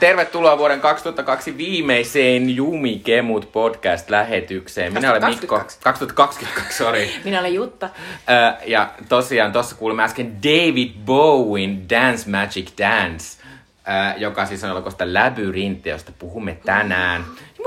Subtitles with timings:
[0.00, 4.92] tervetuloa vuoden 2002 viimeiseen Jumi Kemut podcast-lähetykseen.
[4.92, 5.64] Minä olen Mikko.
[5.82, 7.08] 2022, sorry.
[7.24, 7.90] Minä olen Jutta.
[8.66, 13.42] Ja tosiaan tuossa kuulimme äsken David Bowen Dance Magic Dance,
[14.16, 17.24] joka siis on elokuvasta Labyrintti, josta puhumme tänään.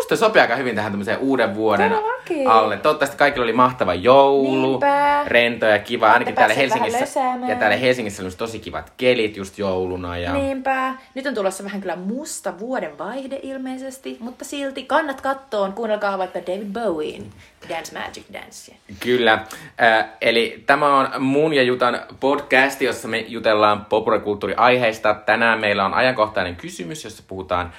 [0.09, 2.47] Musta sopii aika hyvin tähän tämmöiseen uuden vuoden Todellakin.
[2.47, 2.77] alle.
[2.77, 5.23] Toivottavasti kaikilla oli mahtava joulu, Niinpä.
[5.27, 6.11] rento ja kiva.
[6.11, 7.19] Ainakin täällä Helsingissä.
[7.47, 10.18] Ja täällä Helsingissä oli tosi kivat kelit just jouluna.
[10.18, 10.33] Ja...
[10.33, 10.93] Niinpä.
[11.15, 15.73] Nyt on tulossa vähän kyllä musta vuoden vaihde ilmeisesti, mutta silti kannat kattoon.
[15.73, 17.25] Kuunnelkaa vaikka David Bowen
[17.69, 18.75] Dance Magic Dance.
[18.99, 19.33] Kyllä.
[19.82, 25.13] Äh, eli tämä on mun ja Jutan podcast, jossa me jutellaan populaarikulttuuriaiheista.
[25.13, 27.71] Tänään meillä on ajankohtainen kysymys, jossa puhutaan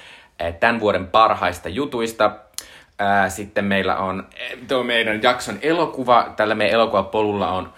[0.60, 2.36] tämän vuoden parhaista jutuista.
[3.00, 6.32] Äh, sitten meillä on äh, tuo meidän jakson elokuva.
[6.36, 7.72] Tällä meidän elokuvapolulla on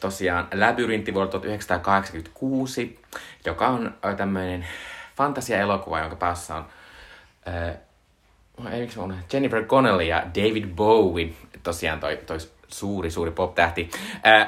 [0.00, 3.00] tosiaan Labyrintti vuodelta 1986,
[3.44, 4.66] joka on tämmöinen
[5.16, 6.64] fantasia-elokuva, jonka päässä on
[8.72, 9.24] ei miksi unohdin?
[9.32, 11.28] Jennifer Connelly ja David Bowie,
[11.62, 12.38] tosiaan toi, toi
[12.68, 13.90] suuri, suuri pop-tähti.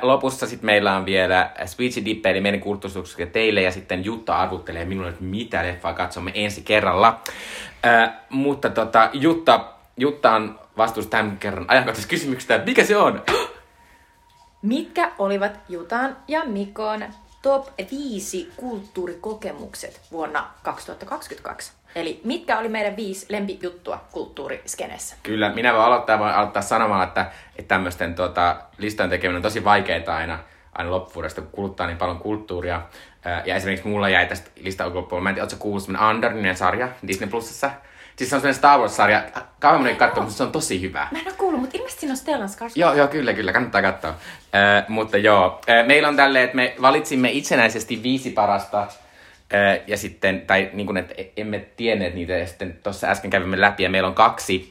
[0.03, 4.85] Lopussa sitten meillä on vielä Speechy Dip, eli meidän kulttuurisuuksia teille, ja sitten Jutta arvuttelee
[4.85, 7.21] minulle, että mitä leffaa katsomme ensi kerralla.
[7.83, 9.65] Ää, mutta tota, Jutta,
[9.97, 12.63] Jutta on vastuus tämän kerran ajankohtaisesta kysymyksestä.
[12.67, 13.23] Mikä se on?
[14.63, 17.05] Mitkä olivat Jutan ja Mikon
[17.43, 21.80] top 5 kulttuurikokemukset vuonna 2022?
[21.95, 25.17] Eli mitkä oli meidän viisi lempijuttua kulttuuriskenessä?
[25.23, 29.65] Kyllä, minä voin aloittaa, voin aloittaa sanomalla, että, että tämmöisten tota, listojen tekeminen on tosi
[29.65, 30.39] vaikeaa aina,
[30.73, 32.83] aina loppuvuodesta, kun kuluttaa niin paljon kulttuuria.
[33.45, 37.29] Ja esimerkiksi mulla jäi tästä listan ulkopuolella, mä en tiedä, ootko kuullut semmoinen sarja Disney
[37.29, 37.71] Plusassa?
[38.17, 39.23] Siis se on semmoinen Star Wars-sarja,
[39.61, 41.09] kauan moni katsoa, mutta se on tosi hyvä.
[41.11, 42.73] Mä en ole kuullut, mutta ilmeisesti siinä on Stellan Skarsgård.
[42.75, 44.11] Joo, joo, kyllä, kyllä, kannattaa katsoa.
[44.11, 48.87] Äh, mutta joo, äh, meillä on tälleen, että me valitsimme itsenäisesti viisi parasta,
[49.87, 53.83] ja sitten, tai niin kuin, että emme tienneet niitä, ja sitten tuossa äsken kävimme läpi,
[53.83, 54.71] ja meillä on kaksi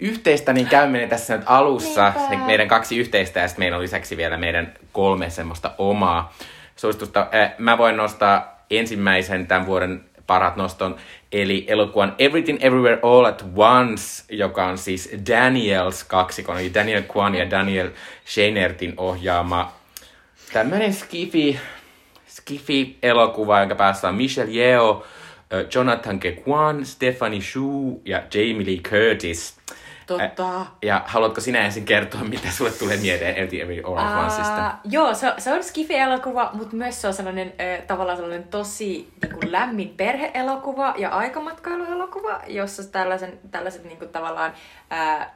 [0.00, 2.46] yhteistä, niin käymme ne tässä nyt alussa, Niinpä.
[2.46, 6.36] meidän kaksi yhteistä, ja sitten meillä on lisäksi vielä meidän kolme semmoista omaa
[6.76, 7.26] suositusta.
[7.58, 10.96] Mä voin nostaa ensimmäisen tämän vuoden parat noston,
[11.32, 17.34] eli elokuvan Everything Everywhere All at Once, joka on siis Daniels kaksikon, eli Daniel Kwan
[17.34, 17.90] ja Daniel
[18.26, 19.72] Scheinertin ohjaama
[20.52, 21.60] tämmöinen skifi,
[22.38, 25.04] skifi-elokuva, jonka päässä on Michelle Yeoh,
[25.74, 29.58] Jonathan Kekwan, Stephanie Shu ja Jamie Lee Curtis.
[30.06, 30.66] Totta.
[30.82, 33.48] Ja haluatko sinä ensin kertoa, mitä sulle tulee mieleen
[33.84, 34.66] All at Onceista?
[34.66, 39.12] Aa, joo, se, se on skifi-elokuva, mutta myös se on sellainen äh, tavallaan sellainen tosi
[39.22, 44.52] niin kuin lämmin perhe-elokuva ja aikamatkailuelokuva, jossa tällaisen, tällaiset niin kuin, tavallaan
[44.92, 45.26] äh,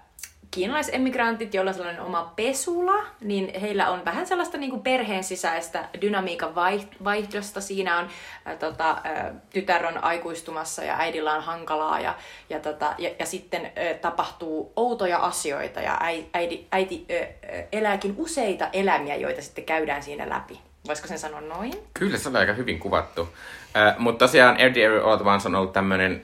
[0.53, 5.89] kiinalaisemigrantit, joilla on sellainen oma pesula, niin heillä on vähän sellaista niin kuin perheen sisäistä
[6.01, 7.61] dynamiikan vai- vaihdosta.
[7.61, 8.09] Siinä on
[8.47, 12.15] äh, tota, äh, tytär on aikuistumassa ja äidillä on hankalaa ja,
[12.51, 18.15] ja, tota, ja, ja sitten äh, tapahtuu outoja asioita ja äi- äiti, äiti äh, elääkin
[18.19, 20.61] useita elämiä, joita sitten käydään siinä läpi.
[20.87, 21.73] Voisiko sen sanoa noin?
[21.95, 23.29] Kyllä, se oli aika hyvin kuvattu.
[23.77, 26.23] Äh, mutta tosiaan Everything Everywhere All on ollut tämmöinen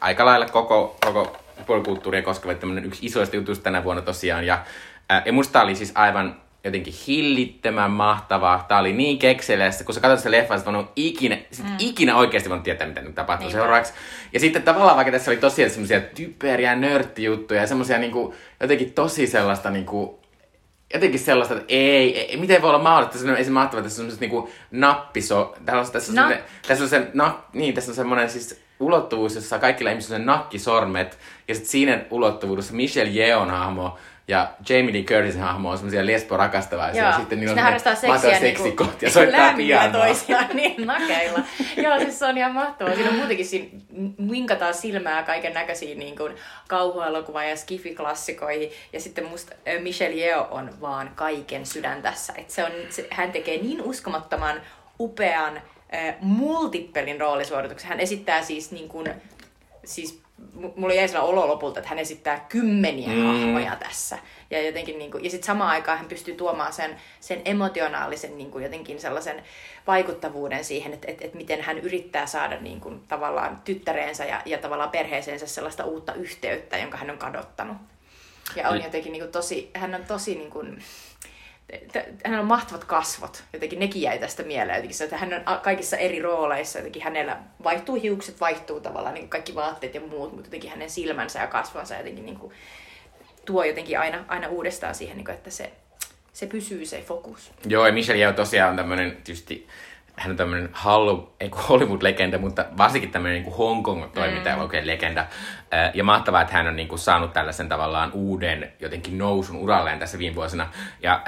[0.00, 4.46] aika lailla koko, koko puolikulttuuria koskeva tämmöinen yksi isoista jutuista tänä vuonna tosiaan.
[4.46, 4.64] Ja,
[5.08, 8.64] ää, ja musta oli siis aivan jotenkin hillittömän mahtavaa.
[8.68, 11.76] Tää oli niin kekseliässä, kun sä katsot sitä leffaa, sä voinut ikinä, sit mm.
[11.78, 13.58] ikinä oikeasti voinut tietää, mitä nyt tapahtuu Niinpä.
[13.58, 13.92] seuraavaksi.
[14.32, 19.26] Ja sitten tavallaan vaikka tässä oli tosiaan semmoisia typeriä nörttijuttuja ja semmoisia niinku, jotenkin tosi
[19.26, 20.20] sellaista niinku,
[20.94, 23.52] jotenkin sellaista, että ei, ei miten voi olla mahdollista, se on esim.
[23.52, 26.90] mahtavaa, että tässä on semmoiset niinku nappiso, tässä on, tässä on, Na- semmoinen- tässä on
[26.90, 31.18] se, na, niin, tässä on semmoinen siis ulottuvuus, jossa kaikilla ihmisillä on se nakkisormet,
[31.48, 33.98] ja sitten siinä ulottuvuudessa Michelle Yeon hahmo
[34.28, 38.62] ja Jamie Lee Curtisin hahmo on semmoisia lesbo-rakastavaisia, ja sitten niillä on harrastaa seksiä niinku
[38.62, 40.04] seksikot ja soittaa pianoa.
[40.04, 41.40] toisiaan niin nakeilla.
[41.76, 42.94] Joo, siis se on ihan mahtavaa.
[42.94, 43.68] Siinä on muutenkin siinä
[44.28, 46.34] winkataan silmää kaiken näköisiin niin kuin
[46.68, 48.70] kauhuelokuva- ja skifi-klassikoihin.
[48.92, 52.32] Ja sitten musta Michelle Yeoh on vaan kaiken sydän tässä.
[52.36, 54.60] Et se on, se, hän tekee niin uskomattoman
[55.00, 55.60] upean
[56.20, 57.88] multippelin roolisuorituksen.
[57.88, 59.14] Hän esittää siis niin kuin,
[59.84, 60.20] siis
[60.62, 63.26] mu- mulla jäi sellainen olo lopulta, että hän esittää kymmeniä Mm.
[63.26, 64.18] hahmoja tässä.
[64.50, 68.50] Ja, jotenkin, niin kuin, ja sitten samaan aikaan hän pystyy tuomaan sen, sen emotionaalisen niin
[68.50, 69.42] kuin jotenkin sellaisen
[69.86, 74.58] vaikuttavuuden siihen, että, että, että miten hän yrittää saada niin kuin, tavallaan tyttäreensä ja, ja
[74.58, 77.76] tavallaan perheeseensä sellaista uutta yhteyttä, jonka hän on kadottanut.
[78.56, 80.78] Ja on Eli- jotenkin niin kuin, tosi, hän on tosi niin kuin,
[82.24, 83.44] hänellä on mahtavat kasvot.
[83.52, 84.76] Jotenkin nekin jäi tästä mieleen.
[84.76, 86.78] Jotenkin että hän on kaikissa eri rooleissa.
[86.78, 91.40] Jotenkin hänellä vaihtuu hiukset, vaihtuu tavallaan niin kaikki vaatteet ja muut, mutta jotenkin hänen silmänsä
[91.40, 92.52] ja kasvonsa jotenkin niin kuin,
[93.44, 95.72] tuo jotenkin aina, aina uudestaan siihen, niin kuin, että se,
[96.32, 97.52] se pysyy se fokus.
[97.66, 99.68] Joo, ja Michelle Yeoh tosiaan on tämmöinen tietysti
[100.16, 100.70] hän on tämmöinen
[101.68, 104.86] Hollywood-legenda, mutta varsinkin tämmöinen niin Hongkong-toiminta mm.
[104.86, 105.26] legenda.
[105.94, 110.18] Ja mahtavaa, että hän on niin kuin saanut tällaisen tavallaan uuden jotenkin nousun uralleen tässä
[110.18, 110.68] viime vuosina.
[111.02, 111.22] Ja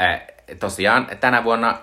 [0.60, 1.78] tosiaan tänä vuonna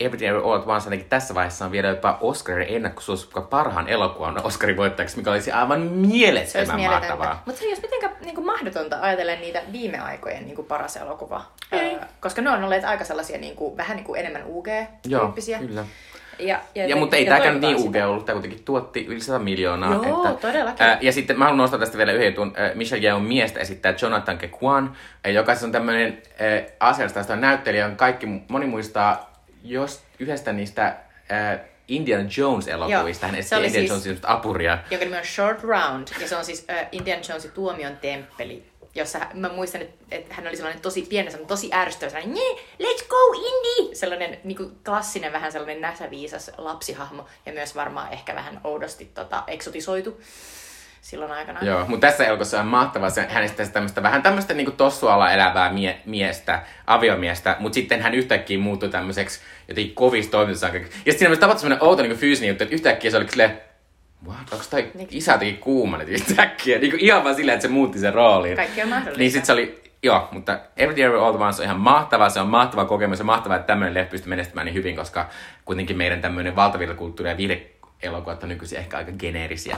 [0.00, 4.46] Everything Every All at Once ainakin tässä vaiheessa on vielä jopa Oscarin ennakkosuosikka parhaan elokuvan
[4.46, 7.42] Oscarin voittajaksi, mikä olisi aivan mielettömän mahtavaa.
[7.46, 11.44] Mutta se olisi mitenkään niin mahdotonta ajatella niitä viime aikojen niin kuin paras elokuva.
[11.72, 15.58] Öö, koska ne on olleet aika sellaisia niin kuin, vähän niin kuin enemmän UG-tyyppisiä.
[15.58, 15.84] Joo, kyllä.
[16.38, 19.94] Ja, ja, ja mutta ei tämäkään niin UG ollut, tämä kuitenkin tuotti yli 100 miljoonaa.
[19.94, 20.86] Joo, että, todellakin.
[20.86, 22.52] Ää, ja sitten mä haluan nostaa tästä vielä yhden jutun.
[22.74, 24.96] Michelle Yeoh miestä esittää Jonathan Kekwan,
[25.34, 26.22] joka on tämmöinen
[26.80, 29.28] asiasta näyttelijä, on kaikki, moni muistaa
[29.64, 34.78] jos yhdestä niistä äh, Indiana Jones-elokuvista, hän esitti Indiana siis, Jonesin apuria.
[34.90, 39.18] Jonka nimi on Short Round, ja se on siis äh, Indiana Jonesin tuomion temppeli, jossa
[39.34, 43.32] mä muistan, että, että hän oli sellainen tosi pieni, sellainen tosi ärsyttävä, sellainen, let's go
[43.36, 43.94] Indy!
[43.94, 49.42] Sellainen niin kuin klassinen, vähän sellainen näsäviisas lapsihahmo, ja myös varmaan ehkä vähän oudosti tota,
[49.46, 50.20] eksotisoitu
[51.00, 51.60] silloin aikana.
[51.62, 56.00] Joo, mutta tässä elokuvassa on mahtavaa se, hänestä tämmöistä vähän tämmöistä niin tossualla elävää mie-
[56.06, 60.92] miestä, aviomiestä, mutta sitten hän yhtäkkiä muuttui tämmöiseksi jotenkin kovista toimintasankariksi.
[60.92, 63.60] Ja sitten siinä tapahtui semmoinen outo niin fyysinen juttu, että yhtäkkiä se oli silleen,
[64.26, 64.52] What?
[64.52, 65.08] Onko toi niin.
[65.10, 66.78] isä jotenkin kuuma nyt yhtäkkiä?
[66.78, 68.56] Niin kuin ihan vaan silleen, että se muutti sen rooliin.
[68.56, 69.18] Kaikki on mahdollista.
[69.18, 72.40] Niin sit se oli, joo, mutta Every Year All the Once on ihan mahtava, se
[72.40, 75.28] on mahtava kokemus ja mahtava, että tämmöinen leffi pystyy menestymään niin hyvin, koska
[75.64, 79.76] kuitenkin meidän tämmöinen valtavirtakulttuuri ja viihdeelokuvat on nykyisin ehkä aika geneerisiä.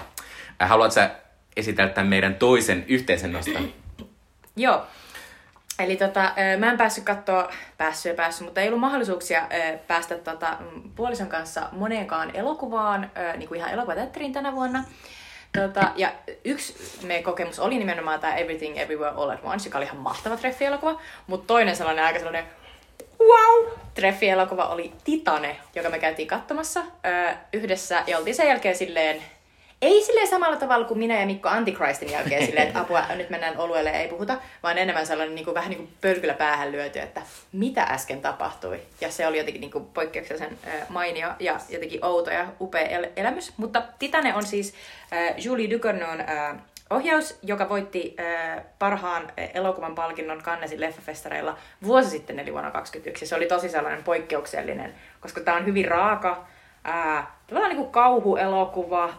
[0.63, 1.11] Äh, haluatko sä
[1.57, 3.73] esitellä tämän meidän toisen yhteisen noston?
[4.57, 4.87] Joo.
[5.81, 9.47] Eli tota, mä en päässyt katsoa, päässyt ja päässyt, mutta ei ollut mahdollisuuksia
[9.87, 10.57] päästä tota,
[10.97, 14.85] puolison kanssa moneenkaan elokuvaan, niin kuin ihan elokuvateatteriin tänä vuonna.
[15.59, 16.13] Tota, ja
[16.45, 20.37] yksi meidän kokemus oli nimenomaan tämä Everything Everywhere All at Once, joka oli ihan mahtava
[20.37, 22.45] treffielokuva, mutta toinen sellainen aika sellainen
[23.21, 23.71] wow!
[23.95, 26.81] Treffielokuva oli Titane, joka me käytiin katsomassa
[27.53, 29.23] yhdessä ja oltiin sen jälkeen silleen
[29.83, 33.59] ei sille samalla tavalla kuin minä ja Mikko Antichristin jälkeen silleen, että apua, nyt mennään
[33.59, 37.23] oluelle ei puhuta, vaan enemmän sellainen niin kuin, vähän niin kuin pölkylä päähän lyöty, että
[37.53, 38.81] mitä äsken tapahtui.
[39.01, 43.11] Ja se oli jotenkin niin kuin poikkeuksellisen äh, mainio ja jotenkin outo ja upea el-
[43.17, 43.53] elämys.
[43.57, 44.75] Mutta Titane on siis
[45.13, 46.57] äh, Julie Ducournau'n äh,
[46.91, 53.27] ohjaus, joka voitti äh, parhaan elokuvan palkinnon Cannesin leffafestareilla vuosi sitten, eli vuonna 2021.
[53.27, 56.47] Se oli tosi sellainen poikkeuksellinen, koska tämä on hyvin raaka,
[56.89, 59.15] äh, tavallaan niin kuin kauhuelokuva,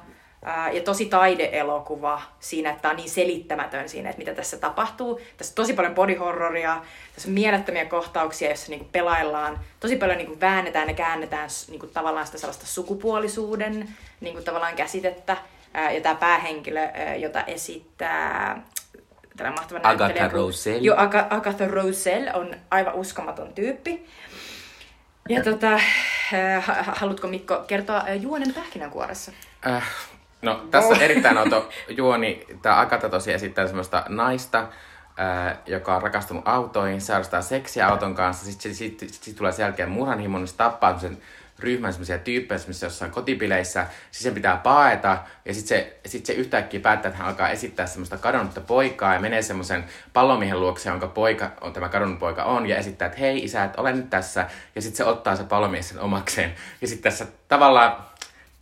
[0.73, 5.21] ja tosi taideelokuva siinä, että tämä on niin selittämätön siinä, että mitä tässä tapahtuu.
[5.37, 6.81] Tässä on tosi paljon body horroria,
[7.15, 12.25] tässä on mielettömiä kohtauksia, joissa niinku pelaillaan, tosi paljon niinku väännetään ja käännetään niinku tavallaan
[12.25, 13.89] sitä sellaista sukupuolisuuden
[14.21, 15.37] niinku tavallaan käsitettä.
[15.93, 18.61] Ja tämä päähenkilö, ää, jota esittää
[19.37, 20.85] tällä mahtava Agatha Rosell.
[20.85, 24.05] Joo, Aga- Agatha Rosell on aivan uskomaton tyyppi.
[25.29, 25.79] Ja tota,
[26.87, 29.31] haluatko Mikko kertoa juonen pähkinänkuoressa?
[29.67, 29.83] Äh,
[30.41, 31.03] No, tässä on oh.
[31.03, 32.45] erittäin outo juoni.
[32.61, 34.67] Tämä Akata tosiaan esittää semmoista naista,
[35.17, 38.45] ää, joka on rakastunut autoihin, seurastaa seksiä auton kanssa.
[38.45, 41.17] Sitten sit, sit, sit, sit tulee sen jälkeen murhanhimon, niin se tappaa sen
[41.61, 46.33] ryhmän semmoisia tyyppejä, missä jossain kotipileissä, siis sen pitää paeta, ja sitten se, sit se
[46.33, 49.83] yhtäkkiä päättää, että hän alkaa esittää semmoista kadonnutta poikaa, ja menee semmoisen
[50.13, 53.81] pallomiehen luokse, jonka poika on, tämä kadonnut poika on, ja esittää, että hei isä, että
[53.81, 57.97] olen nyt tässä, ja sitten se ottaa se pallomies sen omakseen, ja sitten tässä tavallaan,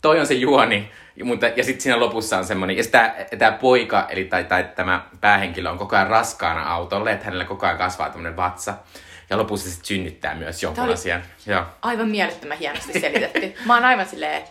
[0.00, 0.90] toi on se juoni,
[1.24, 2.84] mutta, ja sitten siinä lopussa on semmoinen, ja
[3.38, 7.66] tämä poika, eli tai, tai tämä päähenkilö on koko ajan raskaana autolle, että hänellä koko
[7.66, 8.74] ajan kasvaa tämmöinen vatsa.
[9.30, 11.22] Ja lopussa se synnyttää myös jonkun asian.
[11.46, 11.64] Joo.
[11.82, 13.54] Aivan mielettömän hienosti selitetty.
[13.66, 14.42] Mä oon aivan silleen,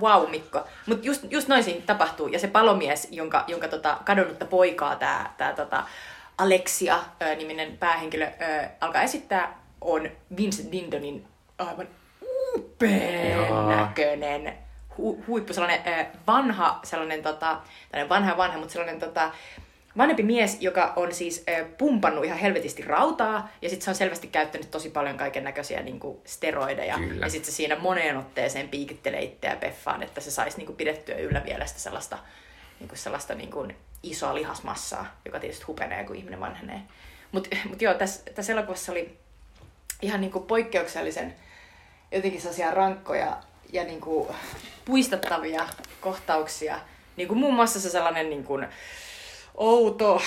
[0.00, 0.66] wow Mikko.
[0.86, 2.28] Mutta just, just noin siinä tapahtuu.
[2.28, 5.84] Ja se palomies, jonka, jonka tota, kadonnutta poikaa tämä tää, tota,
[6.38, 11.24] Alexia-niminen päähenkilö ö, alkaa esittää, on Vincent Dindonin
[11.58, 11.88] aivan
[12.54, 14.54] upean näköinen
[14.98, 17.60] hu, huippu, sellainen äh, vanha, sellainen tota,
[18.08, 19.32] vanha vanha, mutta sellainen tota,
[19.96, 24.26] vanhempi mies, joka on siis äh, pumpannut ihan helvetisti rautaa, ja sitten se on selvästi
[24.26, 26.98] käyttänyt tosi paljon kaiken näköisiä niin steroideja.
[26.98, 27.26] Kyllä.
[27.26, 31.16] Ja sitten se siinä moneen otteeseen piikittelee itseä peffaan, että se saisi niin kuin, pidettyä
[31.16, 32.18] yllä vielä sitä sellaista,
[32.80, 36.80] niin kuin sellaista niin kuin, isoa lihasmassaa, joka tietysti hupenee, kun ihminen vanhenee.
[37.32, 39.18] Mutta mut joo, tässä, tässä elokuvassa oli
[40.02, 41.34] ihan niin kuin poikkeuksellisen
[42.12, 43.36] jotenkin sellaisia rankkoja
[43.72, 44.28] ja niin kuin
[44.84, 45.66] puistattavia
[46.00, 46.78] kohtauksia.
[47.16, 48.66] Niin kuin muun muassa se sellainen niin kuin
[49.54, 50.22] outo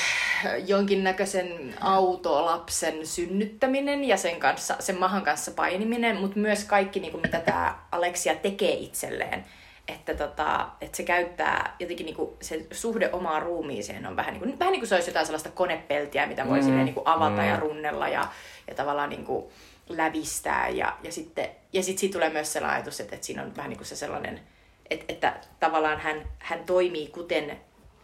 [0.67, 7.21] jonkinnäköisen autolapsen synnyttäminen ja sen, kanssa, sen mahan kanssa painiminen, mutta myös kaikki, niin kuin
[7.21, 9.45] mitä tämä Alexia tekee itselleen.
[9.87, 14.41] Että, tota, että se käyttää jotenkin niin kuin se suhde omaan ruumiiseen on vähän niin
[14.41, 17.41] kuin, vähän niin kuin se olisi jotain sellaista konepeltiä, mitä voi mm, niin kuin avata
[17.41, 17.47] mm.
[17.47, 18.27] ja runnella ja,
[18.67, 19.45] ja tavallaan niin kuin,
[19.89, 23.55] lävistää ja, ja sitten ja sit siitä tulee myös sellainen ajatus, että, että siinä on
[23.55, 24.41] vähän niin kuin se sellainen,
[24.89, 27.59] että, että tavallaan hän, hän toimii kuten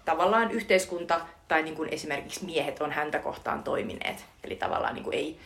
[0.06, 4.26] tavallaan yhteiskunta tai niin kuin esimerkiksi miehet on häntä kohtaan toimineet.
[4.44, 5.40] Eli tavallaan niin kuin ei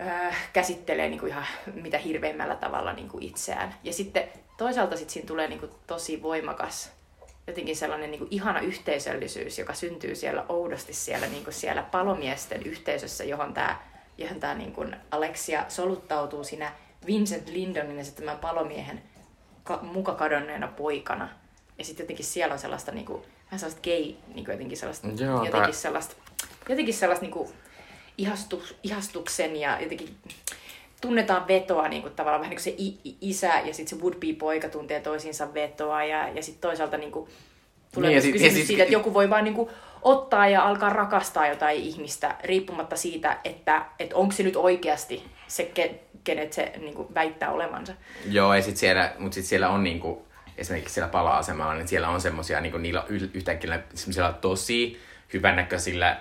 [0.00, 3.74] ö, käsittelee niin kuin ihan mitä hirveimmällä tavalla niin kuin itseään.
[3.84, 4.28] Ja sitten
[4.58, 6.92] toisaalta sit siinä tulee niin kuin tosi voimakas
[7.46, 12.62] jotenkin sellainen niin kuin ihana yhteisöllisyys, joka syntyy siellä oudosti siellä, niin kuin siellä palomiesten
[12.62, 13.80] yhteisössä, johon tämä
[14.18, 16.72] johon tää niin kuin Alexia soluttautuu siinä
[17.06, 19.02] Vincent Lindonin ja sitten tämän palomiehen
[19.64, 21.28] ka- muka kadonneena poikana.
[21.78, 24.02] Ja sitten jotenkin siellä on sellaista niin kuin, vähän sellaista gay,
[24.34, 26.14] niin kuin jotenkin sellaista, Joo, jotenkin tää- sellaista,
[26.68, 27.48] jotenkin sellaista niin kuin
[28.18, 30.16] ihastu, ihastuksen ja jotenkin
[31.00, 35.00] tunnetaan vetoa niin kuin tavallaan vähän niin kuin se isä ja sitten se would-be-poika tuntee
[35.00, 37.30] toisiinsa vetoa ja, ja sitten toisaalta niin kuin
[37.96, 39.70] tulee Niin, niin, sit- kysymys siis- siitä, että joku voi vaan niin kuin
[40.02, 45.62] ottaa ja alkaa rakastaa jotain ihmistä riippumatta siitä, että, että onko se nyt oikeasti se,
[45.64, 47.92] ke, kenet se niin kuin väittää olevansa.
[48.30, 50.26] Joo, ja sit siellä, mut sit siellä on niinku,
[50.58, 55.00] esimerkiksi siellä pala-asemalla, niin siellä on semmosia, niinku niillä yhtäkkiä semmoisilla tosi
[55.32, 56.16] hyvännäköisillä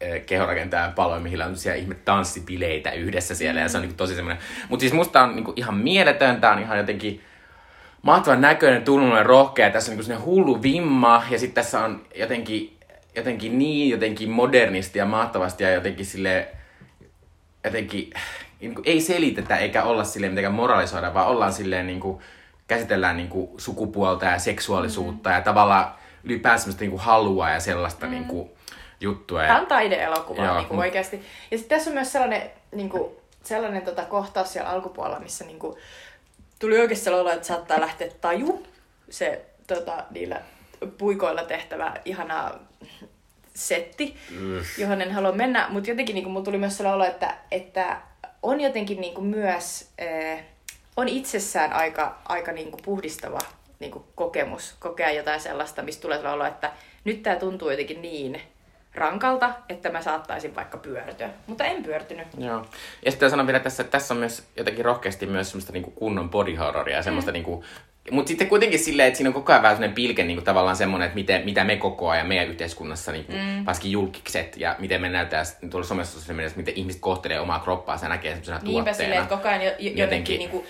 [0.00, 4.14] eh, kehorakentajan paloja, mihin on semmosia ihme tanssipileitä yhdessä siellä, ja se on niinku tosi
[4.14, 4.42] semmoinen.
[4.68, 7.20] Mutta siis musta on niinku ihan mieletön, tää on ihan jotenkin
[8.06, 12.78] mahtavan näköinen, tunnullinen, rohkea, tässä on niinku semmoinen hullu vimma, ja sitten tässä on jotenkin,
[13.16, 16.48] jotenkin niin jotenkin modernisti ja mahtavasti, ja jotenkin sille
[17.64, 18.10] jotenkin
[18.60, 22.18] niin kuin, ei selitetä eikä olla silleen mitenkään moralisoida, vaan ollaan silleen niin kuin,
[22.68, 25.94] käsitellään niin kuin, sukupuolta ja seksuaalisuutta ja tavallaan
[26.24, 28.12] ylipäänsä semmoista niin kuin, halua ja sellaista mm.
[28.12, 28.50] niin kuin,
[29.00, 29.42] juttua.
[29.42, 31.22] Tämä on taideelokuva Joo, niin kuin oikeasti.
[31.50, 33.10] Ja sitten tässä on myös sellainen, niin kuin,
[33.42, 35.76] sellainen tota, kohtaus siellä alkupuolella, missä niin kuin,
[36.58, 38.66] tuli oikeasti sellainen että saattaa lähteä taju,
[39.10, 40.40] se tota, niillä
[40.98, 42.54] puikoilla tehtävä ihana
[43.54, 44.16] setti,
[44.78, 48.00] johon en halua mennä, mutta jotenkin niin mulla tuli myös sellainen olo, että, että
[48.42, 50.44] on jotenkin niin kuin, myös, äh,
[50.96, 53.38] on itsessään aika, aika niin kuin, puhdistava
[53.78, 56.72] niin kuin, kokemus kokea jotain sellaista, mistä tulee sellainen olo, että
[57.04, 58.40] nyt tämä tuntuu jotenkin niin
[58.96, 61.30] rankalta, että mä saattaisin vaikka pyörtyä.
[61.46, 62.26] Mutta en pyörtynyt.
[62.38, 62.66] Joo.
[63.04, 66.30] Ja sitten sanon vielä tässä, että tässä on myös jotenkin rohkeasti myös semmoista niinku kunnon
[66.30, 67.32] body horroria ja semmoista mm.
[67.32, 67.64] niinku,
[68.10, 71.14] mutta sitten kuitenkin silleen, että siinä on koko ajan vähän pilke niinku tavallaan semmoinen, että
[71.14, 73.66] miten, mitä me koko ajan meidän yhteiskunnassa, niinku, mm.
[73.66, 78.30] varsinkin julkikset ja miten me näytetään tuolla somessa miten ihmiset kohtelee omaa kroppaa, se näkee
[78.30, 78.96] semmoisena Niinpä tuotteena.
[78.98, 80.38] silleen, että koko ajan jo, jo, jotenkin Jotenkin.
[80.38, 80.66] niin kuin,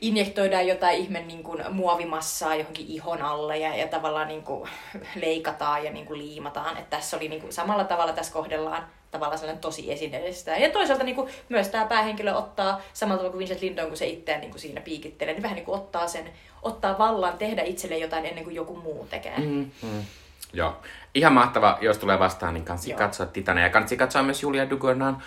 [0.00, 4.70] injektoidaan jotain ihme niin kuin, muovimassaa johonkin ihon alle ja, ja tavallaan niin kuin,
[5.14, 6.76] leikataan ja niin kuin, liimataan.
[6.76, 10.56] Että tässä oli niin kuin, samalla tavalla tässä kohdellaan tavallaan sellainen tosi esineellistä.
[10.56, 14.06] Ja toisaalta niin kuin, myös tämä päähenkilö ottaa, samalla tavalla kuin Vincent Lindon, kun se
[14.06, 16.30] itseään niin kuin, siinä piikittelee, niin vähän niin kuin, ottaa sen,
[16.62, 19.38] ottaa vallan tehdä itselle jotain ennen kuin joku muu tekee.
[19.38, 19.70] Mm.
[19.82, 20.04] Mm.
[20.52, 20.76] Joo.
[21.14, 22.98] Ihan mahtava, jos tulee vastaan, niin kansi Joo.
[22.98, 23.64] katsoa Titania.
[23.64, 25.22] Ja kansi katsoa myös Julia Ducournau'n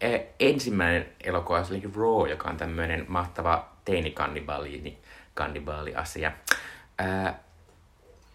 [0.00, 4.98] eh, ensimmäinen elokuva, eli Raw, joka on tämmöinen mahtava teinikannibaali
[5.34, 6.32] kannibaali-asia.
[6.98, 7.38] Ää,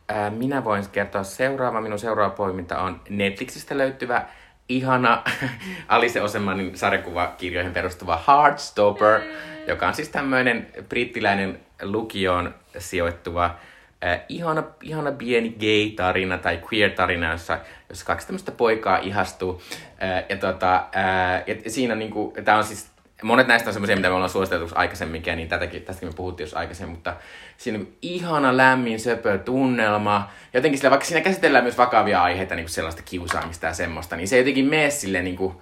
[0.09, 1.81] ää, minä voin kertoa seuraava.
[1.81, 4.25] Minun seuraava poiminta on Netflixistä löytyvä
[4.69, 5.23] ihana
[5.87, 9.21] Alice Osemanin sarjakuvakirjoihin perustuva Heartstopper,
[9.67, 13.45] joka on siis tämmöinen brittiläinen lukioon sijoittuva
[14.05, 19.61] äh, ihana, ihana pieni gay-tarina tai queer-tarina, jossa, jossa kaksi tämmöistä poikaa ihastuu.
[20.03, 22.92] Äh, ja, tota, äh, ja siinä niinku, tää on siis,
[23.23, 26.45] monet näistä on semmoisia, mitä me ollaan suositeltu aikaisemminkin, ja niin tätäkin, tästäkin me puhuttiin
[26.45, 27.15] jos aikaisemmin, mutta
[27.57, 30.31] siinä on ihana, lämmin, söpö tunnelma.
[30.53, 34.27] Jotenkin sillä, vaikka siinä käsitellään myös vakavia aiheita, niin kuin sellaista kiusaamista ja semmoista, niin
[34.27, 35.55] se ei jotenkin mene silleen niin kuin,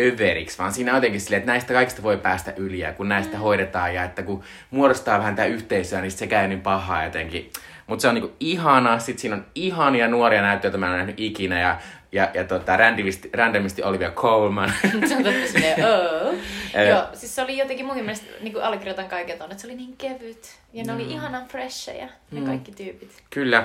[0.00, 3.36] överiksi, vaan siinä on jotenkin silleen, että näistä kaikista voi päästä yli ja kun näistä
[3.36, 3.40] mm.
[3.40, 7.50] hoidetaan ja että kun muodostaa vähän tätä yhteisöä, niin se käy niin pahaa jotenkin.
[7.86, 11.60] Mutta se on niinku ihana, sit siinä on ihania nuoria näyttelijöitä, mä en nähnyt ikinä
[11.60, 11.78] ja,
[12.16, 14.72] ja, ja tota, randomisti, randomisti Olivia Colman.
[15.08, 16.34] Se on totta silleen, oh.
[16.74, 16.88] Eh.
[16.88, 19.76] Joo, siis se oli jotenkin munkin mielestä, niin kuin allekirjoitan kaiken ton, että se oli
[19.76, 20.58] niin kevyt.
[20.72, 23.22] Ja ne oli ihanan fresheja, ne kaikki tyypit.
[23.30, 23.58] Kyllä,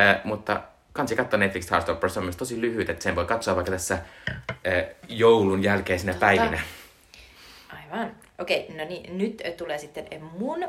[0.00, 0.60] äh, mutta
[0.92, 3.94] kansi katsoa Netflix Heartstopper, se on myös tosi lyhyt, että sen voi katsoa vaikka tässä
[3.94, 6.26] äh, joulun jälkeisinä Totta.
[6.26, 6.60] päivinä.
[7.72, 8.16] Aivan.
[8.38, 10.06] Okei, no niin, nyt tulee sitten
[10.38, 10.68] mun,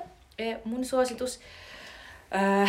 [0.63, 1.39] mun suositus.
[2.35, 2.67] Öö,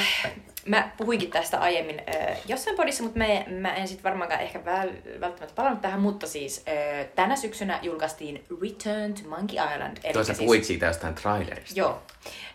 [0.67, 3.27] mä puhuinkin tästä aiemmin öö, jossain podissa, mutta mä,
[3.61, 4.91] mä en sit varmaankaan ehkä väl,
[5.21, 9.97] välttämättä palannut tähän, mutta siis öö, tänä syksynä julkaistiin Return to Monkey Island.
[10.03, 11.81] Toisaalta siis, puhuit siitä jostain trailerista.
[11.81, 12.03] Joo,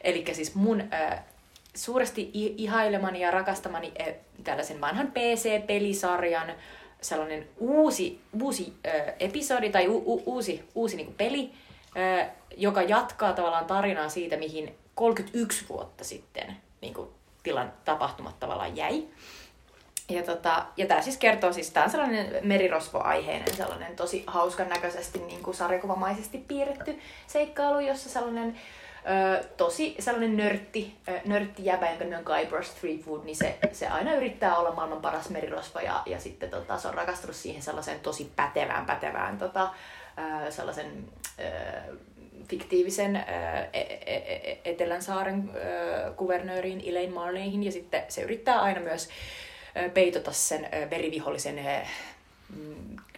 [0.02, 1.18] eli siis mun ö,
[1.76, 6.52] suuresti ihailemani ja rakastamani ö, tällaisen vanhan PC-pelisarjan
[7.02, 11.52] sellainen uusi, uusi ö, episodi tai u, u, uusi, uusi niinku peli,
[11.98, 12.26] ö,
[12.58, 17.14] joka jatkaa tavallaan tarinaa siitä, mihin 31 vuotta sitten niinku,
[17.46, 19.04] tilan tapahtumat tavallaan jäi.
[20.10, 25.20] ja, tota, ja tämä siis kertoo, siis tämä on sellainen merirosvoaiheinen, sellainen tosi hauskan näköisesti
[25.20, 28.60] niin kuin sarjakuvamaisesti piirretty seikkailu, jossa sellainen
[29.06, 34.14] ö, tosi sellainen nörtti, nörtti jäbä, jonka nimi on Guybrush Threepwood, niin se, se aina
[34.14, 38.32] yrittää olla maailman paras merirosvo ja, ja sitten tota, se on rakastunut siihen sellaiseen tosi
[38.36, 39.70] pätevään, pätevään tota,
[40.48, 41.08] ö, sellaisen
[41.40, 41.44] ö,
[42.48, 43.24] fiktiivisen äh,
[44.66, 45.52] Etelän saaren
[46.16, 49.10] kuvernööriin Elaine Marleyhin ja sitten se yrittää aina myös
[49.94, 51.90] peitota sen verivihollisen äh,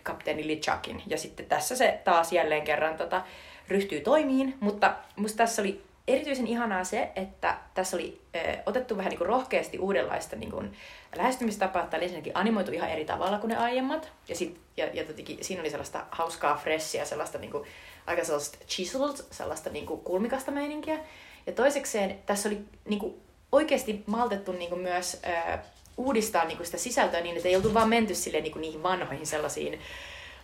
[0.04, 1.04] kapteeni Lichakin.
[1.08, 3.22] Ja sitten tässä se taas jälleen kerran tota,
[3.68, 9.10] ryhtyy toimiin, mutta musta tässä oli erityisen ihanaa se, että tässä oli äh, otettu vähän
[9.10, 10.74] niin kuin rohkeasti uudenlaista niin kuin,
[11.16, 14.12] lähestymistapaa, oli ensinnäkin animoitu ihan eri tavalla kuin ne aiemmat.
[14.28, 17.68] Ja, sit, ja, ja totikin, siinä oli sellaista hauskaa, freshia, sellaista niin kuin,
[18.08, 21.00] aika sellaista chiseled, sellaista niin kuin kulmikasta meininkiä.
[21.46, 23.16] Ja toisekseen tässä oli niin kuin,
[23.52, 25.60] oikeasti maltettu niin kuin myös äh,
[25.98, 28.84] uudistaa niin kuin sitä sisältöä niin, että ei oltu vaan menty sille, niin kuin niihin
[28.84, 29.80] vanhoihin sellaisiin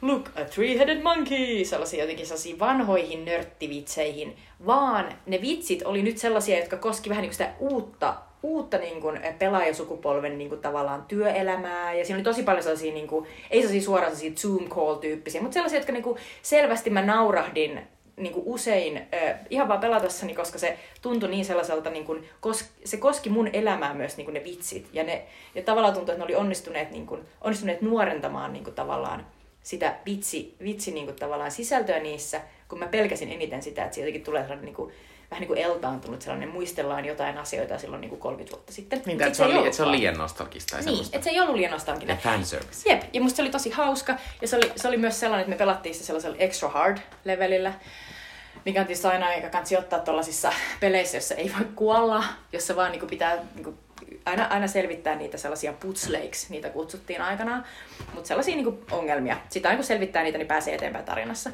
[0.02, 6.60] look, a three-headed monkey, sellaisiin jotenkin sellaisiin vanhoihin nörttivitseihin, vaan ne vitsit oli nyt sellaisia,
[6.60, 11.94] jotka koski vähän niin kuin sitä uutta uutta niin kuin, pelaajasukupolven niin kuin, tavallaan työelämää.
[11.94, 15.54] Ja siinä oli tosi paljon sellaisia, niin kuin, ei sellaisia suoraan sellaisia Zoom call-tyyppisiä, mutta
[15.54, 17.82] sellaisia, jotka niin kuin, selvästi mä naurahdin
[18.18, 22.66] niin kuin usein äh, ihan vaan pelatessani, koska se tuntui niin sellaiselta, niin kuin, kos,
[22.86, 24.90] se koski mun elämää myös niin kuin ne vitsit.
[24.94, 28.76] Ja, ne, ja tavallaan tuntui, että ne oli onnistuneet, niin kuin, onnistuneet nuorentamaan niin kuin,
[28.76, 29.26] tavallaan
[29.64, 34.24] sitä vitsi, vitsi niin kuin, tavallaan sisältöä niissä, kun mä pelkäsin eniten sitä, että jotenkin
[34.24, 34.94] tulee sellainen niin kuin,
[35.34, 39.02] vähän niin kuin eltaantunut sellainen, muistellaan jotain asioita silloin niin kuin 30 vuotta sitten.
[39.06, 40.78] Niin, että se, on, se on liian nostalgista.
[40.78, 42.16] Niin, että se ei ollut liian nostalginen.
[42.24, 42.90] Ja fanservice.
[42.90, 44.18] Jep, ja musta se oli tosi hauska.
[44.42, 47.74] Ja se oli, se oli myös sellainen, että me pelattiin se sellaisella extra hard levelillä
[48.66, 52.92] mikä on tietysti aina aika kansi ottaa tuollaisissa peleissä, jossa ei voi kuolla, jossa vaan
[52.92, 53.78] niin pitää niin kuin,
[54.26, 57.66] aina, aina selvittää niitä sellaisia putsleiksi, niitä kutsuttiin aikanaan,
[58.14, 59.38] mutta sellaisia niin kuin, ongelmia.
[59.50, 61.50] Sitten aina kun selvittää niitä, niin pääsee eteenpäin tarinassa.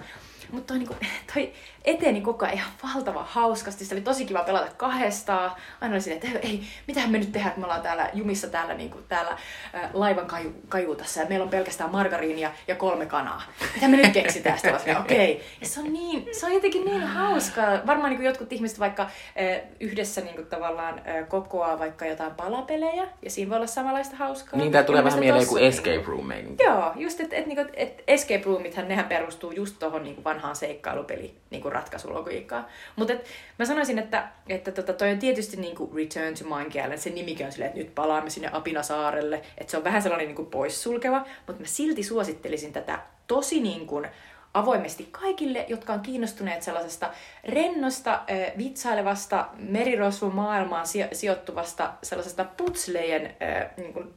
[0.51, 0.95] Mutta toi, niinku,
[1.34, 1.53] toi
[1.89, 3.86] eteni koko ajan ihan valtavan hauskasti.
[3.86, 5.52] Se oli tosi kiva pelata kahdestaan.
[5.82, 8.73] Aina oli silleen, että ei, mitähän me nyt tehdään, kun me ollaan täällä jumissa täällä,
[8.73, 9.38] niinku, täällä
[9.73, 13.41] ää, laivan kaju, kajuutassa ja meillä on pelkästään margariinia ja kolme kanaa.
[13.75, 14.58] Mitä me nyt keksitään?
[14.60, 15.32] Sitten okei.
[15.32, 15.45] Okay.
[15.62, 17.80] Ja se on, niin, se on jotenkin niin hauskaa.
[17.88, 23.30] Varmaan niinku jotkut ihmiset vaikka ää, yhdessä niinku, tavallaan ää, kokoaa vaikka jotain palapelejä ja
[23.30, 24.60] siinä voi olla samanlaista hauskaa.
[24.60, 26.63] Niin, tää tulee vähän mieleen kuin escape room meininki.
[26.63, 31.36] Joo, just, että et, niinku, et escape roomithan nehän perustuu just tohon niinku, vanhaan seikkailupeli
[31.49, 32.67] niinku, ratkaisulogiikkaa.
[32.95, 33.13] Mutta
[33.59, 37.51] mä sanoisin, että, että tota, toi on tietysti niinku Return to Minecraft, se nimikin on
[37.51, 41.67] silleen, että nyt palaamme sinne Apinasaarelle, että se on vähän sellainen niinku poissulkeva, mutta mä
[41.67, 44.01] silti suosittelisin tätä tosi niinku,
[44.53, 47.09] avoimesti kaikille, jotka on kiinnostuneet sellaisesta
[47.43, 48.21] rennosta,
[48.57, 53.35] vitsailevasta, merirosvomaailmaan sijoittuvasta sellaisesta putslejen
[53.77, 54.13] niin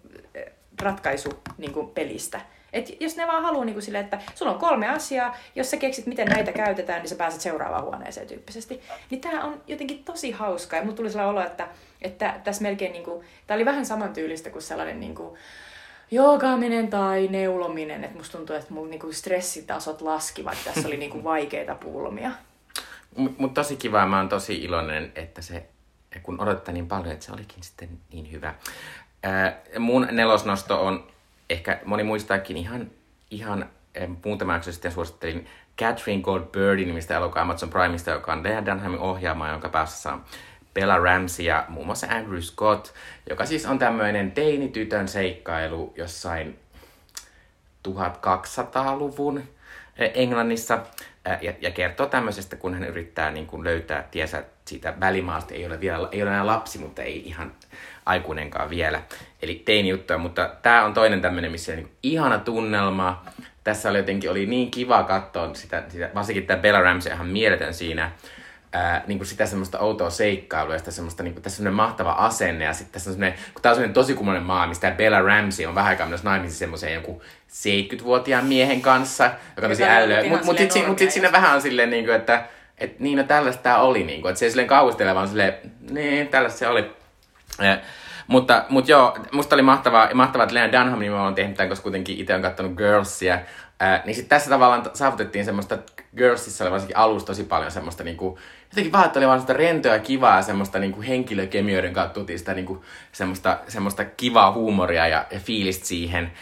[0.82, 1.54] ratkaisupelistä.
[1.58, 2.40] Niin pelistä.
[2.72, 6.06] Et jos ne vaan haluaa niin silleen, että sulla on kolme asiaa, jos sä keksit,
[6.06, 8.80] miten näitä käytetään, niin sä pääset seuraavaan huoneeseen tyyppisesti.
[9.10, 10.78] Niin tää on jotenkin tosi hauskaa.
[10.78, 11.68] Ja mulla tuli sellainen olo, että,
[12.02, 15.38] että tässä melkein, niin kuin, tää oli vähän samantyylistä kuin sellainen niin kuin,
[16.10, 18.04] joogaaminen tai neulominen.
[18.04, 22.30] Että musta tuntuu, että mun niinku stressitasot laski, vaikka tässä oli niinku vaikeita pulmia.
[23.16, 25.66] Mutta tosi kiva, mä oon tosi iloinen, että se,
[26.22, 28.54] kun odottaa niin paljon, että se olikin sitten niin hyvä.
[29.22, 31.11] Ää, mun nelosnosto on
[31.52, 32.90] ehkä moni muistaakin ihan,
[33.30, 33.70] ihan
[34.24, 35.46] muutama jakso sitten suosittelin
[35.78, 40.24] Catherine Gold Birdie nimistä elokuvaa Amazon Primeista, joka on Lea Dunhamin ohjaama, jonka päässä on
[40.74, 42.88] Bella Ramsey ja muun muassa Andrew Scott,
[43.30, 46.58] joka siis on tämmöinen teinitytön seikkailu jossain
[47.88, 49.42] 1200-luvun
[49.98, 50.78] eh, Englannissa
[51.26, 55.54] eh, ja, ja kertoo tämmöisestä, kun hän yrittää niin kuin löytää tiesä siitä välimaasta.
[55.54, 57.52] Ei ole, vielä, ei ole enää lapsi, mutta ei ihan
[58.06, 59.02] aikuinenkaan vielä.
[59.42, 63.24] Eli tein juttuja, mutta tämä on toinen tämmöinen, missä on niin ihana tunnelma.
[63.64, 67.74] Tässä oli jotenkin oli niin kiva katsoa sitä, sitä varsinkin tämä Bella Ramsey ihan mieletön
[67.74, 68.12] siinä.
[68.74, 71.76] Ää, niin kuin sitä semmoista outoa seikkailua ja sitä semmoista, niin kuin, tässä on semmoinen
[71.76, 74.90] mahtava asenne ja sitten tässä on semmoinen, kun tämä on semmoinen tosi kummallinen maa, mistä
[74.90, 79.84] Bella Ramsey on vähän aikaa myös naimisissa semmoisen joku 70-vuotiaan miehen kanssa, joka on tosi
[79.84, 80.24] älyä.
[80.28, 82.44] Mutta mut sitten mut sit siinä vähän on silleen, niin kuin, että
[82.78, 85.54] et niin, no tällaista tämä oli, niin kuin, että se ei silleen kauhistele, vaan silleen,
[85.90, 87.01] niin, tällaista se oli.
[87.64, 87.78] Ja,
[88.26, 91.82] mutta, mutta joo, musta oli mahtavaa, mahtavaa että Lena Dunham niin on tehnyt tämän, koska
[91.82, 93.38] kuitenkin itse on katsonut Girlsia.
[94.04, 95.78] Niin sitten tässä tavallaan saavutettiin semmoista,
[96.16, 98.38] Girlsissa oli varsinkin alussa tosi paljon semmoista niinku,
[98.70, 102.54] jotenkin vaan, että oli vaan semmoista rentoa ja kivaa semmoista niinku henkilökemioiden kautta tutiin sitä
[102.54, 106.32] niinku, semmoista, semmoista kivaa huumoria ja, ja fiilistä siihen.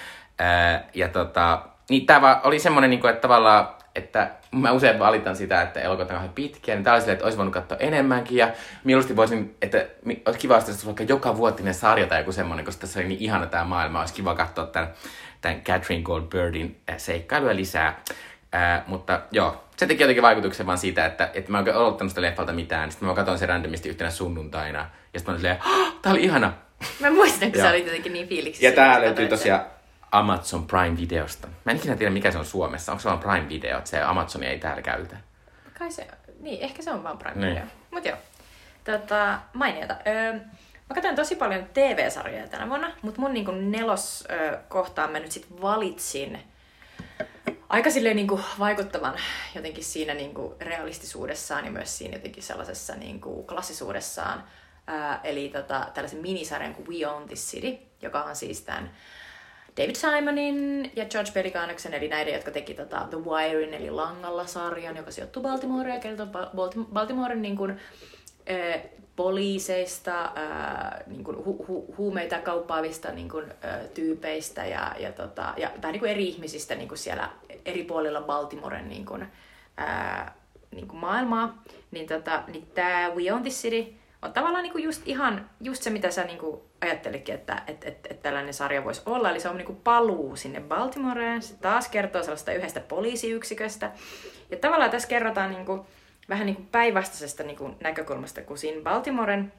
[0.94, 5.80] Ja tota, niin tämä oli semmoinen, niinku, että tavallaan että mä usein valitan sitä, että
[5.80, 8.50] elokuvat on kauhean pitkiä, niin tää oli silleen, että olisi voinut katsoa enemmänkin, ja
[8.84, 9.86] mieluusti voisin, että
[10.26, 13.20] olisi kiva, että olisi vaikka joka vuotinen sarja tai joku semmoinen, koska tässä oli niin
[13.20, 14.88] ihana tämä maailma, olisi kiva katsoa tämän,
[15.40, 18.00] tämän Catherine Goldbirdin äh, seikkailuja lisää.
[18.52, 22.10] Ää, mutta joo, se teki jotenkin vaikutuksen vaan siitä, että, että mä en oikein odottanut
[22.10, 22.90] sitä leffalta mitään.
[22.90, 24.78] Sitten mä katsoin sen randomisti yhtenä sunnuntaina.
[25.14, 25.58] Ja sitten mä olin silleen,
[26.02, 26.52] tää oli ihana.
[27.00, 28.66] Mä muistan, kun sä olit jotenkin niin fiiliksissä.
[28.66, 29.60] Ja tää löytyy tosiaan
[30.12, 31.48] Amazon Prime-videosta.
[31.64, 32.92] Mä en ikinä tiedä, mikä se on Suomessa.
[32.92, 35.16] Onko se vaan Prime-video, että se Amazon ei täällä käytä.
[35.78, 36.08] Kai se,
[36.40, 37.54] niin, ehkä se on vaan Prime Niin.
[37.54, 37.66] Video.
[37.90, 38.16] Mut joo,
[38.84, 39.96] tota, mainiota.
[40.06, 45.18] Öö, mä katsoin tosi paljon TV-sarjoja tänä vuonna, mutta mun niinku nelos öö, kohtaan mä
[45.18, 46.38] nyt sit valitsin
[47.68, 49.14] aika silleen niinku vaikuttavan
[49.54, 54.44] jotenkin siinä niinku realistisuudessaan ja myös siinä jotenkin sellaisessa niinku klassisuudessaan.
[54.86, 58.90] Ää, eli tota, tällaisen minisarjan kuin We Own This City, joka on siis tämän
[59.80, 65.10] David Simonin ja George Pelikanoksen, eli näiden, jotka teki tota The Wirein, eli Langalla-sarjan, joka
[65.10, 68.80] sijoittuu Baltimoreen ja kertoo Ba- Balti- Baltimoren niin kuin, äh,
[69.16, 75.54] poliiseista, äh, niin kuin hu- hu- huumeita kauppaavista niin kuin, äh, tyypeistä ja, ja, tota,
[75.56, 77.28] ja vähän niin kuin eri ihmisistä niin kuin siellä
[77.64, 79.26] eri puolilla Baltimoren niin kuin,
[79.80, 80.32] äh,
[80.70, 81.62] niin kuin maailmaa.
[81.90, 85.90] Niin, tota, niin tämä We Own This City on tavallaan niinku just ihan just se,
[85.90, 89.30] mitä sä niinku ajattelitkin, että et, et, et tällainen sarja voisi olla.
[89.30, 91.42] Eli se on niinku paluu sinne Baltimoreen.
[91.42, 93.90] Se taas kertoo sellaista yhdestä poliisiyksiköstä.
[94.50, 95.86] Ja tavallaan tässä kerrotaan niinku,
[96.28, 99.52] vähän niinku päinvastaisesta niinku näkökulmasta, kun siinä Baltimoren,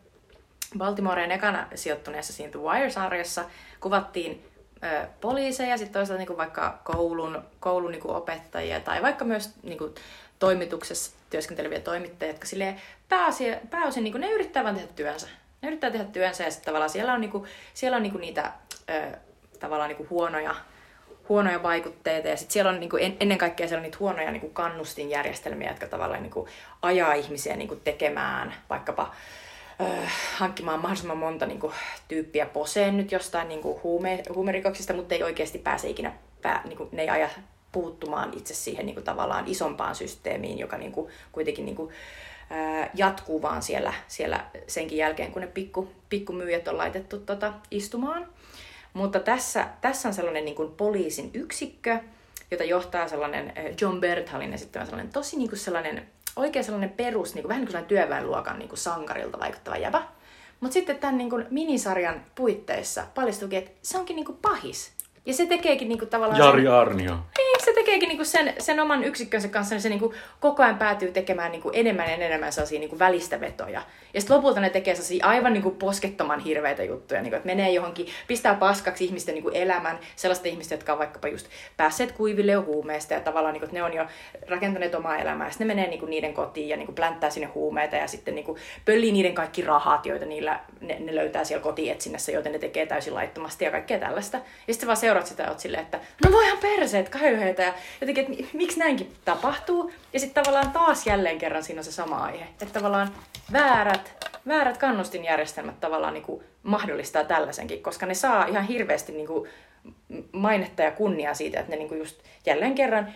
[0.77, 3.43] Baltimoreen ekana sijoittuneessa siinä The Wire-sarjassa
[3.79, 4.45] kuvattiin
[4.83, 9.93] ö, poliiseja, sitten toisaalta niinku vaikka koulun, koulun niinku opettajia tai vaikka myös niinku
[10.41, 15.27] toimituksessa työskenteleviä toimittajia, jotka silleen pääosin, pääosin niinku, ne yrittää vaan tehdä työnsä.
[15.61, 18.51] Ne yrittää tehdä työnsä ja sitten tavallaan siellä on, niinku, siellä on niinku niitä
[18.89, 19.17] ö,
[19.59, 20.55] tavallaan niinku huonoja,
[21.29, 24.49] huonoja vaikutteita ja sitten siellä on niinku, en, ennen kaikkea siellä on niitä huonoja niinku
[24.49, 26.47] kannustinjärjestelmiä, jotka tavallaan niinku,
[26.81, 29.15] ajaa ihmisiä niinku, tekemään vaikkapa
[30.37, 31.73] hankkimaan mahdollisimman monta niinku,
[32.07, 37.01] tyyppiä poseen nyt jostain niinku, huume, huumerikoksista, mutta ei oikeasti pääse ikinä, pää, niinku, ne
[37.01, 37.29] ei aja
[37.71, 41.91] puuttumaan itse siihen niinku, tavallaan isompaan systeemiin, joka niinku, kuitenkin niinku,
[42.49, 48.27] ää, jatkuu vaan siellä, siellä senkin jälkeen, kun ne pikku, pikkumyyjät on laitettu tota, istumaan.
[48.93, 51.99] Mutta tässä, tässä on sellainen niin kuin poliisin yksikkö,
[52.51, 57.43] jota johtaa sellainen John Berthalin esittämä sellainen tosi niin kuin sellainen, oikein sellainen perus, niin
[57.43, 60.03] kuin, vähän niin kuin työväenluokan niin kuin sankarilta vaikuttava jäbä.
[60.59, 64.91] Mutta sitten tämän niin kuin minisarjan puitteissa paljastuukin, että se onkin niin kuin pahis.
[65.25, 66.39] Ja se tekeekin niin kuin tavallaan...
[66.39, 67.17] Jari Arnio.
[67.61, 71.11] Niin, se tekeekin niinku sen, sen oman yksikkönsä kanssa, niin se niinku koko ajan päätyy
[71.11, 73.81] tekemään niinku enemmän ja enemmän sellaisia niinku välistä vetoja.
[74.13, 78.07] Ja sitten lopulta ne tekee sellaisia aivan niinku poskettoman hirveitä juttuja, niinku, että menee johonkin,
[78.27, 83.13] pistää paskaksi ihmisten niinku elämän, sellaista ihmistä, jotka on vaikkapa just päässeet kuiville jo huumeista
[83.13, 84.05] ja tavallaan niinku, ne on jo
[84.47, 85.47] rakentaneet omaa elämää.
[85.47, 88.57] Ja sitten ne menee niinku niiden kotiin ja niinku plänttää sinne huumeita ja sitten niinku
[88.85, 93.13] pöllii niiden kaikki rahat, joita niillä, ne, ne löytää siellä kotietsinnässä, joten ne tekee täysin
[93.13, 94.37] laittomasti ja kaikkea tällaista.
[94.67, 98.25] Ja sitten vaan seuraat sitä ja oot silleen, että no voihan perseet, köyheitä ja jotenkin,
[98.25, 99.91] että mi- miksi näinkin tapahtuu.
[100.13, 103.11] Ja sitten tavallaan taas jälleen kerran siinä on se sama aihe, että tavallaan
[103.51, 109.49] väärät, väärät kannustinjärjestelmät tavallaan niin kuin mahdollistaa tällaisenkin, koska ne saa ihan hirveästi niin kuin
[110.31, 113.13] mainetta ja kunniaa siitä, että ne niin kuin just jälleen kerran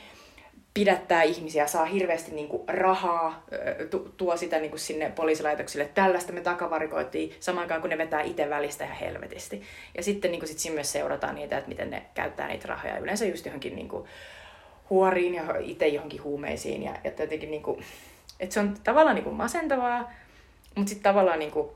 [0.74, 3.46] pidättää ihmisiä, saa hirveästi niin kuin rahaa,
[4.18, 5.90] tuo sitä niin kuin sinne poliisilaitoksille.
[5.94, 9.62] Tällaista me takavarikoitiin samaan aikaan, kun ne vetää itse välistä ihan helvetisti.
[9.98, 12.98] Ja sitten niin kuin sit siinä myös seurataan niitä, että miten ne käyttää niitä rahoja.
[12.98, 14.08] Yleensä just johonkin niin kuin
[14.90, 16.84] huoriin ja itse johonkin huumeisiin.
[16.84, 17.84] Ja, ja jotenkin niin kuin,
[18.40, 20.12] että se on tavallaan niin kuin masentavaa,
[20.76, 21.70] mutta sitten tavallaan niin kuin,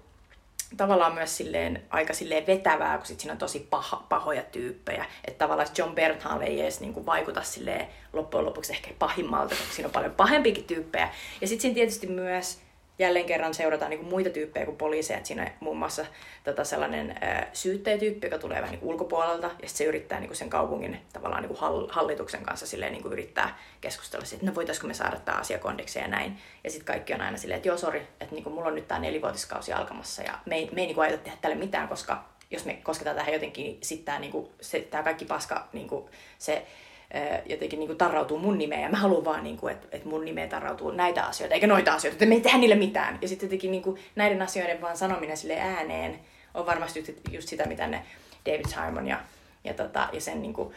[0.78, 5.06] tavallaan myös silleen, aika silleen vetävää, kun sit siinä on tosi paha, pahoja tyyppejä.
[5.26, 9.74] Että tavallaan John Berthal ei edes niin kuin vaikuta silleen loppujen lopuksi ehkä pahimmalta, koska
[9.74, 11.10] siinä on paljon pahempikin tyyppejä.
[11.42, 12.60] Ja sitten siinä tietysti myös
[13.00, 15.20] jälleen kerran seurataan niin kuin muita tyyppejä kuin poliiseja.
[15.20, 16.06] Et siinä muun muassa
[16.44, 20.38] tota sellainen äh, syyttäjätyyppi, joka tulee vähän niin kuin ulkopuolelta, ja se yrittää niin kuin
[20.38, 24.56] sen kaupungin tavallaan niin kuin hall- hallituksen kanssa silleen, niin kuin yrittää keskustella että no
[24.56, 26.38] voitaisiko me saada tämä asia kondikseen ja näin.
[26.64, 28.88] Ja sitten kaikki on aina silleen, että joo, sori, että niin kuin mulla on nyt
[28.88, 32.24] tämä nelivuotiskausi alkamassa, ja me ei, me ei niin kuin aiota tehdä tälle mitään, koska
[32.52, 36.68] jos me kosketaan tähän jotenkin, niin sitten tämä niinku, se, tää kaikki paska, niinku, se
[37.16, 38.82] ö, jotenkin niinku tarrautuu mun nimeen.
[38.82, 42.16] Ja mä haluan vaan, niinku, että et mun nimeen tarrautuu näitä asioita, eikä noita asioita,
[42.16, 43.18] että me ei tehdä niille mitään.
[43.22, 46.20] Ja sitten jotenkin niinku, näiden asioiden vaan sanominen sille ääneen
[46.54, 48.06] on varmasti just, just sitä, mitä ne
[48.46, 49.20] David Simon ja,
[49.64, 50.74] ja, tota, ja sen niinku,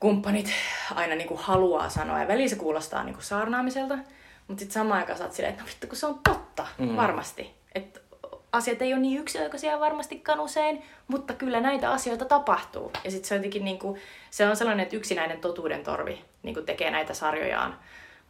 [0.00, 0.50] kumppanit
[0.94, 2.20] aina niinku haluaa sanoa.
[2.20, 3.98] Ja väliin se kuulostaa niinku saarnaamiselta,
[4.48, 6.96] mutta sitten samaan aikaan sä oot silleen, että no vittu kun se on totta, mm.
[6.96, 7.50] varmasti.
[7.74, 8.00] Että
[8.52, 12.92] asiat ei ole niin yksioikoisia varmastikaan usein, mutta kyllä näitä asioita tapahtuu.
[13.04, 16.54] Ja sitten se on jotenkin niin kuin, se on sellainen, että yksinäinen totuuden torvi niin
[16.54, 17.78] kuin tekee näitä sarjojaan,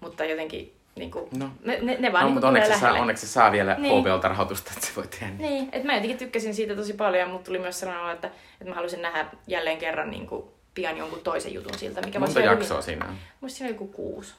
[0.01, 1.51] mutta jotenkin niin kuin, No.
[1.65, 4.03] ne, ne, ne vaan No, niin mutta onneksi se, saa, onneksi saa vielä Niin.
[4.03, 5.27] HBOlta rahoitusta, että se voi tehdä.
[5.27, 5.39] niin.
[5.39, 8.27] Niin, että mä jotenkin tykkäsin siitä tosi paljon ja mut tuli myös sellainen olo, että,
[8.27, 12.41] että mä haluaisin nähdä jälleen kerran niin kuin, pian jonkun toisen jutun siltä, mikä Monta
[12.41, 13.15] jaksoa siinä on.
[13.41, 14.35] Musta siinä on joku kuusi.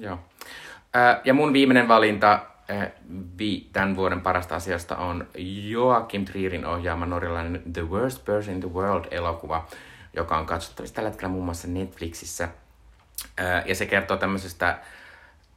[0.00, 0.18] Joo.
[1.24, 2.38] Ja mun viimeinen valinta
[3.72, 5.26] tämän vuoden parasta asiasta on
[5.68, 9.68] Joakim Trierin ohjaama norjalainen The Worst Person in the World-elokuva,
[10.16, 12.48] joka on katsottavissa tällä hetkellä muun muassa Netflixissä.
[13.36, 14.78] Ää, ja se kertoo tämmöisestä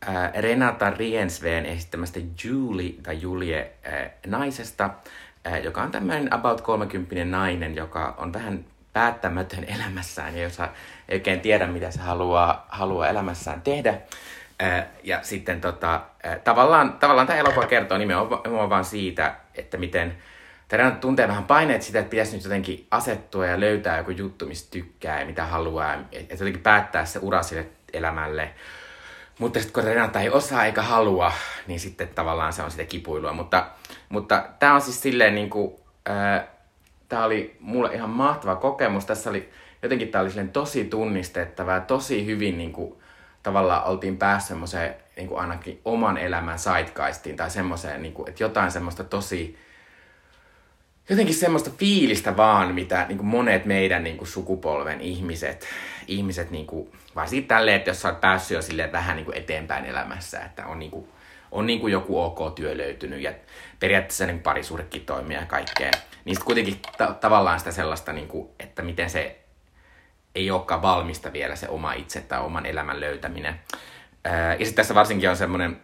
[0.06, 3.72] ää, Renata Riensveen esittämästä Julie tai Julie
[4.28, 4.90] naisesta,
[5.64, 10.70] joka on tämmöinen about 30 nainen, joka on vähän päättämätön elämässään ja jossa
[11.10, 14.02] ei oikein tiedä, mitä se haluaa, haluaa elämässään tehdä.
[15.04, 16.02] Ja sitten tota,
[16.44, 20.18] tavallaan, tavallaan tämä elokuva kertoo nimenomaan vaan siitä, että miten
[20.72, 24.72] Renata tuntee vähän paineet sitä, että pitäisi nyt jotenkin asettua ja löytää joku juttu, mistä
[24.72, 25.94] tykkää ja mitä haluaa.
[26.12, 28.50] Että jotenkin päättää se ura sille elämälle.
[29.40, 31.32] Mutta sitten kun Renata ei osaa eikä halua,
[31.68, 33.34] niin sitten tavallaan se on sitä kipuilua.
[33.34, 33.68] Mutta,
[34.10, 35.74] mutta tämä on siis silleen niin kuin,
[37.10, 39.06] tämä oli mulle ihan mahtava kokemus.
[39.06, 39.50] Tässä oli,
[39.82, 43.03] jotenkin tämä oli silleen tosi tunnistettava ja tosi hyvin niin kuin,
[43.44, 48.44] tavallaan oltiin päässä semmoiseen niin kuin ainakin oman elämän sidegeistiin tai semmoiseen, niin kuin, että
[48.44, 49.58] jotain semmoista tosi,
[51.10, 55.68] jotenkin semmoista fiilistä vaan, mitä niin kuin monet meidän niin kuin sukupolven ihmiset,
[56.08, 59.38] ihmiset niin kuin, varsinkin tälleen, että jos sä oot päässyt jo silleen vähän niin kuin
[59.38, 61.08] eteenpäin elämässä, että on, niin kuin,
[61.52, 63.34] on niin kuin joku ok työ löytynyt ja
[63.80, 65.92] periaatteessa niin parisuhdekin toimii ja kaikkea,
[66.26, 69.43] niin sitten kuitenkin ta- tavallaan sitä sellaista, niin kuin, että miten se
[70.36, 73.60] ei olekaan valmista vielä se oma itse tai oman elämän löytäminen.
[74.60, 75.82] Ja sitten tässä varsinkin on semmoinen,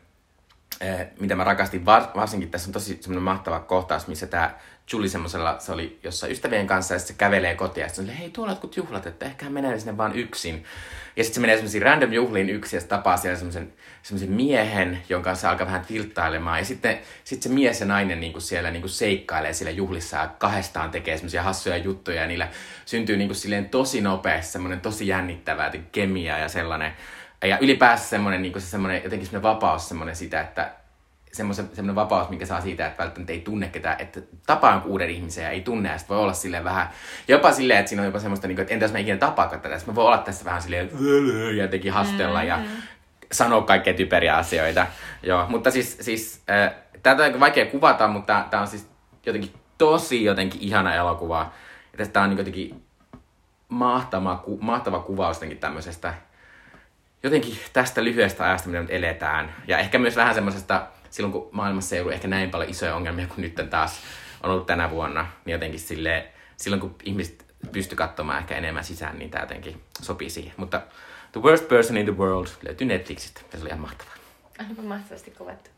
[1.19, 4.55] mitä mä rakastin, var, varsinkin tässä on tosi semmoinen mahtava kohtaus, missä tämä
[4.93, 8.51] Julie semmoisella, se oli jossain ystävien kanssa ja se kävelee kotiin ja sitten hei tuolla
[8.51, 10.63] jotkut juhlat, että ehkä hän menee sinne vaan yksin.
[11.15, 15.03] Ja sitten se menee semmoisiin random juhliin yksin ja se tapaa siellä semmoisen, semmoisen miehen,
[15.09, 16.59] jonka kanssa alkaa vähän tilttailemaan.
[16.59, 20.91] Ja sitten sit se mies ja nainen niinku siellä niinku seikkailee siellä juhlissa ja kahdestaan
[20.91, 22.47] tekee semmoisia hassuja juttuja ja niillä
[22.85, 26.93] syntyy niinku silleen tosi nopeasti semmoinen tosi jännittävää kemia ja sellainen.
[27.43, 30.71] Ja ylipäänsä semmoinen, niinku se semmoinen, jotenkin semmoinen vapaus semmoinen sitä, että
[31.31, 35.09] semmoisen, semmoinen vapaus, minkä saa siitä, että välttämättä ei tunne ketään, että tapaa jonkun uuden
[35.09, 36.89] ihmisen ja ei tunne, ja sitten voi olla silleen vähän,
[37.27, 39.61] jopa silleen, että siinä on jopa semmoista, niin kuin, että entä jos mä ikinä tapaakaan
[39.61, 40.89] tätä, sitten mä voin olla tässä vähän silleen,
[41.57, 42.59] ja jotenkin hastella ja
[43.31, 44.87] sanoa kaikkea typeriä asioita.
[45.23, 46.73] Joo, mutta siis, siis äh,
[47.03, 48.89] tätä on vaikea kuvata, mutta tämä on siis
[49.25, 51.51] jotenkin tosi jotenkin ihana elokuva.
[51.97, 52.83] Tästä on niin jotenkin
[53.69, 56.13] mahtava, ku, mahtava kuvaus jotenkin tämmöisestä
[57.23, 59.55] jotenkin tästä lyhyestä ajasta, mitä nyt eletään.
[59.67, 63.27] Ja ehkä myös vähän semmoisesta, silloin kun maailmassa ei ollut ehkä näin paljon isoja ongelmia
[63.27, 64.01] kuin nyt taas
[64.43, 66.27] on ollut tänä vuonna, niin jotenkin sille,
[66.57, 70.53] silloin kun ihmiset pysty katsomaan ehkä enemmän sisään, niin tämä jotenkin sopii siihen.
[70.57, 70.81] Mutta
[71.31, 73.41] The Worst Person in the World löytyy Netflixistä.
[73.51, 74.13] Se oli ihan mahtavaa.
[74.59, 75.69] Aivan mahtavasti kuvattu.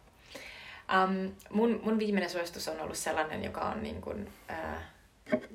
[1.04, 4.84] Um, mun, mun viimeinen suositus on ollut sellainen, joka on niin kuin, äh,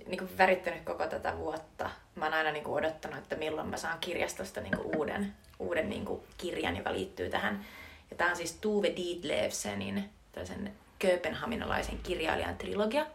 [0.06, 1.90] niin kuin värittänyt koko tätä vuotta.
[2.14, 5.88] Mä oon aina niin kuin odottanut, että milloin mä saan kirjastosta niin kuin uuden, uuden
[5.88, 7.64] niin kuin kirjan, joka liittyy tähän.
[8.10, 13.06] Ja tää on siis Tuve Dietlevsenin, tällaisen kööpenhaminalaisen kirjailijan trilogia.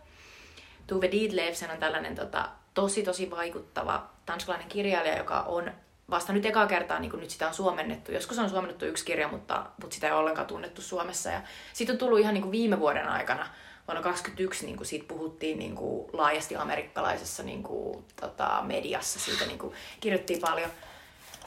[0.88, 5.72] Tuve Dietlevsen on tällainen tota, tosi tosi vaikuttava tanskalainen kirjailija, joka on
[6.10, 8.12] vasta nyt ekaa kertaa, niin nyt sitä on suomennettu.
[8.12, 11.30] Joskus on suomennettu yksi kirja, mutta, mutta sitä ei ole ollenkaan tunnettu Suomessa.
[11.30, 11.42] Ja
[11.74, 13.48] siitä on tullut ihan niin kuin viime vuoden aikana,
[13.88, 19.20] vuonna 2021, niin kuin siitä puhuttiin niin kuin laajasti amerikkalaisessa niin kuin, tota, mediassa.
[19.20, 20.70] Siitä niin kuin, kirjoittiin paljon.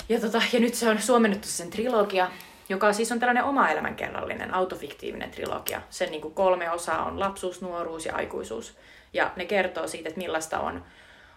[0.08, 2.30] Ja, tota, ja nyt se on suomennettu sen trilogia,
[2.68, 5.82] joka siis on tällainen oma elämänkerrallinen, autofiktiivinen trilogia.
[5.90, 8.76] Sen niin kuin kolme osaa on lapsuus, nuoruus ja aikuisuus.
[9.12, 10.84] Ja ne kertoo siitä, että millaista on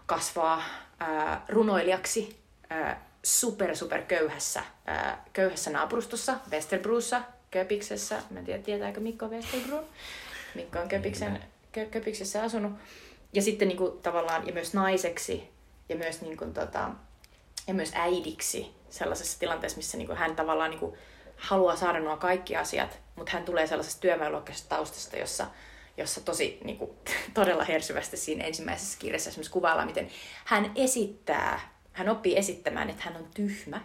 [0.06, 0.64] kasvaa
[1.00, 2.40] ää, runoilijaksi
[2.70, 8.22] ää, super, super köyhässä, ää, köyhässä naapurustossa, Westerbruussa, Köpiksessä.
[8.30, 9.86] Mä en tiedä, tietääkö Mikko Westerbruun.
[10.56, 12.74] Mikko on Köpiksen, Kö, Köpiksessä asunut.
[13.34, 15.50] Ja sitten niin kuin, tavallaan, ja myös naiseksi,
[15.90, 16.90] ja myös, niin kuin, tota,
[17.68, 20.98] ja myös äidiksi sellaisessa tilanteessa, missä niin kuin, hän tavallaan niin kuin,
[21.38, 25.48] haluaa saada nuo kaikki asiat, mutta hän tulee sellaisesta työväenluokkaisesta taustasta, jossa
[25.98, 26.92] jossa tosi niin kuin,
[27.34, 30.10] todella hersyvästi siinä ensimmäisessä kirjassa esimerkiksi kuvaillaan, miten
[30.46, 31.60] hän esittää,
[31.94, 33.82] hän oppii esittämään, että hän on tyhmä,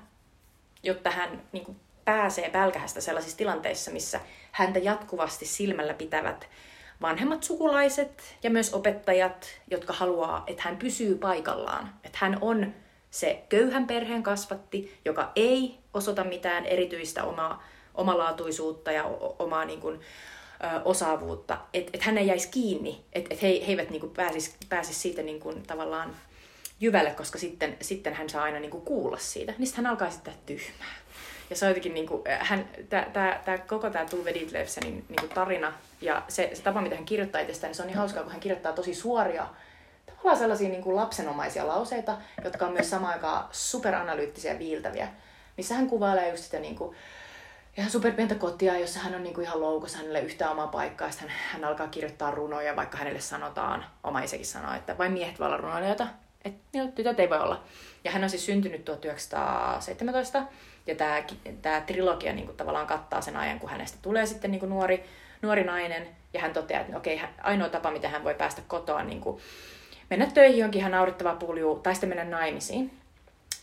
[0.82, 4.20] jotta hän niin kuin, pääsee pälkähästä sellaisissa tilanteissa, missä
[4.52, 6.48] häntä jatkuvasti silmällä pitävät
[7.02, 11.94] vanhemmat sukulaiset ja myös opettajat, jotka haluaa, että hän pysyy paikallaan.
[12.04, 12.74] Että hän on
[13.12, 19.04] se köyhän perheen kasvatti, joka ei osoita mitään erityistä omaa omalaatuisuutta ja
[19.38, 20.00] omaa niin kuin,
[20.64, 24.54] ö, osaavuutta, että et hän ei jäisi kiinni, että et he, he eivät niinku pääsisi
[24.68, 26.16] pääsis siitä niinku tavallaan
[26.80, 29.54] jyvälle, koska sitten, sitten hän saa aina niinku kuulla siitä.
[29.58, 30.94] Niin hän alkaa sitten tyhmää.
[31.50, 35.72] Ja se on jotenkin, niinku, hän, tää, tää, tää, koko tämä Tuve Dietlefsenin niinku tarina
[36.00, 38.40] ja se, se tapa, mitä hän kirjoittaa itsestään, niin se on niin hauskaa, kun hän
[38.40, 39.46] kirjoittaa tosi suoria,
[40.22, 45.08] tavallaan sellaisia niinku lapsenomaisia lauseita, jotka on myös samaan aikaan superanalyyttisiä ja viiltäviä,
[45.56, 46.94] missä hän kuvailee just sitä niinku,
[47.76, 51.38] ihan superpientä kotia, jossa hän on niinku ihan loukossa, hänelle yhtä omaa paikkaa, sitten hän,
[51.52, 55.56] hän alkaa kirjoittaa runoja, vaikka hänelle sanotaan, oma isäkin sanoo, että vain miehet voi olla
[55.56, 56.06] runoilijoita,
[56.44, 57.64] että niin, tytöt ei voi olla.
[58.04, 60.42] Ja hän on siis syntynyt 1917,
[60.86, 61.22] ja tämä,
[61.62, 65.04] tämä trilogia niin kuin, tavallaan kattaa sen ajan, kun hänestä tulee sitten niin kuin nuori,
[65.42, 69.02] nuori nainen, ja hän toteaa, että no, okei, ainoa tapa, miten hän voi päästä kotoa,
[69.02, 69.40] niin kuin,
[70.10, 72.90] mennä töihin jonkin hän naurittava pulju, tai sitten mennä naimisiin.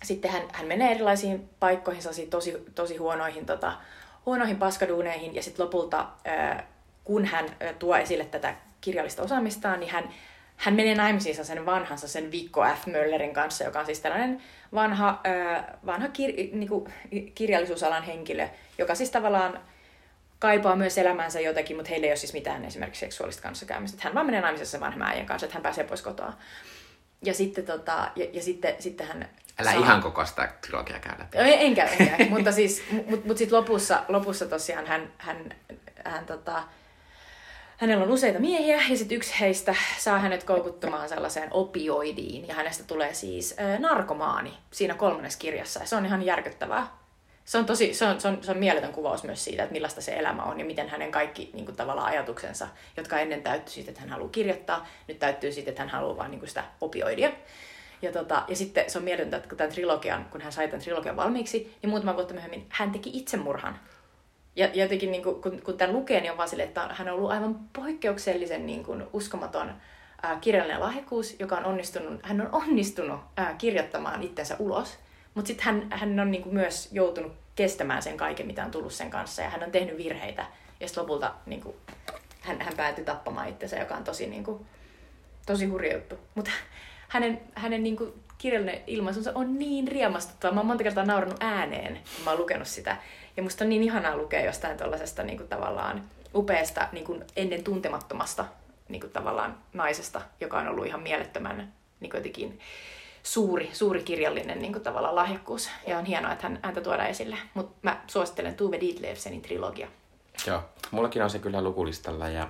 [0.04, 3.74] Sitten hän, hän menee erilaisiin paikkoihin, tosi, tosi huonoihin, tota,
[4.26, 6.08] huonoihin paskaduuneihin, ja sitten lopulta,
[7.04, 7.46] kun hän
[7.80, 10.10] tuo esille tätä kirjallista osaamistaan, niin hän
[10.60, 12.88] hän menee naimisiinsa sen vanhansa, sen Vikko F.
[12.88, 14.42] Möllerin kanssa, joka on siis tällainen
[14.74, 15.22] vanha,
[15.86, 16.88] vanha kir, niinku,
[17.36, 18.48] kirjallisuusalan henkilö,
[18.78, 19.60] joka siis tavallaan
[20.40, 23.96] kaipaa myös elämänsä jotakin, mutta heillä ei ole siis mitään esimerkiksi seksuaalista kanssakäymistä.
[23.96, 26.34] Että hän vaan menee naimisessa vanhemman äijän kanssa, että hän pääsee pois kotoa.
[27.24, 29.30] Ja sitten, tota, ja, ja sitten, sitten hän...
[29.60, 29.82] Älä saa...
[29.82, 31.28] ihan koko sitä trilogiaa käydä.
[31.34, 32.30] En käy, en käy.
[32.30, 35.56] mutta siis, mut, mut sitten lopussa, lopussa tosiaan hän, hän,
[36.06, 36.64] hän tota,
[37.78, 42.84] hänellä on useita miehiä ja sitten yksi heistä saa hänet koukuttumaan sellaiseen opioidiin ja hänestä
[42.84, 46.99] tulee siis äh, narkomaani siinä kolmannessa kirjassa ja se on ihan järkyttävää.
[47.50, 50.02] Se on, tosi, se, on, se, on, se on mieletön kuvaus myös siitä, että millaista
[50.02, 53.92] se elämä on ja miten hänen kaikki niin kuin, tavallaan ajatuksensa, jotka ennen täyttyi siitä,
[53.92, 57.32] että hän haluaa kirjoittaa, nyt täyttyy siitä, että hän haluaa vain niin kuin sitä opioidia.
[58.02, 60.82] Ja, tota, ja sitten se on mieletöntä, että kun, tämän trilogian, kun hän sai tämän
[60.82, 63.80] trilogian valmiiksi, niin muutama vuotta myöhemmin hän teki itsemurhan
[64.56, 67.16] ja, jotenkin niin kuin, kun, kun tämän lukee, niin on vaan sille, että hän on
[67.16, 69.74] ollut aivan poikkeuksellisen niin kuin, uskomaton
[70.22, 75.00] ää, kirjallinen lahjakkuus, joka on onnistunut, hän on onnistunut ää, kirjoittamaan itsensä ulos,
[75.40, 78.94] mutta sitten hän, hän on niin kuin, myös joutunut kestämään sen kaiken, mitä on tullut
[78.94, 80.46] sen kanssa, ja hän on tehnyt virheitä,
[80.80, 81.76] ja sitten lopulta niin kuin,
[82.42, 84.66] hän, hän päätyi tappamaan itsensä, joka on tosi, niin kuin,
[85.46, 86.16] tosi hurja juttu.
[86.36, 86.52] Mutta
[87.08, 90.54] hänen, hänen niin kuin, kirjallinen ilmaisunsa on niin riemastuttava.
[90.54, 92.98] Mä oon monta kertaa naurannut ääneen, kun mä oon lukenut sitä.
[93.38, 96.04] Ja musta on niin ihanaa lukea jostain tuollaisesta niin kuin tavallaan
[96.36, 98.46] upeasta, niin kuin ennen tuntemattomasta
[98.90, 102.60] niin kuin tavallaan naisesta, joka on ollut ihan mielettömän niin jotenkin
[103.24, 105.70] suuri, suuri kirjallinen niin kuin tavallaan lahjakkuus.
[105.88, 107.38] Ja on hienoa, että hän, häntä tuodaan esille.
[107.54, 109.88] Mutta mä suosittelen Tuve Dietlevsenin trilogia.
[110.48, 112.50] Joo, mullakin on se kyllä lukulistalla ja,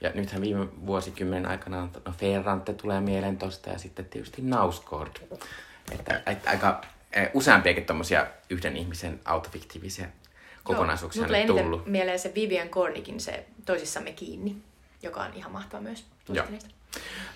[0.00, 5.16] ja nythän viime vuosikymmenen aikana no Ferrante tulee mieleen tosta ja sitten tietysti Nauskord.
[5.92, 6.80] Että, että aika
[7.12, 10.06] Eh, useampiakin tommosia yhden ihmisen autofiktiivisia
[10.64, 11.86] kokonaisuuksia Joo, on tullut.
[11.86, 14.56] mieleen se Vivian Cornikin se Toisissamme kiinni,
[15.02, 16.04] joka on ihan mahtava myös.
[16.28, 16.46] Joo.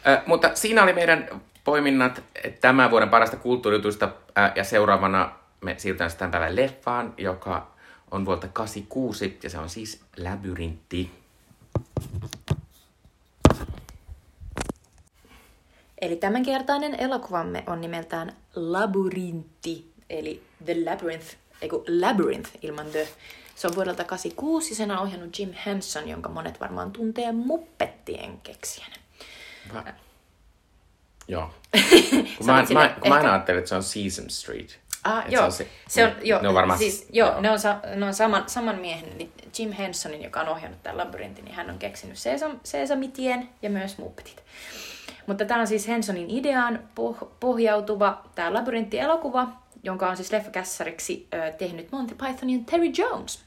[0.06, 2.22] Äh, mutta siinä oli meidän poiminnat
[2.60, 7.74] tämän vuoden parasta kulttuuriutusta äh, ja seuraavana me siirrytään sitten päivän leffaan, joka
[8.10, 11.10] on vuolta 86 ja se on siis Labyrintti.
[16.00, 23.08] Eli tämänkertainen elokuvamme on nimeltään Labyrintti, eli The Labyrinth, ei Labyrinth ilman The.
[23.54, 28.40] Se on vuodelta 86 ja sen on ohjannut Jim Henson, jonka monet varmaan tuntee Muppettien
[28.40, 28.94] keksijänä.
[29.74, 29.84] Va-
[31.28, 31.50] Joo.
[32.38, 34.78] kun mä, mä, kun mä ajattelin, että se on Sesame Street.
[35.04, 35.40] Ah, joo.
[35.40, 36.78] Se on, se, se on, joo, ne on varmaan...
[36.78, 37.40] Siis, joo, joo.
[37.40, 40.98] Ne on, sa, ne on saman, saman miehen, eli Jim Hensonin, joka on ohjannut tämän
[40.98, 44.42] labyrintin, niin hän on keksinyt Sesam, Sesamitien ja myös Muppetit.
[45.26, 49.48] Mutta tämä on siis Hensonin ideaan poh- pohjautuva tämä labyrintti-elokuva,
[49.82, 53.44] jonka on siis leffakässariksi äh, tehnyt Monty Pythonin Terry Jones.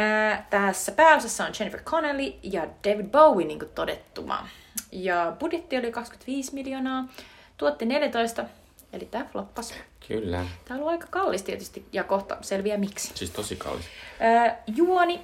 [0.00, 4.48] Äh, tässä pääosassa on Jennifer Connelly ja David Bowie, niin kuin todettuma.
[4.92, 7.08] Ja budjetti oli 25 miljoonaa,
[7.56, 8.44] tuotti 14,
[8.92, 9.74] eli tämä floppas.
[10.08, 10.44] Kyllä.
[10.64, 13.12] Tämä on aika kallis tietysti, ja kohta selviää miksi.
[13.14, 13.86] Siis tosi kallis.
[14.22, 15.20] Äh, juoni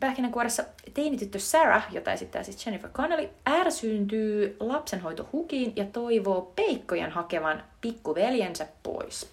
[0.00, 8.66] pähkinänkuoressa teinityttö Sarah, jota esittää siis Jennifer Connelly, ärsyyntyy lapsenhoitohukiin ja toivoo peikkojen hakevan pikkuveljensä
[8.82, 9.30] pois.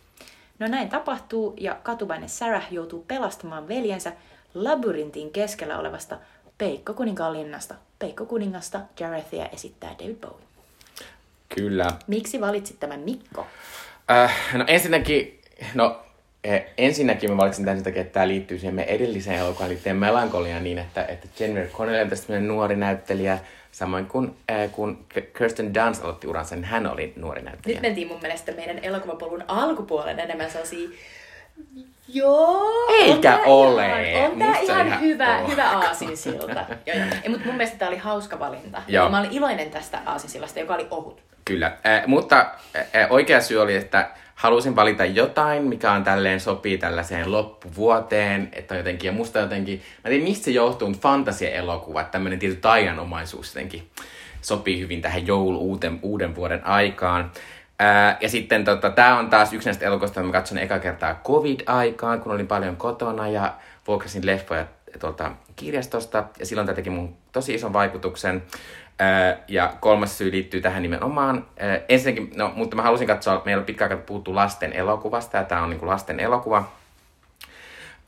[0.60, 4.14] No näin tapahtuu ja katuvainen Sarah joutuu pelastamaan veljensä
[4.54, 6.18] labyrintin keskellä olevasta
[6.60, 7.76] Peikko kuninkaan linnasta.
[8.00, 10.46] Peikko kuningasta Jarethia esittää David Bowie.
[11.56, 11.88] Kyllä.
[12.08, 13.48] Miksi valitsit tämän Mikko?
[14.12, 15.42] Äh, no ensinnäkin,
[15.74, 16.04] no
[16.44, 20.64] Eh, ensinnäkin mä valitsin tämän takia, että tämä liittyy siihen meidän edelliseen elokuvaan liittyen melankoliaan
[20.64, 23.40] niin, että, että Jennifer Connelly on tästä nuori näyttelijä,
[23.72, 25.06] samoin kuin äh, kun
[25.38, 27.76] Kirsten Dunst aloitti uransa, niin hän oli nuori näyttelijä.
[27.76, 30.90] Nyt mentiin mun mielestä meidän elokuvapolun alkupuolelle enemmän sellaisia
[32.14, 32.88] Joo.
[32.90, 34.12] Eikä on ole.
[34.12, 36.46] Ihan, on tää ihan, ihan hyvä, hyvä aasinsilta.
[36.86, 37.06] joo, joo.
[37.24, 38.82] Ja, mutta mun mielestä tää oli hauska valinta.
[38.88, 39.06] Joo.
[39.06, 41.22] Eli mä olin iloinen tästä aasinsillasta, joka oli ohut.
[41.46, 46.78] Kyllä, äh, mutta äh, oikea syy oli, että halusin valita jotain, mikä on tälleen sopii
[46.78, 52.02] tällaiseen loppuvuoteen, että jotenkin, ja musta jotenkin, mä en tiedä mistä se johtuu, mutta fantasia-elokuva,
[52.02, 53.90] että tämmöinen tietty taianomaisuus jotenkin
[54.42, 57.32] sopii hyvin tähän joulu uuden, uuden vuoden aikaan.
[57.80, 62.22] Ää, ja sitten tota, tämä on taas yksi näistä elokuvista, mä katson eka kertaa covid-aikaan,
[62.22, 63.54] kun olin paljon kotona ja
[63.88, 64.66] vuokrasin leffoja
[65.00, 66.24] tuolta kirjastosta.
[66.40, 68.44] Ja silloin tämä teki mun tosi ison vaikutuksen.
[69.00, 71.46] Ää, ja kolmas syy liittyy tähän nimenomaan.
[71.60, 75.64] Ää, ensinnäkin, no, mutta mä halusin katsoa, meillä on pitkään puhuttu lasten elokuvasta, ja tämä
[75.64, 76.79] on niin lasten elokuva.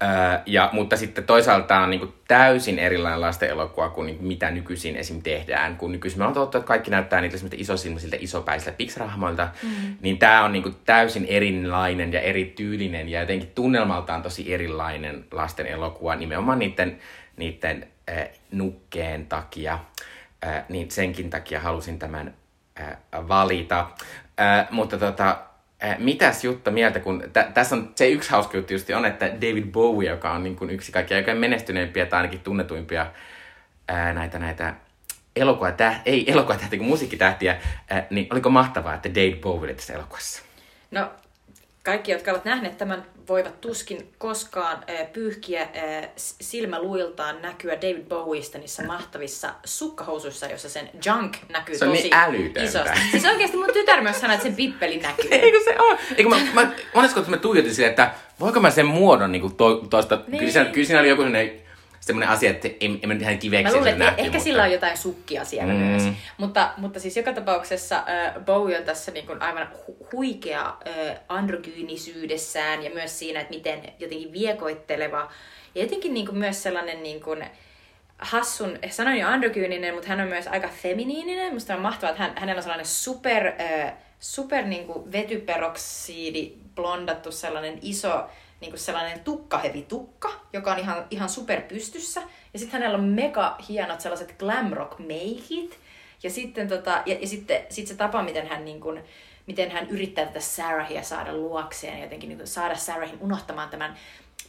[0.03, 4.17] Öö, ja, mutta sitten toisaalta tämä on niin kuin täysin erilainen lasten elokuva kuin, niin
[4.17, 5.21] kuin mitä nykyisin esim.
[5.21, 5.77] tehdään.
[5.77, 9.69] Kun nykyisin me on tottu, että kaikki näyttää niitä semmoista isosilmisiltä, isopäisiltä Pixar-hahmoilta, mm.
[10.01, 15.67] niin tämä on niin kuin täysin erilainen ja erityylinen ja jotenkin tunnelmaltaan tosi erilainen lasten
[15.67, 16.97] elokuva nimenomaan niiden,
[17.37, 19.79] niiden äh, nukkeen takia.
[20.45, 22.33] Äh, niin senkin takia halusin tämän
[22.79, 22.97] äh,
[23.27, 23.87] valita.
[24.39, 25.37] Äh, mutta tota,
[25.97, 29.65] mitäs Jutta mieltä, kun tä- tässä on se yksi hauska juttu just on, että David
[29.65, 33.07] Bowie, joka on niin kuin yksi kaikkia aika menestyneimpiä tai ainakin tunnetuimpia
[33.87, 34.73] ää, näitä, näitä
[35.35, 37.57] elokuvatähtiä, ei elokuvatähtiä, kun musiikkitähtiä,
[37.89, 40.43] ää, niin oliko mahtavaa, että David Bowie oli tässä elokuvassa?
[40.91, 41.11] No,
[41.83, 45.67] kaikki, jotka ovat nähneet tämän, voivat tuskin koskaan äh, pyyhkiä
[46.17, 52.03] s- silmäluiltaan näkyä David Bowieista niissä mahtavissa sukkahousuissa, jossa sen junk näkyy Se on tosi
[52.03, 52.63] niin älytöntä.
[52.63, 52.99] isosti.
[53.11, 55.31] Siis oikeasti mun tytär myös sanoi, että se pippeli näkyy.
[55.41, 55.97] Eikö se ole?
[56.17, 59.55] Eikö mä, mä monessa kohtaa mä tuijotin silleen, että voiko mä sen muodon niin kuin
[59.55, 60.39] to, toista, niin.
[60.39, 61.61] kyllä, siinä, kyllä siinä oli joku sellainen,
[62.01, 64.43] semmoinen asia, että en, en mä nyt ihan kiveksi Mä luulen, että nähty, ehkä mutta...
[64.43, 65.79] sillä on jotain sukkia siellä Mm.
[65.79, 66.03] myös.
[66.37, 71.17] Mutta, mutta siis joka tapauksessa äh, Bowie on tässä niin kuin aivan hu- huikea äh,
[71.29, 75.31] androgyynisyydessään ja myös siinä, että miten jotenkin viekoitteleva
[75.75, 77.45] ja jotenkin niin kuin myös sellainen niin kuin
[78.17, 81.53] hassun, sanoin jo androgyyninen, mutta hän on myös aika feminiininen.
[81.53, 87.31] Musta on mahtavaa, että hän, hänellä on sellainen super, äh, super niin kuin vetyperoksiidi blondattu
[87.31, 88.29] sellainen iso
[88.61, 92.21] niin kuin sellainen tukkahevi tukka, joka on ihan, ihan super pystyssä.
[92.53, 95.79] Ja sitten hänellä on mega hienot sellaiset glam rock meikit.
[96.23, 99.03] Ja sitten, tota, ja, ja sitten sit se tapa, miten hän, niin kuin,
[99.47, 103.97] miten hän yrittää tätä Sarahia saada luokseen jotenkin niin kuin saada Sarahin unohtamaan tämän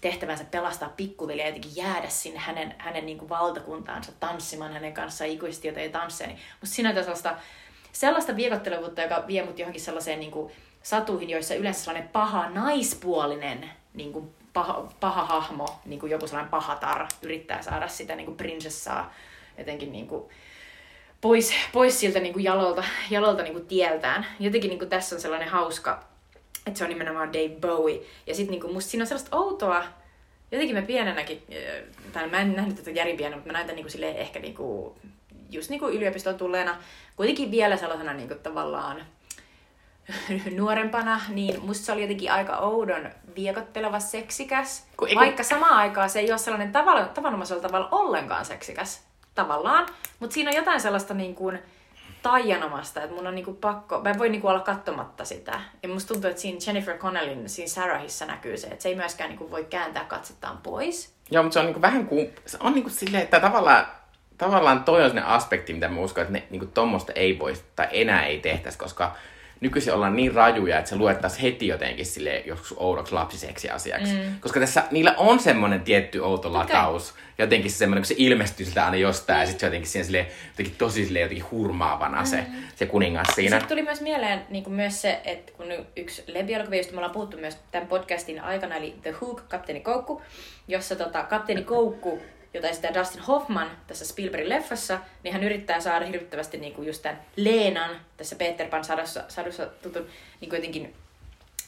[0.01, 5.31] tehtävänsä pelastaa pikkuveli ja jotenkin jäädä sinne hänen, hänen niin kuin valtakuntaansa tanssimaan hänen kanssaan
[5.31, 6.29] ikuisesti jotain tansseja.
[6.29, 7.37] Niin musta siinä on sellaista,
[7.93, 10.53] sellaista viekottelevuutta, joka vie mut johonkin sellaiseen niin kuin
[10.83, 16.51] satuihin, joissa yleensä sellainen paha naispuolinen niin kuin paha, paha hahmo, niin kuin joku sellainen
[16.51, 19.14] pahatar, yrittää saada sitä niin kuin prinsessaa
[19.59, 20.24] jotenkin niin kuin
[21.20, 24.26] pois, pois siltä niin kuin jalolta, jalolta niin kuin tieltään.
[24.40, 26.05] Jotenkin niin kuin tässä on sellainen hauska,
[26.66, 28.01] että se on nimenomaan Dave Bowie.
[28.26, 29.84] Ja sitten niin musta siinä on sellaista outoa,
[30.53, 31.43] jotenkin mä pienenäkin,
[32.12, 34.55] tai mä en nähnyt tätä järin pienenä, mutta mä näin tämän niin kuin ehkä niin
[34.55, 34.95] kuin,
[35.51, 36.76] just niin kuin yliopistoon tulleena,
[37.16, 39.07] kuitenkin vielä sellaisena niin kuin tavallaan
[40.59, 44.86] nuorempana, niin musta se oli jotenkin aika oudon viekotteleva seksikäs.
[44.96, 49.86] Kun Vaikka samaan aikaan se ei ole sellainen tavalla, tavanomaisella tavalla ollenkaan seksikäs tavallaan.
[50.20, 51.59] Mutta siinä on jotain sellaista niin kuin
[52.22, 55.61] taianomasta, että mun on niin kuin pakko, mä en voi niin kuin olla katsomatta sitä.
[55.82, 59.30] Ja musta tuntuu, että siinä Jennifer Connellin, siinä Sarahissa näkyy se, että se ei myöskään
[59.30, 61.14] niin kuin voi kääntää katsettaan pois.
[61.30, 63.86] Joo, mutta se on niinku vähän kuin, se on niinku silleen, että tavallaan,
[64.38, 68.26] tavallaan toi on aspekti, mitä mä uskon, että ne, niinku tommosta ei voisi tai enää
[68.26, 69.16] ei tehtäisi, koska
[69.63, 74.13] nykyisin ollaan niin rajuja, että se luettaisiin heti jotenkin sille joskus oudoksi lapsiseksi asiaksi.
[74.13, 74.41] Mm.
[74.41, 77.15] Koska tässä niillä on semmoinen tietty outo lataus.
[77.39, 80.27] Jotenkin se semmoinen, kun se ilmestyy siltä aina jostain, ja sitten se jotenkin siinä silleen,
[80.49, 82.47] jotenkin tosi silleen, jotenkin hurmaavana se,
[82.77, 83.57] se kuningas siinä.
[83.57, 87.15] Sitten tuli myös mieleen niin kuin myös se, että kun yksi lebielokuvia, josta me ollaan
[87.15, 90.23] puhuttu myös tämän podcastin aikana, eli The Hook, Kapteeni Koukku,
[90.69, 92.23] jossa tota, Kapteeni Koukku,
[92.55, 97.03] jota esittää Dustin Hoffman tässä Spielbergin leffassa, niin hän yrittää saada hirvittävästi niin kuin just
[97.03, 100.07] tämän Leenan tässä Peter Pan sadussa, sadussa tutun
[100.40, 100.94] niin kuin jotenkin,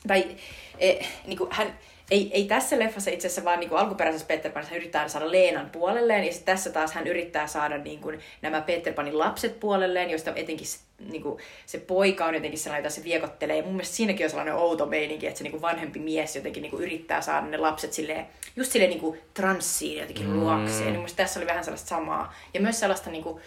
[0.06, 0.36] tai
[0.78, 0.92] e,
[1.26, 1.78] niin kuin hän,
[2.10, 5.70] ei, ei tässä leffassa itse asiassa, vaan niin kuin alkuperäisessä Peter Panissa yrittää saada Leenan
[5.70, 10.10] puolelleen, ja sitten tässä taas hän yrittää saada niin kuin nämä Peter Panin lapset puolelleen,
[10.10, 13.56] joista etenkin se, niin kuin, se poika on jotenkin sellainen, jota se viekottelee.
[13.56, 16.62] Ja mun mielestä siinäkin on sellainen outo meininki, että se niin kuin vanhempi mies jotenkin
[16.62, 18.26] niin kuin yrittää saada ne lapset silleen,
[18.56, 20.40] just silleen niin kuin transsiin jotenkin mm.
[20.40, 20.78] luokseen.
[20.78, 22.34] Niin mun mielestä tässä oli vähän sellaista samaa.
[22.54, 23.40] Ja myös sellaista niin kuin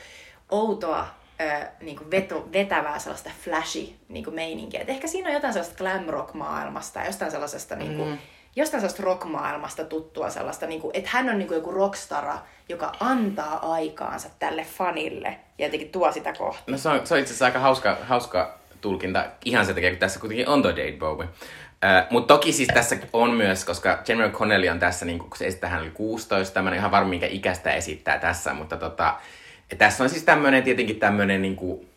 [0.51, 1.07] outoa
[1.41, 4.81] ö, niin kuin veto, vetävää sellaista flashy niin kuin meininkiä.
[4.81, 8.17] Et ehkä siinä on jotain sellaista glam rock maailmasta ja jostain sellaisesta niin kuin, mm.
[8.57, 12.37] Jostain sellaista rock-maailmasta tuttua sellaista, niin kuin, että hän on niin kuin joku rockstara,
[12.69, 16.71] joka antaa aikaansa tälle fanille ja jotenkin tuo sitä kohti.
[16.71, 19.99] No se on, se on itse asiassa aika hauska, hauska tulkinta ihan sen takia, kun
[19.99, 21.25] tässä kuitenkin on toi David Bowie.
[21.27, 25.47] Uh, Mutta toki siis tässä on myös, koska Jennifer Connelly on tässä, niin kun se
[25.47, 29.15] esittää, hän oli 16, mä en ihan varma, minkä ikäistä esittää tässä, mutta tota,
[29.77, 31.89] tässä on siis tämmöinen tietenkin tämmöinen niin kuin,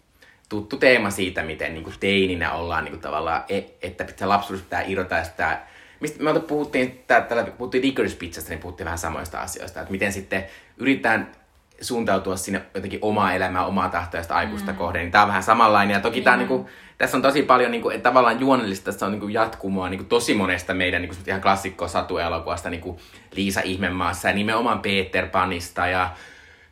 [0.49, 4.65] tuttu teema siitä, miten niin kuin teininä ollaan niin kuin tavallaan, e, että pitää lapsuudessa
[4.65, 5.61] pitää irrota sitä,
[6.01, 10.47] mistä me puhuttiin, tällä puhuttiin Licorice Pizzasta, niin puhuttiin vähän samoista asioista, että miten sitten
[10.77, 11.33] yritetään
[11.81, 14.79] suuntautua sinne jotenkin omaa elämää, omaa tahtoa sitä aikuista mm.
[14.79, 15.95] kohden, niin tämä on vähän samanlainen.
[15.95, 16.25] Ja toki mm.
[16.25, 16.67] tämä on, niin kuin,
[16.99, 20.09] tässä on tosi paljon niin kuin, tavallaan juonellista, tässä on niin kuin, jatkumoa niin kuin,
[20.09, 22.99] tosi monesta meidän niin kuin, ihan klassikkoa satuelokuvasta, niin kuin
[23.33, 26.11] Liisa Ihmemaassa ja nimenomaan Peter Panista ja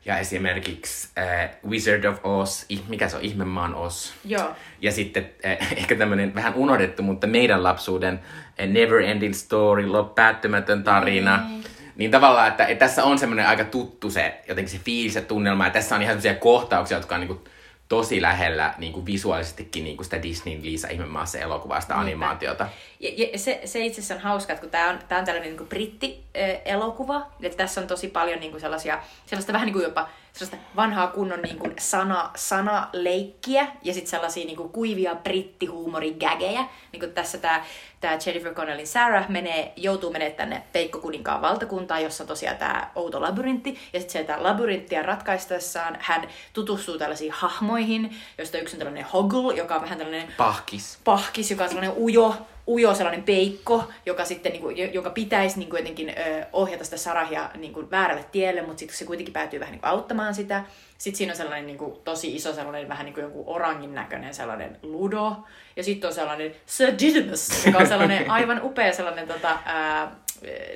[0.04, 4.12] ja esimerkiksi äh, Wizard of Oz, mikä se on, Ihmemaan Oz.
[4.24, 4.54] Joo.
[4.80, 9.84] Ja sitten äh, ehkä tämmöinen vähän unohdettu, mutta meidän lapsuuden äh, Never Ending Story,
[10.14, 11.36] päättymätön tarina.
[11.48, 11.62] Mm.
[11.96, 15.64] Niin tavallaan, että, että tässä on semmoinen aika tuttu se, jotenkin se fiilis ja tunnelma.
[15.64, 17.40] Ja tässä on ihan semmoisia kohtauksia, jotka on niin kuin,
[17.88, 22.68] tosi lähellä niin kuin visuaalisestikin niin kuin sitä Disneyn Liisa ihmemaassa elokuvaa, sitä animaatiota.
[23.00, 25.56] Ja, ja se, se itse asiassa on hauska, että kun tämä on, tää on tällainen
[25.56, 30.08] niin britti-elokuva, että tässä on tosi paljon niin kuin sellaisia, sellaista vähän niin kuin jopa
[30.32, 36.64] sellaista vanhaa kunnon niin kuin sana, sanaleikkiä ja sitten sellaisia niin kuin kuivia brittihuumorigägejä.
[36.92, 37.64] Niin kuin tässä tämä
[38.00, 42.90] tää Jennifer Connellin Sarah menee, joutuu menemään tänne Peikko kuninkaan valtakuntaan, jossa on tosiaan tämä
[42.94, 43.78] outo labyrintti.
[43.92, 49.74] Ja sitten sieltä labyrinttiä ratkaistaessaan hän tutustuu tällaisiin hahmoihin, joista yksi on tällainen Hoggle, joka
[49.74, 50.34] on vähän tällainen...
[50.36, 50.98] Pahkis.
[51.04, 52.36] Pahkis, joka on sellainen ujo,
[52.68, 56.96] ujo sellainen peikko, joka sitten niin kuin, joka pitäisi niin kuin jotenkin ö, ohjata sitä
[56.96, 60.64] Sarahia niin kuin väärälle tielle, mutta sitten se kuitenkin päätyy vähän niin kuin auttamaan sitä.
[60.98, 64.34] Sitten siinä on sellainen niin kuin, tosi iso sellainen vähän niin kuin joku orangin näköinen
[64.34, 65.36] sellainen ludo.
[65.76, 70.16] Ja sitten on sellainen Sir Didymus, joka on sellainen aivan upea sellainen tota, ää,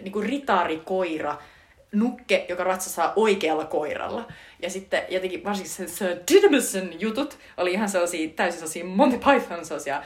[0.03, 1.36] niin kuin ritarikoira,
[1.93, 4.28] nukke, joka ratsastaa oikealla koiralla.
[4.62, 9.64] Ja sitten jotenkin varsinkin sen Sir Didymusin jutut oli ihan sellaisia, täysin sellaisia Monty Python
[9.64, 10.03] sellaisia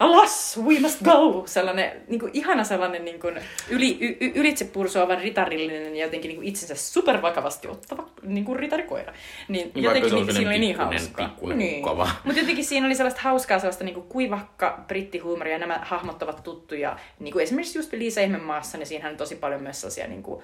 [0.00, 1.42] alas, we must go!
[1.46, 6.28] Sellainen niin kuin, ihana sellainen niin kuin, yli, y, y, ylitse pursuava ritarillinen ja jotenkin
[6.28, 9.12] niin kuin, itsensä supervakavasti ottava niin kuin ritarikoira.
[9.48, 11.36] Niin, niin jotenkin niin, siinä oli niin hauskaa.
[11.54, 11.84] Niin.
[12.24, 15.58] Mutta jotenkin siinä oli sellaista hauskaa, sellaista niin kuin, kuivakka brittihuumoria.
[15.58, 16.96] Nämä hahmot ovat tuttuja.
[17.18, 20.42] Niin kuin esimerkiksi just Liisa Ihmemaassa, niin siinähän on tosi paljon myös sellaisia niin kuin,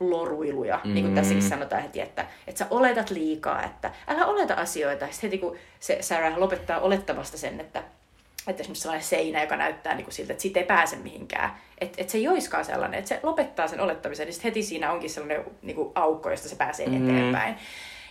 [0.00, 0.80] loruiluja.
[0.84, 0.94] Mm.
[0.94, 5.06] Niin kuin tässäkin sanotaan heti, että, että sä oletat liikaa, että älä oleta asioita.
[5.10, 7.82] Sitten heti kun se Sarah lopettaa olettamasta sen, että
[8.50, 11.50] että esimerkiksi sellainen seinä, joka näyttää niin kuin siltä, että siitä ei pääse mihinkään.
[11.78, 14.92] Että et se ei oiskaan sellainen, että se lopettaa sen olettamisen, niin sitten heti siinä
[14.92, 17.08] onkin sellainen niin kuin aukko, josta se pääsee mm.
[17.08, 17.54] eteenpäin.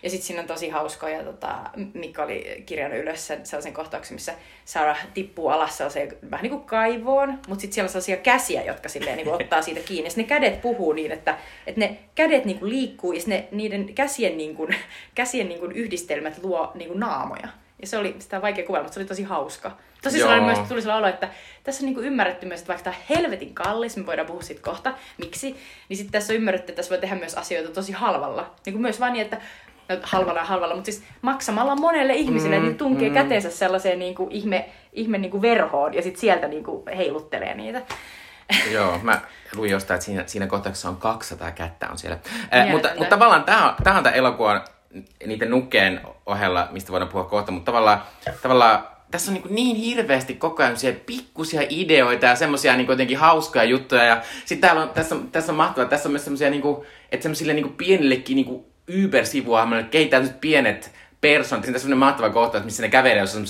[0.04, 1.56] Ja sitten siinä on tosi hauskoja, tota,
[1.94, 4.34] Mikko oli kirjannut ylös sen, sellaisen kohtauksen, missä
[4.66, 8.90] Sarah tippuu alas sellaiseen vähän niin kuin kaivoon, mutta sitten siellä on sellaisia käsiä, jotka
[8.90, 10.10] silleen, niin kuin ottaa siitä kiinni.
[10.10, 13.94] Ja ne kädet puhuu niin, että, että ne kädet niin kuin liikkuu ja ne, niiden
[13.94, 14.76] käsien, niin kuin,
[15.16, 17.48] käsien niin kuin yhdistelmät luo niin kuin naamoja.
[17.82, 19.72] Ja se oli, sitä on vaikea kuvailla, mutta se oli tosi hauska.
[20.04, 21.30] Tosi sellainen myös tuli sellainen olo, että
[21.64, 24.62] tässä on niinku ymmärretty myös, että vaikka tämä on helvetin kallis, me voidaan puhua siitä
[24.62, 25.56] kohta, miksi,
[25.90, 28.56] niin sitten tässä on ymmärretty, että tässä voi tehdä myös asioita tosi halvalla.
[28.66, 29.38] Niin kuin myös vaan niin, että
[29.90, 33.16] no, halvalla ja halvalla, mutta siis maksamalla monelle ihmiselle, mm, että tunkee mm.
[33.16, 37.56] käteensä sellaiseen niin kuin ihme, ihme niin kuin verhoon ja sitten sieltä niin kuin heiluttelee
[37.56, 37.82] niitä.
[38.72, 39.22] Joo, mä
[39.56, 42.20] luin jostain, että siinä, siinä kohtauksessa on 200 kättä on siellä.
[42.56, 44.66] Äh, mutta, mutta tavallaan tämä on, on tämä elokuva
[45.26, 48.02] niiden nukkeen ohella, mistä voidaan puhua kohta, mutta tavallaan,
[48.42, 50.76] tavallaan tässä on niin, niin hirveästi koko ajan
[51.06, 54.04] pikkusia ideoita ja semmoisia niin jotenkin hauskoja juttuja.
[54.04, 56.64] Ja sitten täällä on, tässä, on, tässä on mahtavaa, tässä on myös semmoisia, niin
[57.12, 58.66] että semmoisille niin pienillekin niin
[59.06, 60.92] Uber-sivuahmoille kehittää pienet
[61.22, 61.66] persoonat.
[61.66, 63.46] Siinä on semmoinen mahtava kohta, missä ne kävelee jossain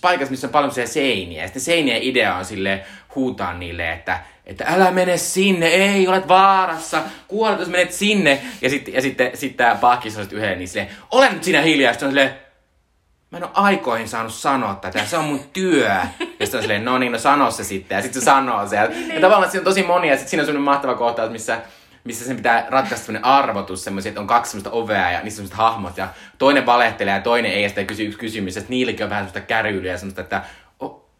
[0.00, 1.42] paikassa, missä on paljon seiniä.
[1.42, 2.84] Ja sitten seinien idea on sille
[3.14, 8.42] huutaa niille, että että älä mene sinne, ei, olet vaarassa, kuolet, jos menet sinne.
[8.62, 11.92] Ja sitten ja sitten sit tämä Pahkis on yhden, niin silleen, olen nyt siinä hiljaa,
[11.92, 12.34] sitten on silleen,
[13.30, 15.88] mä en ole aikoihin saanut sanoa tätä, se on mun työ.
[16.40, 17.96] Ja sitten on silleen, no niin, no sano se sitten.
[17.96, 18.76] Ja sitten se sanoo se.
[18.76, 18.82] Ja,
[19.14, 21.60] ja tavallaan siinä on tosi monia, ja sitten siinä on semmoinen mahtava kohtaus, missä
[22.04, 25.48] missä sen pitää ratkaista semmoinen arvotus, semmoisia, että on kaksi semmoista ovea ja niissä on
[25.48, 26.08] semmoiset hahmot ja
[26.38, 29.48] toinen valehtelee ja toinen ei ja sitten kysyy yksi kysymys, että niillekin on vähän semmoista
[29.48, 30.42] kärylyä ja semmoista, että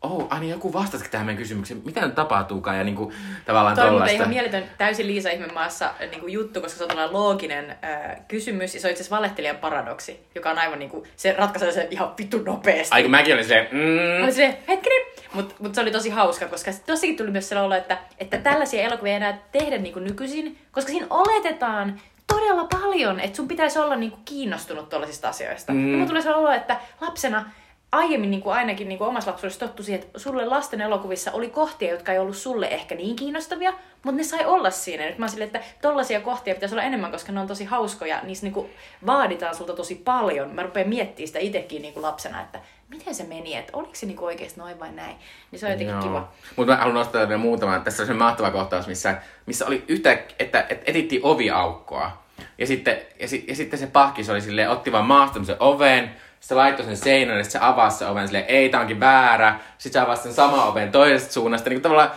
[0.04, 3.14] oh, ai niin joku vastasikin tähän meidän kysymykseen, mitä nyt tapahtuukaan ja niin kuin,
[3.46, 7.12] tavallaan Toi on ihan mieletön täysin Liisa Ihmemaassa niin kuin juttu, koska se on tällainen
[7.12, 11.04] looginen äh, kysymys ja se on itse asiassa valehtelijan paradoksi, joka on aivan niin kuin,
[11.16, 12.94] se ratkaisee sen ihan vittu nopeasti.
[12.94, 14.22] Ai mäkin olin se, mm.
[14.22, 15.02] Olin se, hetkinen,
[15.32, 18.82] mutta mut se oli tosi hauska, koska tossakin tuli myös sellainen olo, että, että tällaisia
[18.82, 23.78] elokuvia ei enää tehdä niin kuin nykyisin, koska siinä oletetaan todella paljon, että sun pitäisi
[23.78, 25.72] olla niin kuin kiinnostunut tuollaisista asioista.
[25.72, 26.00] Mm.
[26.00, 27.50] Ja tulee sellainen olo, että lapsena
[27.94, 31.50] aiemmin niin kuin ainakin niin kuin omassa lapsuudessa tottu siihen, että sulle lasten elokuvissa oli
[31.50, 33.72] kohtia, jotka ei ollut sulle ehkä niin kiinnostavia,
[34.02, 35.06] mutta ne sai olla siinä.
[35.06, 38.20] Nyt mä silleen, että tollaisia kohtia pitäisi olla enemmän, koska ne on tosi hauskoja.
[38.22, 38.70] Niissä niin kuin
[39.06, 40.50] vaaditaan sulta tosi paljon.
[40.50, 44.06] Mä rupean miettimään sitä itsekin niin kuin lapsena, että miten se meni, että oliko se
[44.06, 45.16] niinku oikeasti noin vai näin.
[45.50, 46.02] Niin se on jotenkin Joo.
[46.02, 46.32] kiva.
[46.56, 47.82] Mutta mä haluan nostaa vielä muutaman.
[47.82, 49.16] Tässä on se mahtava kohtaus, missä,
[49.46, 52.24] missä oli yhtä, että, että etittiin oviaukkoa.
[52.58, 56.10] Ja sitten, ja, ja sitten se pahkis oli silleen, otti vaan maasta sen oven,
[56.44, 59.58] se laittoi sen seinän ja sitten se avasi sen oven silleen, ei, tää onkin väärä.
[59.78, 61.70] Sitten se avasi sen sama oven toisesta suunnasta.
[61.70, 62.10] Niin tavallaan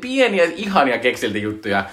[0.00, 1.84] pieniä, ihania keksilti juttuja.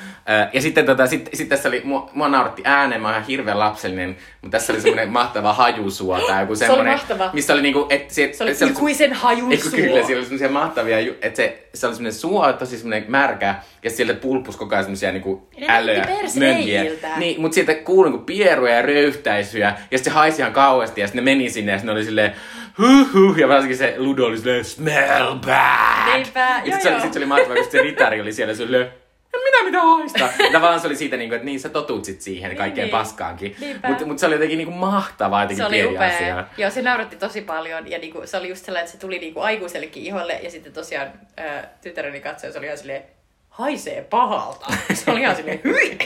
[0.54, 3.60] Ja sitten tota, sit, sit tässä oli, mua, mua nauratti ääneen, mä oon ihan hirveän
[3.60, 6.86] lapsellinen, mutta tässä oli semmoinen mahtava hajusuo tai joku semmoinen.
[6.86, 7.30] Se oli mahtava.
[7.34, 9.72] Missä oli niinku, et, se, se oli se, ikuisen hajusuo.
[9.72, 13.90] Kyllä, siellä oli semmoisia mahtavia, että se, se oli semmoinen suo, tosi semmoinen märkä, ja
[13.90, 16.08] sieltä pulppus koko ajan semmoisia niinku älöjä,
[16.40, 16.86] mönkiä.
[17.18, 21.08] Niin, mutta sieltä kuului niinku pieruja ja röyhtäisyjä, ja sitten se haisi ihan kauheasti, ja
[21.08, 22.32] sitten ne meni sinne, ja sitten oli silleen,
[22.78, 26.14] huh, huh, ja varsinkin se Ludo oli silleen, smell bad.
[26.14, 28.88] Niinpä, ja sitten se, sit se oli mahtavaa, kun se ritari oli siellä silleen,
[29.34, 30.30] en minä mitä haista.
[30.52, 32.98] Tavallaan se oli siitä, niin kuin, että niin sä totut sit siihen niin, kaikkeen niin.
[32.98, 33.56] paskaankin.
[33.88, 36.16] Mutta mut se oli jotenkin niin kuin mahtavaa jotenkin Se oli upea.
[36.16, 36.46] Asia.
[36.58, 37.92] Joo, se nauratti tosi paljon.
[37.92, 40.34] Ja niin kuin, se oli just sellainen, että se tuli niin kuin aikuisellekin iholle.
[40.34, 43.04] Ja sitten tosiaan ää, tytäreni katsoi, se oli ihan silleen,
[43.50, 44.66] haisee pahalta.
[44.94, 45.98] Se oli ihan silleen, hyi!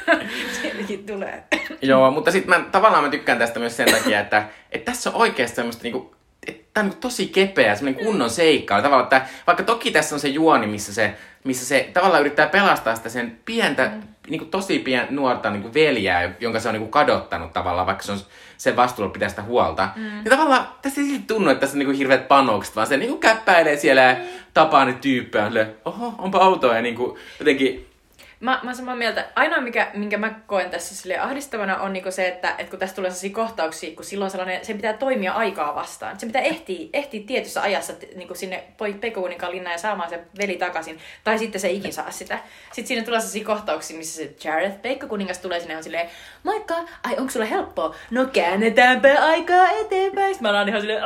[0.62, 1.44] Sielläkin tulee.
[1.82, 5.16] Joo, mutta sitten mä, tavallaan mä tykkään tästä myös sen takia, että, että tässä on
[5.16, 6.14] oikeasti semmoista niinku,
[6.46, 8.82] että tämä on tosi kepeä, semmoinen kunnon seikka.
[8.82, 11.14] Tavallaan, että vaikka toki tässä on se juoni, missä se
[11.44, 14.02] missä se tavallaan yrittää pelastaa sitä sen pientä, mm.
[14.28, 17.86] niin kuin tosi pien, nuorta niin kuin veljää, jonka se on niin kuin kadottanut tavallaan,
[17.86, 18.18] vaikka se on
[18.56, 19.88] sen vastuulla pitää sitä huolta.
[19.96, 20.24] Mm.
[20.24, 22.96] Ja tavallaan tässä ei silti tunnu, että tässä on niin kuin hirveät panokset, vaan se
[22.96, 24.16] niin kuin käppäilee siellä ja
[24.54, 25.66] tapaa ne tyyppejä.
[25.84, 27.93] Oho, onpa autoa ja niin kuin jotenkin
[28.40, 29.24] Mä, mä samaa mieltä.
[29.34, 32.96] Ainoa, mikä, minkä mä koen tässä sille ahdistavana, on niinku se, että, että kun tässä
[32.96, 36.20] tulee sellaisia kohtauksia, kun silloin sellainen, se pitää toimia aikaa vastaan.
[36.20, 38.64] Se pitää ehtiä, ehtiä tietyssä ajassa niinku sinne
[39.00, 40.98] Pekuuninkaan linnaan ja saamaan se veli takaisin.
[41.24, 42.38] Tai sitten se ikin saa sitä.
[42.66, 46.08] Sitten siinä tulee sellaisia kohtauksia, missä se Jareth Peikkokuningas tulee sinne on silleen,
[46.42, 47.94] moikka, ai onko sulla helppoa?
[48.10, 50.34] No käännetäänpä aikaa eteenpäin.
[50.34, 51.02] Sitten mä oon ihan silleen!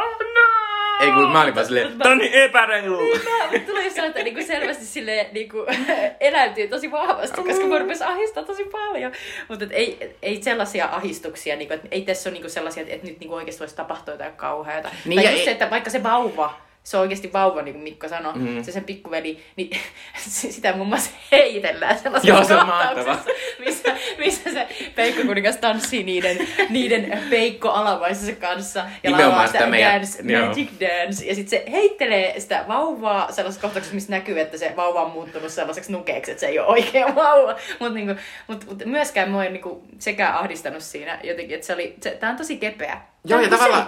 [1.01, 3.01] Ei kun mä olin vaan silleen, tää on niin epäreilu.
[3.01, 3.30] Mutta
[3.66, 5.66] tuli just sellainen, että niinku selvästi silleen niinku,
[6.20, 9.12] eläytyy tosi vahvasti, koska mä rupesin ahistaa tosi paljon.
[9.49, 13.20] Mutta ei, ei sellaisia ahistuksia, niinku, että ei tässä ole niinku sellaisia, että, että nyt
[13.20, 14.88] niinku oikeasti voisi tapahtua jotain kauheata.
[15.05, 15.44] Niin tai just ei...
[15.44, 18.64] se, että vaikka se vauva, se on oikeasti vauva, niin kuin Mikko sanoi, mm.
[18.64, 19.70] se sen pikkuveli, niin
[20.55, 23.18] sitä muun muassa heitellään sellaisessa Joo, se on
[23.59, 29.93] missä, missä se Peikko kuningas tanssii niiden, niiden Peikko alamaisessa kanssa ja laulaa sitä meidän,
[29.93, 31.26] dance, magic dance.
[31.26, 35.53] Ja sitten se heittelee sitä vauvaa sellaisessa kohtauksessa, missä näkyy, että se vauva on muuttunut
[35.53, 37.57] sellaiseksi nukeeksi, että se ei ole oikea vauva.
[37.80, 38.14] Mutta niinku,
[38.47, 42.30] mut, mut myöskään mua ei niinku sekä ahdistanut siinä jotenkin, että se oli, se, tää
[42.30, 43.01] on tosi kepeä.
[43.24, 43.86] Joo, ja tavallaan,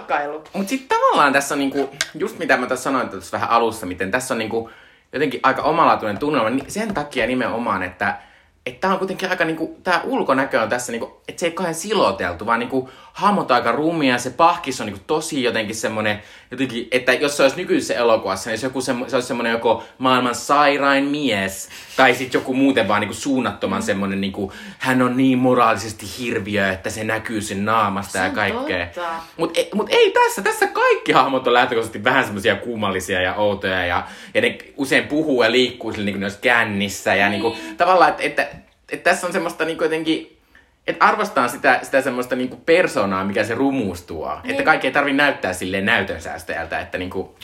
[0.53, 4.11] mutta sitten tavallaan tässä on niinku, just mitä mä tässä sanoin tässä vähän alussa, miten
[4.11, 4.69] tässä on niinku
[5.13, 8.17] jotenkin aika omalaatuinen tunnelma, niin sen takia nimenomaan, että
[8.65, 11.75] että tämä on kuitenkin aika niinku, tämä ulkonäkö on tässä niinku, että se ei kauhean
[11.75, 17.13] siloteltu, vaan niinku hahmot aika rumia, se pahkis on niinku tosi jotenkin semmoinen, jotenkin, että
[17.13, 21.03] jos se olisi nykyisessä elokuvassa, niin se, joku se, se olisi semmoinen joko maailman sairain
[21.03, 26.71] mies, tai sitten joku muuten vaan niinku suunnattoman semmoinen, niinku, hän on niin moraalisesti hirviö,
[26.71, 28.87] että se näkyy sen naamasta se ja kaikkea.
[29.37, 33.85] Mutta ei, mut ei tässä, tässä kaikki hahmot on lähtökohtaisesti vähän semmoisia kummallisia ja outoja,
[33.85, 37.77] ja, ja ne usein puhuu ja liikkuu sille, niinku ne olisi kännissä, ja niinku, niin.
[37.77, 38.60] tavallaan, että, että,
[38.91, 40.41] että, tässä on semmoista niinku jotenkin,
[40.87, 44.39] että arvostaa sitä, sitä semmoista niinku persoonaa, mikä se rumuus tuo.
[44.43, 44.51] Niin.
[44.51, 47.35] Että kaikki ei tarvi näyttää silleen näytönsäästäjältä, että niinku,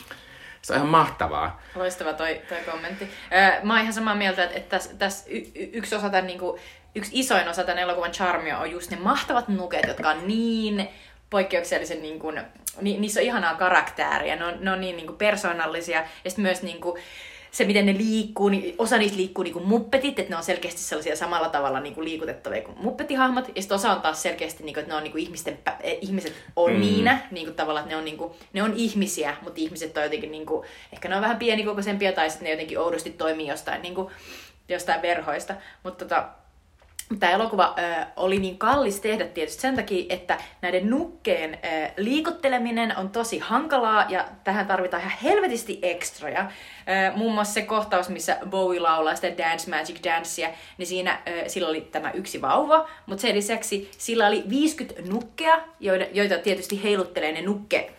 [0.62, 1.62] se on ihan mahtavaa.
[1.74, 3.08] Loistava toi, toi kommentti.
[3.62, 6.58] mä oon ihan samaa mieltä, että, että tässä täs y- yksi osa tämän, niinku,
[6.94, 10.88] yksi isoin osa tämän elokuvan charmia on just ne mahtavat nuket, jotka on niin
[11.30, 12.40] poikkeuksellisen, niin kuin,
[12.80, 16.42] ni, niissä on ihanaa karaktääriä, ne on, ne on niin, niin kuin persoonallisia, ja sitten
[16.42, 17.02] myös niin kuin,
[17.50, 20.80] se, miten ne liikkuu, niin osa niistä liikkuu niin kuin muppetit, että ne on selkeästi
[20.80, 24.74] sellaisia samalla tavalla niin kuin liikutettavia kuin muppetihahmot, ja sitten osa on taas selkeästi, niin
[24.74, 26.80] kuin, että ne on niin kuin ihmisten, eh, ihmiset on mm.
[26.80, 30.02] niinä, niin kuin tavallaan, että ne on, niin kuin, ne on ihmisiä, mutta ihmiset on
[30.02, 33.82] jotenkin, niin kuin, ehkä ne on vähän pienikokoisempia, tai sitten ne jotenkin oudosti toimii jostain,
[33.82, 34.08] niin kuin,
[34.68, 36.28] jostain verhoista, mutta tota,
[37.20, 42.96] Tämä elokuva ö, oli niin kallis tehdä tietysti sen takia, että näiden nukkeen ö, liikutteleminen
[42.96, 46.40] on tosi hankalaa ja tähän tarvitaan ihan helvetisti ekstroja.
[46.40, 50.48] Äh, muun muassa se kohtaus, missä Bowie laulaa sitä Dance Magic Dancea,
[50.78, 55.60] niin siinä äh, sillä oli tämä yksi vauva, mutta sen lisäksi sillä oli 50 nukkea,
[55.80, 57.90] joita, joita tietysti heiluttelee ne nukke...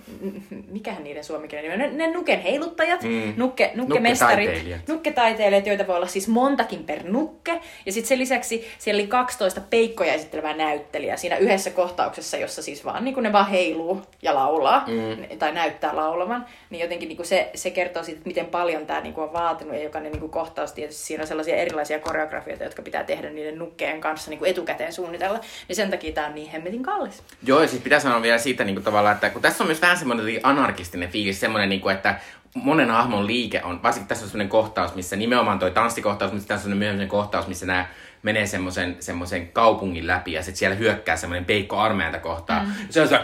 [0.68, 1.97] Mikähän niiden suomikielinen nimi on?
[1.97, 3.34] Ne, ne nuken heiluttajat, mm.
[3.38, 4.88] nukke, nukkemestarit, Nukketaiteilijat.
[4.88, 7.62] nukketaiteilijat, joita voi olla siis montakin per nukke.
[7.86, 12.86] Ja sitten sen lisäksi siellä oli 12 peikkoja esittelevää näyttelijää siinä yhdessä kohtauksessa, jossa siis
[12.86, 15.38] vaan niin ne vaan heiluu ja laulaa, mm.
[15.38, 16.45] tai näyttää laulavan.
[16.70, 20.12] Niin jotenkin niin se, se kertoo siitä, miten paljon tämä niin on vaatinut, ja jokainen
[20.12, 24.45] niin kohtaus tietysti siinä on sellaisia erilaisia koreografioita, jotka pitää tehdä niiden nukkeen kanssa niin
[24.45, 25.39] etukäteen suunnitella.
[25.68, 27.24] Niin sen takia tämä on niin hemmetin kallis.
[27.43, 29.82] Joo, ja siis pitää sanoa vielä siitä niin kuin tavallaan, että kun tässä on myös
[29.82, 32.20] vähän semmoinen anarkistinen fiilis, semmoinen, niin kuin, että
[32.54, 36.70] monen hahmon liike on, varsinkin tässä on semmoinen kohtaus, missä nimenomaan toi tanssikohtaus, mutta tässä
[36.70, 37.86] on myöhemmin kohtaus, missä nämä
[38.24, 42.65] menee semmoisen, semmoisen kaupungin läpi ja sitten siellä hyökkää semmoinen peikko armeijanta kohtaan.
[42.65, 42.74] Mm.
[42.89, 43.20] Se on se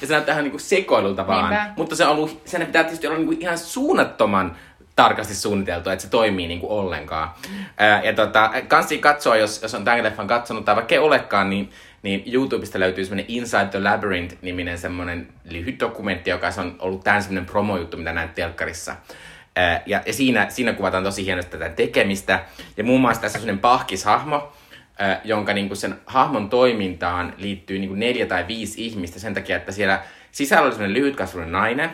[0.00, 1.50] ja se näyttää ihan niinku sekoilulta vaan.
[1.50, 1.72] Niinpä.
[1.76, 4.56] Mutta se on ollut, sen pitää tietysti olla niinku ihan suunnattoman
[4.96, 7.30] tarkasti suunniteltu, että se toimii niinku ollenkaan.
[7.76, 11.50] Ää, ja tota, kansi katsoa, jos, jos on tämän leffan katsonut tai vaikka ei olekaan,
[11.50, 11.70] niin,
[12.02, 17.46] niin YouTubesta löytyy semmoinen Inside the Labyrinth-niminen semmoinen lyhyt dokumentti, joka on ollut tämän semmoinen
[17.46, 18.96] promojuttu, mitä näet telkkarissa.
[19.86, 22.44] Ja, ja siinä, siinä kuvataan tosi hienosti tätä tekemistä.
[22.76, 24.52] Ja muun muassa tässä on semmoinen pahkishahmo,
[24.98, 29.72] ää, jonka niinku sen hahmon toimintaan liittyy niinku neljä tai viisi ihmistä sen takia, että
[29.72, 30.02] siellä
[30.32, 31.90] sisällä oli semmoinen lyhytkasvuinen nainen,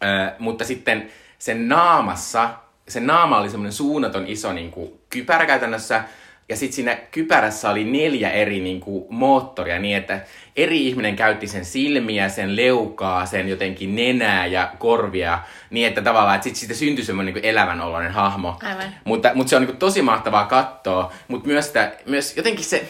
[0.00, 2.50] ää, mutta sitten sen naamassa,
[2.88, 6.04] sen naama oli semmoinen suunnaton iso niinku, kypärä käytännössä,
[6.48, 10.20] ja sitten siinä kypärässä oli neljä eri niin kuin, moottoria niin, että
[10.62, 15.38] eri ihminen käytti sen silmiä, sen leukaa, sen jotenkin nenää ja korvia,
[15.70, 18.58] niin että tavallaan, että sitten siitä syntyi semmoinen niin elävän oloinen hahmo.
[18.62, 18.94] Aivan.
[19.04, 22.88] Mutta, mutta se on niin kuin, tosi mahtavaa katsoa, mutta myös, sitä, myös jotenkin se,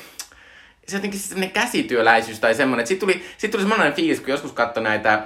[0.89, 4.53] se jotenkin semmoinen käsityöläisyys tai semmoinen, että sitten tuli, sit tuli semmoinen fiilis, kun joskus
[4.53, 5.23] katsoi näitä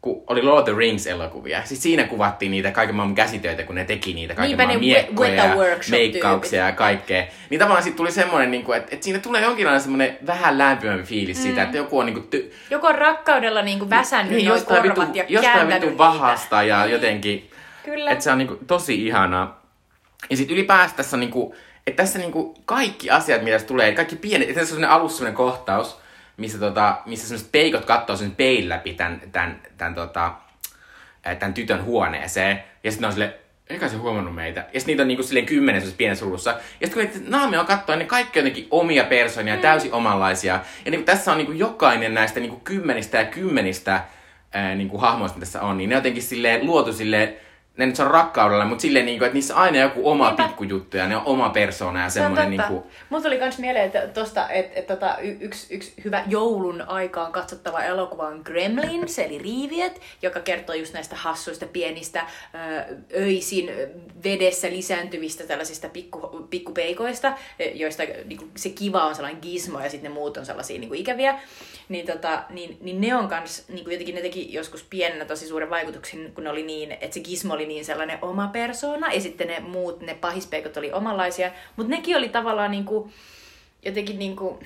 [0.00, 1.62] kun oli Lord of the Rings-elokuvia.
[1.64, 4.86] Siis siinä kuvattiin niitä kaiken maailman käsitöitä, kun ne teki niitä kaiken Niinpä maailman ne
[4.86, 5.56] miekkoja ja
[5.90, 7.24] meikkauksia ja kaikkea.
[7.50, 11.36] Niin tavallaan sitten tuli semmoinen, niin että, että siinä tulee jonkinlainen semmoinen vähän lämpimämpi fiilis
[11.36, 11.42] mm.
[11.42, 14.56] siitä, että joku on niin kuin, ty- Joku on rakkaudella niin kuin väsännyt niin, noi
[14.56, 15.98] jostain korvat vitu, ja jostain vitu niitä.
[15.98, 16.92] vahasta ja Niin.
[16.92, 17.50] jotenkin,
[17.84, 18.10] Kyllä.
[18.10, 19.62] että se on niin kuin, tosi ihanaa.
[20.30, 21.54] Ja sitten ylipäätään tässä on niin kuin,
[21.86, 25.36] että tässä niin kuin kaikki asiat, mitä tulee, kaikki pienet, että tässä on alussa sellainen
[25.36, 25.98] kohtaus,
[26.38, 30.32] missä, tota, missä sellaiset peikot katsoo sen peilin läpi tämän, tämän, tämän, tota,
[31.38, 32.64] tämän tytön huoneeseen.
[32.84, 33.34] Ja sitten on sille,
[33.70, 34.60] eikä se huomannut meitä.
[34.60, 36.50] Ja sitten niitä on niinku silleen kymmenen semmoisessa pienessä ruudussa.
[36.80, 39.60] Ja sitten kun naami on katsoa, niin kaikki on jotenkin omia persoonia, mm.
[39.60, 40.60] täysin omanlaisia.
[40.84, 44.04] Ja niin tässä on niinku jokainen näistä niinku kymmenistä ja kymmenistä
[44.52, 47.36] ää, niinku hahmoista, mitä tässä on, niin ne on jotenkin silleen luotu silleen,
[47.78, 50.42] ne nyt on rakkaudella, mutta silleen, niinku, että niissä on aina joku oma Niinpä.
[50.42, 52.72] pikkujuttu ja ne on oma persoona ja Se semmoinen totta.
[52.72, 52.90] niinku...
[53.10, 57.82] Mulla tuli kans mieleen, että tosta, et, et, tota, yksi, yksi hyvä joulun aikaan katsottava
[57.82, 63.70] elokuva on Gremlins, eli Riiviet, joka kertoo just näistä hassuista pienistä ö, öisin
[64.24, 67.32] vedessä lisääntyvistä tällaisista pikku, pikkupeikoista,
[67.74, 71.38] joista niinku, se kiva on sellainen gizmo ja sitten ne muut on sellaisia niinku, ikäviä.
[71.88, 75.70] Niin, tota, niin, niin ne on kans, niinku, jotenkin ne teki joskus pienenä tosi suuren
[75.70, 79.48] vaikutuksen, kun ne oli niin, että se gizmo oli niin sellainen oma persona, ja sitten
[79.48, 83.10] ne muut, ne pahispeikot oli omanlaisia, mutta nekin oli tavallaan niinku,
[83.84, 84.60] jotenkin niinku,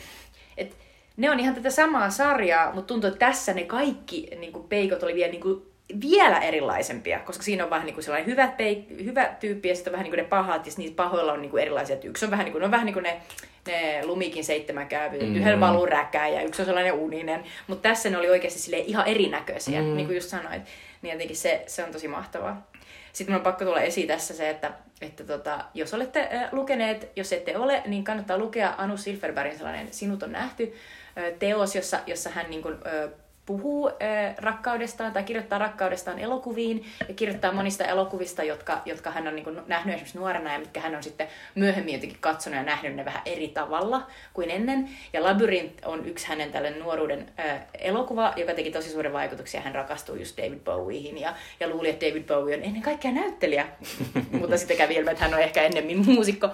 [0.56, 0.76] et
[1.16, 5.14] ne on ihan tätä samaa sarjaa, mutta tuntuu, että tässä ne kaikki niinku, peikot oli
[5.14, 9.74] vielä niinku, vielä erilaisempia, koska siinä on vähän niinku sellainen hyvä, peik- hyvä tyyppi ja
[9.74, 11.96] sitten vähän niinku ne pahat, ja niissä pahoilla on niinku erilaisia.
[11.96, 13.20] Et Yksi on vähän niinku, ne on vähän niinku ne,
[13.66, 15.36] ne lumikin seitsemän käyvyt, mm.
[15.36, 17.44] yhdellä valuu räkää ja yksi on sellainen uninen.
[17.66, 19.96] Mutta tässä ne oli oikeasti silleen ihan erinäköisiä, mm.
[19.96, 20.62] niin kuin just sanoit.
[21.02, 22.72] Niin jotenkin se, se on tosi mahtavaa.
[23.12, 27.12] Sitten mun on pakko tulla esiin tässä se, että, että tota, jos olette äh, lukeneet,
[27.16, 30.74] jos ette ole, niin kannattaa lukea Anu Silverbergin sellainen Sinut on nähty
[31.18, 33.10] äh, teos, jossa, jossa hän niin kuin, äh,
[33.46, 39.34] puhuu äh, rakkaudestaan tai kirjoittaa rakkaudestaan elokuviin ja kirjoittaa monista elokuvista, jotka, jotka hän on
[39.34, 42.94] niin kuin, nähnyt esimerkiksi nuorena ja mitkä hän on sitten myöhemmin jotenkin katsonut ja nähnyt
[42.94, 44.88] ne vähän eri tavalla kuin ennen.
[45.12, 49.60] Ja Labyrinth on yksi hänen tällainen nuoruuden äh, elokuva, joka teki tosi suuren vaikutuksia.
[49.60, 53.66] Hän rakastui just David Bowieihin ja, ja luuli, että David Bowie on ennen kaikkea näyttelijä.
[54.40, 56.48] Mutta sitten kävi ilmi, että hän on ehkä ennemmin muusikko.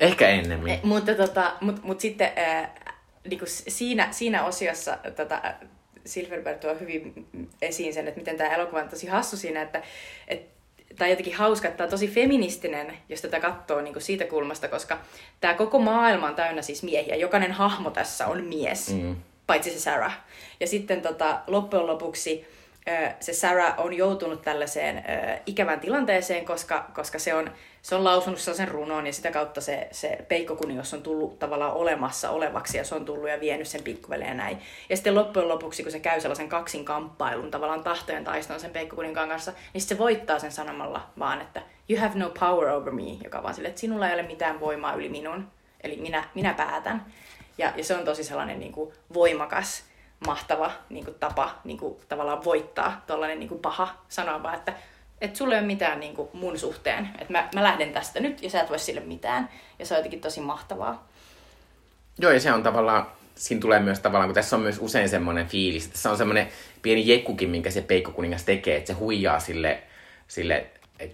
[0.00, 0.72] Ehkä ennemmin.
[0.72, 2.70] Eh, mutta tota, mut, mut sitten äh,
[3.44, 5.54] s- siinä, siinä osiossa tota, äh,
[6.08, 7.26] Silverberg tuo hyvin
[7.62, 9.82] esiin sen, että miten tämä elokuva on tosi hassu siinä, että
[10.28, 10.42] et,
[10.98, 14.98] tai jotenkin hauska, että tämä on tosi feministinen, jos tätä katsoo niin siitä kulmasta, koska
[15.40, 17.16] tämä koko maailma on täynnä siis miehiä.
[17.16, 19.16] Jokainen hahmo tässä on mies, Mm.
[19.46, 20.18] paitsi se Sarah.
[20.60, 22.46] Ja sitten tota, loppujen lopuksi
[23.20, 25.04] se Sarah on joutunut tällaiseen
[25.46, 27.50] ikävään tilanteeseen, koska, koska se, on,
[27.88, 32.30] se on lausunut sen runon ja sitä kautta se, se peikkokuningas on tullut tavallaan olemassa
[32.30, 34.58] olevaksi ja se on tullut ja vienyt sen pikkuveleen ja näin.
[34.88, 39.28] Ja sitten loppujen lopuksi, kun se käy sellaisen kaksin kamppailun, tavallaan tahtojen taistelun sen peikkokuninkaan
[39.28, 43.42] kanssa, niin se voittaa sen sanomalla vaan, että you have no power over me, joka
[43.42, 45.48] vaan sille, että sinulla ei ole mitään voimaa yli minun,
[45.80, 47.06] eli minä, minä päätän.
[47.58, 49.84] Ja, ja se on tosi sellainen niin kuin, voimakas,
[50.26, 54.72] mahtava niin kuin, tapa niin kuin, tavallaan voittaa tuollainen niin paha sanoa vaan, että
[55.20, 57.08] et sulla ei ole mitään niin kuin, mun suhteen.
[57.18, 59.48] Että mä, mä lähden tästä nyt ja sä et voi sille mitään.
[59.78, 61.08] Ja se on jotenkin tosi mahtavaa.
[62.18, 65.46] Joo, ja se on tavallaan, siinä tulee myös tavallaan, kun tässä on myös usein semmoinen
[65.46, 66.48] fiilis, että tässä on semmoinen
[66.82, 69.82] pieni jekkukin, minkä se Peikko kuningas tekee, että se huijaa sille,
[70.28, 70.66] sille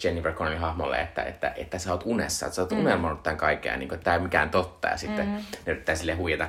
[0.05, 2.79] Jennifer Connellin hahmolle, että, että, että sä oot unessa, että sä oot mm.
[2.79, 5.33] unelmoinut tämän kaikkea, niin kuin, että tämä ei ole mikään totta, ja sitten mm.
[5.33, 6.49] ne yrittää sille huijata.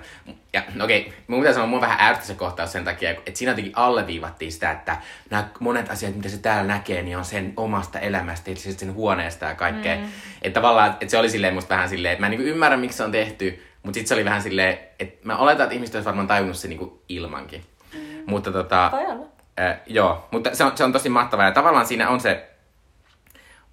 [0.54, 3.32] Ja no okei, okay, mun pitää sanoa, mun vähän ärsytti se kohtaus sen takia, että
[3.34, 4.98] siinä jotenkin alleviivattiin sitä, että
[5.30, 9.46] nämä monet asiat, mitä se täällä näkee, niin on sen omasta elämästä, ja sen huoneesta
[9.46, 9.96] ja kaikkea.
[9.96, 10.08] Mm.
[10.42, 12.98] Että tavallaan, että se oli silleen musta vähän silleen, että mä en niin ymmärrä, miksi
[12.98, 16.12] se on tehty, mutta sitten se oli vähän silleen, että mä oletan, että ihmiset olisivat
[16.12, 17.64] varmaan tajunnut se niin ilmankin.
[17.94, 18.00] Mm.
[18.26, 18.92] Mutta tota...
[19.60, 22.50] Äh, joo, mutta se on, se on tosi mahtavaa, ja tavallaan siinä on se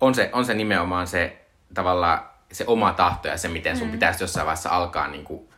[0.03, 3.93] on se, on se nimenomaan se tavallaan se oma tahto ja se, miten sun mm.
[3.93, 5.49] pitäisi jossain vaiheessa alkaa niin kuin,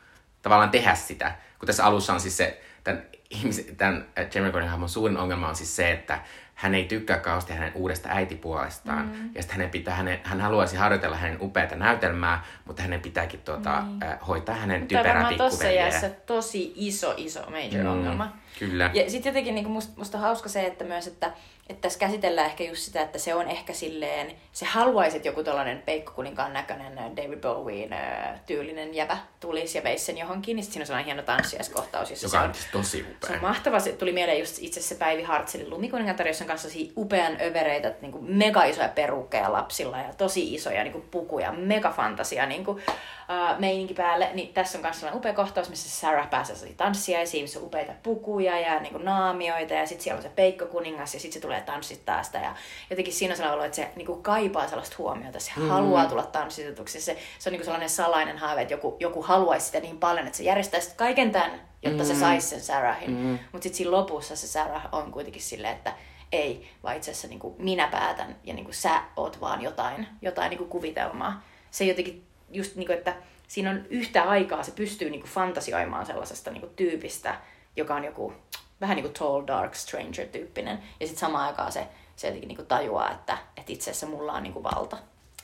[0.42, 1.32] tavallaan tehdä sitä.
[1.58, 5.56] Kun tässä alussa on siis se, tämän, ihmisen, tämän Jamie Gordon hahmon suurin ongelma on
[5.56, 6.18] siis se, että
[6.54, 9.06] hän ei tykkää kauheasti hänen uudesta äitipuolestaan.
[9.06, 9.30] Mm.
[9.34, 13.80] Ja sitten hänen pitää, hänen, hän haluaisi harjoitella hänen upeata näytelmää, mutta hänen pitääkin tuota,
[13.80, 14.02] mm.
[14.02, 16.10] äh, hoitaa hänen typerä pikkuveljeä.
[16.26, 18.36] tosi iso, iso major mm, ongelma.
[18.58, 18.90] Kyllä.
[18.94, 21.32] Ja sitten jotenkin niin musta, musta hauska se, että myös, että
[21.68, 25.44] että tässä käsitellään ehkä just sitä, että se on ehkä silleen, se haluaisi, että joku
[25.44, 30.64] tällainen peikkokuninkaan näköinen äh, David Bowien äh, tyylinen jävä tulisi ja veisi sen johonkin, niin
[30.64, 32.10] siinä on sellainen hieno tanssiaiskohtaus.
[32.10, 33.28] Jossa Joka on, se on tosi upea.
[33.28, 33.80] Se on mahtava.
[33.80, 38.12] Se tuli mieleen just itse se Päivi Hartselin lumikuningatar, jossa on kanssa upean övereitä, niin
[38.12, 42.76] kuin mega isoja perukkeja lapsilla ja tosi isoja niin kuin pukuja, mega fantasia niin kuin,
[42.76, 44.30] uh, meininki päälle.
[44.34, 48.60] Niin tässä on myös sellainen upea kohtaus, missä Sarah pääsee tanssiaisiin, missä on upeita pukuja
[48.60, 52.22] ja niin kuin naamioita ja sitten siellä on se peikkokuningas ja sitten se tulee tanssittaa
[52.22, 52.38] sitä.
[52.38, 52.54] Ja
[52.90, 55.68] jotenkin siinä on sellainen olo, että se niin kuin kaipaa sellaista huomiota, se mm.
[55.68, 57.00] haluaa tulla tanssitetuksi.
[57.00, 60.26] Se, se on niin kuin sellainen salainen haave, että joku, joku haluaisi sitä niin paljon,
[60.26, 62.08] että se järjestäisi kaiken tämän, jotta mm.
[62.08, 63.10] se saisi sen Sarahin.
[63.10, 63.38] Mm.
[63.52, 65.92] Mutta sitten siinä lopussa se Sarah on kuitenkin silleen, että
[66.32, 70.06] ei, vaan itse asiassa niin kuin minä päätän ja niin kuin sä oot vaan jotain,
[70.22, 71.44] jotain niin kuin kuvitelmaa.
[71.70, 73.16] Se jotenkin just, niin kuin, että
[73.48, 77.40] siinä on yhtä aikaa, se pystyy niin kuin fantasioimaan sellaisesta niin kuin tyypistä,
[77.76, 78.32] joka on joku
[78.80, 80.78] vähän niin kuin tall, dark stranger tyyppinen.
[81.00, 84.32] Ja sitten samaan aikaan se, se jotenkin niin kuin tajuaa, että, että itse asiassa mulla
[84.32, 84.96] on niin kuin valta.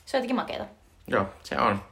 [0.05, 0.65] Se on jotenkin makeeta.
[1.07, 1.83] Joo, se on.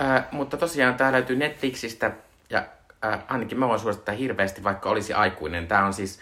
[0.00, 2.10] Äh, mutta tosiaan tämä löytyy Netflixistä
[2.50, 2.64] ja
[3.04, 5.68] äh, ainakin mä voin suosittaa hirveästi, vaikka olisi aikuinen.
[5.68, 6.20] Tämä on siis,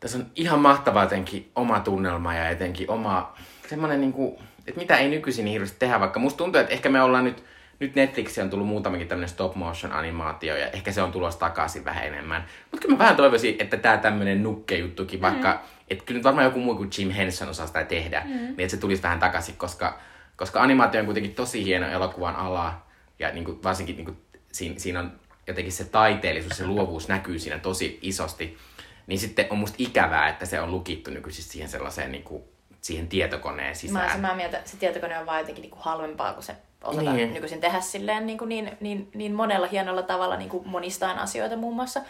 [0.00, 3.34] tässä on ihan mahtava jotenkin oma tunnelma ja etenkin oma
[3.68, 7.02] semmoinen niinku, että mitä ei nykyisin niin hirveästi tehdä, vaikka musta tuntuu, että ehkä me
[7.02, 7.44] ollaan nyt,
[7.80, 11.84] nyt Netflixiin on tullut muutamakin tämmöinen stop motion animaatio ja ehkä se on tulossa takaisin
[11.84, 12.44] vähän enemmän.
[12.70, 15.58] Mutta kyllä mä vähän toivoisin, että tämä tämmöinen nukkejuttukin, vaikka, mm.
[15.90, 18.30] että kyllä nyt varmaan joku muu kuin Jim Henson osaa sitä tehdä, mm.
[18.30, 20.00] niin että se tulisi vähän takaisin, koska,
[20.36, 22.82] koska animaatio on kuitenkin tosi hieno elokuvan ala
[23.18, 24.16] ja niin kuin, varsinkin niin kuin,
[24.52, 25.12] siinä, siinä on
[25.46, 28.58] jotenkin se taiteellisuus, se luovuus näkyy siinä tosi isosti.
[29.06, 32.42] Niin sitten on musta ikävää, että se on lukittu nykyisin siihen sellaiseen niin kuin,
[32.80, 33.92] siihen tietokoneen sisään.
[33.92, 37.16] Mä olen samaa mieltä, se tietokone on vaan jotenkin niin kuin halvempaa, kun se osataan
[37.16, 37.34] niin.
[37.34, 41.56] nykyisin tehdä silleen niin, kuin niin, niin, niin monella hienolla tavalla niin kuin monistaan asioita
[41.56, 42.00] muun muassa.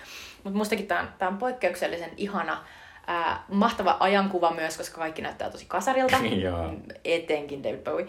[0.44, 2.64] Mutta mustakin tämä on, tää on poikkeuksellisen ihana,
[3.06, 6.16] ää, mahtava ajankuva myös, koska kaikki näyttää tosi kasarilta,
[7.04, 8.06] etenkin David Bowie.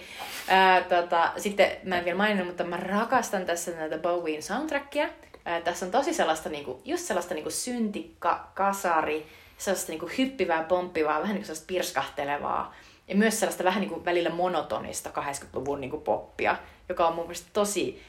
[0.48, 5.10] Ää, tota, sitten mä en vielä maininnut, mutta mä rakastan tässä näitä Bowien soundtrackia.
[5.46, 11.22] Ää, tässä on tosi sellaista, niinku, just sellaista niinku syntikka, kasari, sellaista niinku hyppivää, pomppivaa,
[11.22, 12.74] vähän niinku sellaista pirskahtelevaa.
[13.10, 16.56] Ja myös sellaista vähän niinku välillä monotonista 80-luvun niinku poppia,
[16.90, 18.02] joka on mun mielestä tosi,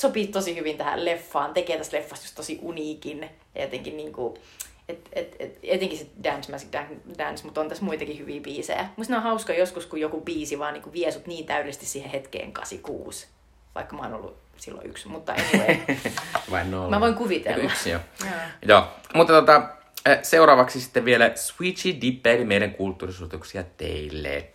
[0.00, 4.38] sopii tosi hyvin tähän leffaan, tekee tästä leffasta just tosi uniikin ja jotenkin niinku,
[4.88, 6.72] et, et, et, etenkin se Dance Magic
[7.18, 8.88] Dance, mutta on tässä muitakin hyviä biisejä.
[8.96, 12.52] Musta on hauska joskus, kun joku biisi vaan niin vie sut niin täydellisesti siihen hetkeen
[12.52, 13.26] 86.
[13.74, 15.76] Vaikka mä oon ollut silloin yksi, mutta anyway.
[16.50, 16.90] Vai nolla.
[16.90, 17.64] Mä voin kuvitella.
[17.64, 18.00] Yksi jo.
[18.68, 18.88] Joo.
[19.14, 19.68] Mutta tota,
[20.22, 24.48] seuraavaksi sitten vielä Switchy Dippe, eli meidän kulttuurisuutuksia teille.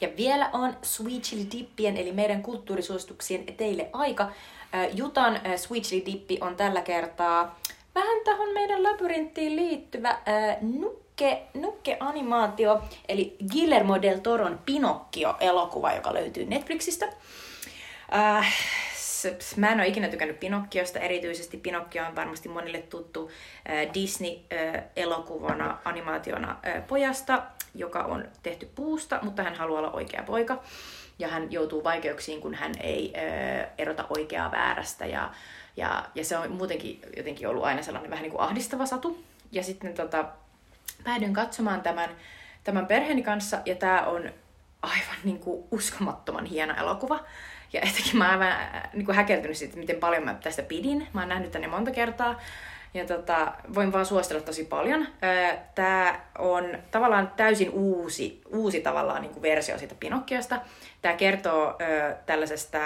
[0.00, 4.30] Ja vielä on Sweet Chili Dippien, eli meidän kulttuurisuosituksien teille aika.
[4.92, 7.58] Jutan Sweet Chili Dippi on tällä kertaa
[7.94, 10.18] vähän tähän meidän labyrinttiin liittyvä
[10.60, 17.06] nukke, nukke-animaatio, eli Guillermo del Toron Pinocchio-elokuva, joka löytyy Netflixistä.
[19.56, 23.30] Mä en ole ikinä tykännyt Pinokkiosta, erityisesti Pinokkio on varmasti monille tuttu
[23.94, 26.56] Disney-elokuvana, animaationa
[26.88, 27.42] pojasta,
[27.74, 30.62] joka on tehty puusta, mutta hän haluaa olla oikea poika.
[31.18, 33.12] Ja hän joutuu vaikeuksiin, kun hän ei
[33.78, 35.06] erota oikeaa väärästä.
[35.06, 35.30] Ja,
[35.76, 39.24] ja, ja se on muutenkin jotenkin ollut aina sellainen vähän niin kuin ahdistava satu.
[39.52, 40.24] Ja sitten tota,
[41.04, 42.10] päädyin katsomaan tämän,
[42.64, 44.32] tämän perheeni kanssa, ja tämä on
[44.82, 47.20] aivan niin kuin uskomattoman hieno elokuva.
[47.72, 48.58] Ja etenkin mä oon aivan
[48.92, 51.08] niin häkeltynyt siitä, miten paljon mä tästä pidin.
[51.12, 52.40] Mä oon nähnyt tänne monta kertaa.
[52.94, 55.06] Ja tota, voin vaan suositella tosi paljon.
[55.74, 60.60] Tämä on tavallaan täysin uusi, uusi tavallaan niin kuin versio siitä Pinokkiosta.
[61.02, 62.78] Tämä kertoo ö, tällaisesta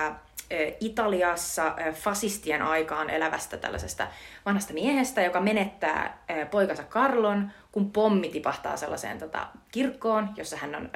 [0.81, 4.07] Italiassa fasistien aikaan elävästä tällaisesta
[4.47, 6.19] vanhasta miehestä, joka menettää
[6.51, 10.91] poikansa Karlon, kun pommi tipahtaa sellaiseen tota, kirkkoon, jossa hän on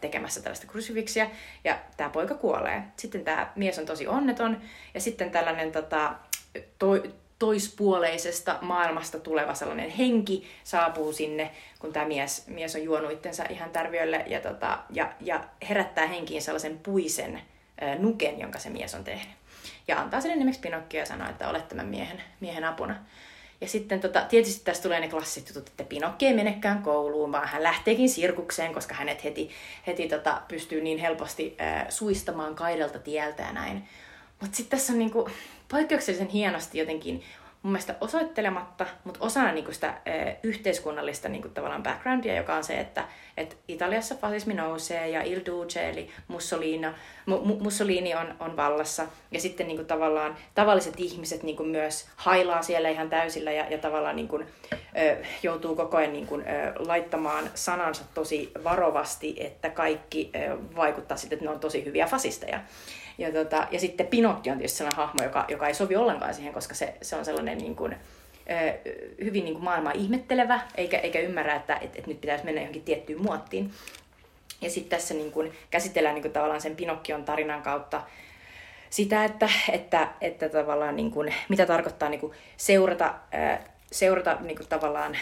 [0.00, 1.30] tekemässä tällaista krusifiksiä,
[1.64, 2.82] ja tämä poika kuolee.
[2.96, 4.60] Sitten tämä mies on tosi onneton,
[4.94, 6.14] ja sitten tällainen tota,
[6.78, 6.86] to,
[7.38, 13.70] toispuoleisesta maailmasta tuleva sellainen henki saapuu sinne, kun tämä mies, mies on juonut itsensä ihan
[13.70, 17.42] tärviölle, ja, tota, ja, ja herättää henkiin sellaisen puisen
[17.98, 19.36] nuken, jonka se mies on tehnyt.
[19.88, 22.96] Ja antaa sen nimeksi Pinokkio ja sanoo, että olet tämän miehen, miehen apuna.
[23.62, 27.48] Ja sitten tota, tietysti tässä tulee ne klassiset jutut, että Pinokki ei menekään kouluun, vaan
[27.48, 29.50] hän lähteekin sirkukseen, koska hänet heti,
[29.86, 33.88] heti tota, pystyy niin helposti äh, suistamaan kaidelta tieltä ja näin.
[34.40, 35.28] Mutta sitten tässä on niinku,
[35.68, 37.22] poikkeuksellisen hienosti jotenkin
[37.62, 42.80] mun mielestä osoittelematta, mutta osana niinku sitä ö, yhteiskunnallista niinku tavallaan backgroundia, joka on se,
[42.80, 43.04] että
[43.36, 46.86] et Italiassa fasismi nousee ja Il Duce eli Mussolini,
[47.26, 52.88] mu, Mussolini on, on vallassa ja sitten niinku tavallaan tavalliset ihmiset niinku myös hailaa siellä
[52.88, 54.40] ihan täysillä ja, ja tavallaan niinku,
[54.98, 56.42] ö, joutuu koko ajan niinku, ö,
[56.78, 62.60] laittamaan sanansa tosi varovasti, että kaikki ö, vaikuttaa sitten, että ne on tosi hyviä fasisteja.
[63.18, 66.52] Ja, tota, ja sitten Pinocchio on tietysti sellainen hahmo, joka, joka ei sovi ollenkaan siihen,
[66.52, 67.96] koska se, se on sellainen niin kuin,
[69.24, 72.82] hyvin niin kuin maailmaa ihmettelevä, eikä, eikä ymmärrä, että et, et nyt pitäisi mennä johonkin
[72.82, 73.70] tiettyyn muottiin.
[74.60, 78.02] Ja sitten tässä niin kuin, käsitellään niin kuin, tavallaan sen Pinocchion tarinan kautta
[78.90, 83.14] sitä, että, että, että tavallaan niin kuin, mitä tarkoittaa niin kuin, seurata,
[83.92, 85.16] seurata niin kuin, tavallaan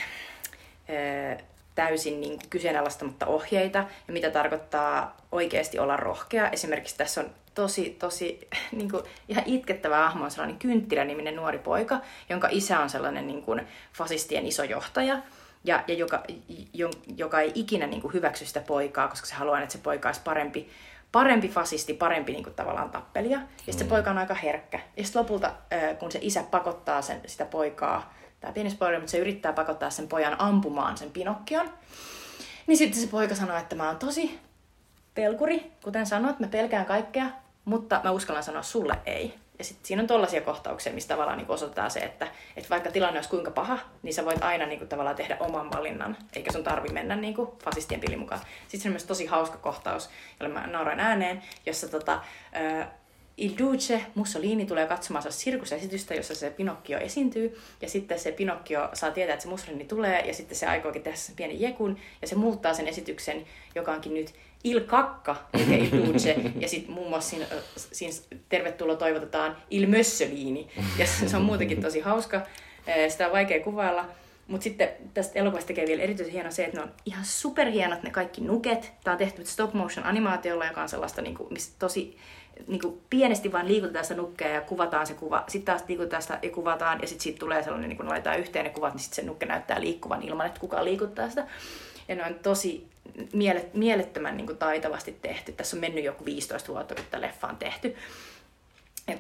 [1.75, 6.51] täysin niin kuin, kyseenalaistamatta ohjeita ja mitä tarkoittaa oikeasti olla rohkea.
[6.51, 7.31] Esimerkiksi tässä on
[7.61, 12.91] tosi, tosi niin kuin, ihan itkettävä hahmo on sellainen Kynttilä-niminen nuori poika, jonka isä on
[12.91, 15.19] sellainen niin kuin, fasistien iso johtaja,
[15.65, 16.23] ja, ja joka,
[16.75, 20.09] jo, joka ei ikinä niin kuin, hyväksy sitä poikaa, koska se haluaa, että se poika
[20.09, 20.71] olisi parempi,
[21.13, 23.39] parempi fasisti, parempi niin kuin, tavallaan tappelija.
[23.39, 23.89] Ja sitten se mm.
[23.89, 24.81] poika on aika herkkä.
[24.97, 25.53] Ja sitten lopulta,
[25.99, 30.09] kun se isä pakottaa sen, sitä poikaa, tämä pieni spoiler, mutta se yrittää pakottaa sen
[30.09, 31.71] pojan ampumaan sen Pinokkion,
[32.67, 34.39] niin sitten se poika sanoo, että mä oon tosi
[35.15, 37.27] pelkuri, kuten sanoit, mä pelkään kaikkea,
[37.65, 39.35] mutta mä uskallan sanoa sulle ei.
[39.59, 43.19] Ja sitten siinä on tollaisia kohtauksia, mistä tavallaan niin osoitetaan se, että, että vaikka tilanne
[43.19, 46.89] olisi kuinka paha, niin sä voit aina niin tavallaan tehdä oman valinnan, eikä sun tarvi
[46.89, 48.41] mennä niin fasistien pilin mukaan.
[48.61, 52.13] Sitten se on myös tosi hauska kohtaus, jolle mä nauroin ääneen, jossa tota,
[52.57, 52.89] äh,
[53.41, 59.11] Il Duce Mussolini tulee katsomaan sirkusesitystä, jossa se Pinokkio esiintyy, ja sitten se Pinokkio saa
[59.11, 62.35] tietää, että se Mussolini tulee, ja sitten se aikookin tehdä sen pienen jekun, ja se
[62.35, 63.45] muuttaa sen esityksen,
[63.75, 64.35] joka onkin nyt
[64.65, 66.15] Il Kakka, eikä Il.
[66.61, 67.47] Ja sitten muun muassa siinä,
[67.77, 68.15] siinä
[68.49, 70.69] tervetuloa toivotetaan Il Mössöliini.
[70.99, 72.41] Ja se on muutenkin tosi hauska.
[73.09, 74.05] Sitä on vaikea kuvailla.
[74.49, 78.11] Mutta sitten tästä elokuvasta tekee vielä erityisen hieno se, että ne on ihan superhienot ne
[78.11, 78.93] kaikki nuket.
[79.05, 82.17] Tämä on tehty stop motion animaatiolla, joka on sellaista, niin kuin, missä tosi
[82.67, 85.45] niin kuin pienesti vaan liikutetaan sitä nukkea ja kuvataan se kuva.
[85.49, 88.65] Sitten taas liikutetaan sitä ja kuvataan ja sitten siitä tulee sellainen, niin kun laitetaan yhteen
[88.65, 91.47] ne kuvat, niin sitten se nukke näyttää liikkuvan ilman, että kukaan liikuttaa sitä.
[92.11, 92.87] Ja ne on tosi
[93.33, 95.53] mielet, mielettömän niin kuin taitavasti tehty.
[95.53, 97.97] Tässä on mennyt joku 15 vuotta, kun tämä leffa on tehty.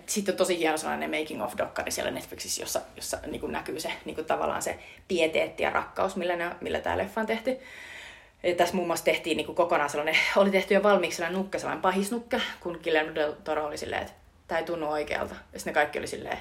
[0.06, 3.80] Sitten on tosi hieno sellainen making of dokkari siellä Netflixissä, jossa, jossa niin kuin näkyy
[3.80, 4.78] se niin kuin tavallaan se
[5.08, 7.58] pieteetti ja rakkaus, millä, ne, millä tämä leffa on tehty.
[8.42, 11.58] Ja tässä muun muassa tehtiin niin kuin kokonaan sellainen, oli tehty jo valmiiksi sellainen nukke,
[11.58, 14.14] sellainen pahisnukke, kun Guillermo del Toro oli silleen, että
[14.48, 15.34] tämä ei tunnu oikealta.
[15.52, 16.38] Ja sitten ne kaikki oli silleen,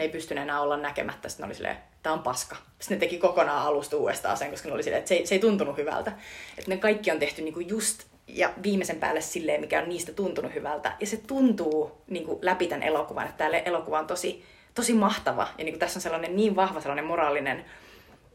[0.00, 1.28] ne ei pystynyt enää olla näkemättä.
[1.28, 2.56] Sitten ne oli silleen, tämä on paska.
[2.78, 5.34] Sitten ne teki kokonaan alusta uudestaan sen, koska ne oli silleen, että se ei, se
[5.34, 6.12] ei tuntunut hyvältä.
[6.58, 10.54] Että ne kaikki on tehty niinku just ja viimeisen päälle silleen, mikä on niistä tuntunut
[10.54, 10.92] hyvältä.
[11.00, 14.44] Ja se tuntuu niinku läpi tämän elokuvan, että tämä elokuva on tosi,
[14.74, 15.48] tosi mahtava.
[15.58, 17.64] Ja niinku tässä on sellainen niin vahva sellainen moraalinen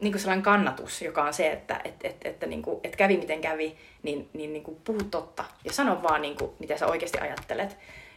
[0.00, 3.76] niinku sellainen kannatus, joka on se, että et, et, että niinku, et kävi miten kävi,
[4.02, 5.44] niin, niin niinku puhu totta.
[5.64, 7.76] Ja sano vaan, niinku, mitä sä oikeasti ajattelet.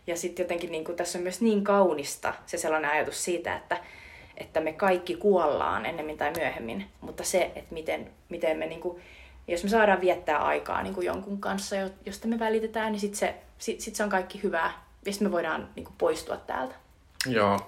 [0.10, 3.78] Ja sitten jotenkin niinku, tässä on myös niin kaunista se sellainen ajatus siitä, että,
[4.38, 9.01] että me kaikki kuollaan ennemmin tai myöhemmin, mutta se, että miten, miten me, niin kuin,
[9.47, 13.36] jos me saadaan viettää aikaa niin kuin jonkun kanssa, josta me välitetään, niin sitten se,
[13.57, 16.76] sit, sit se on kaikki hyvää, ja sitten me voidaan niin kuin, poistua täältä.
[17.26, 17.60] Joo.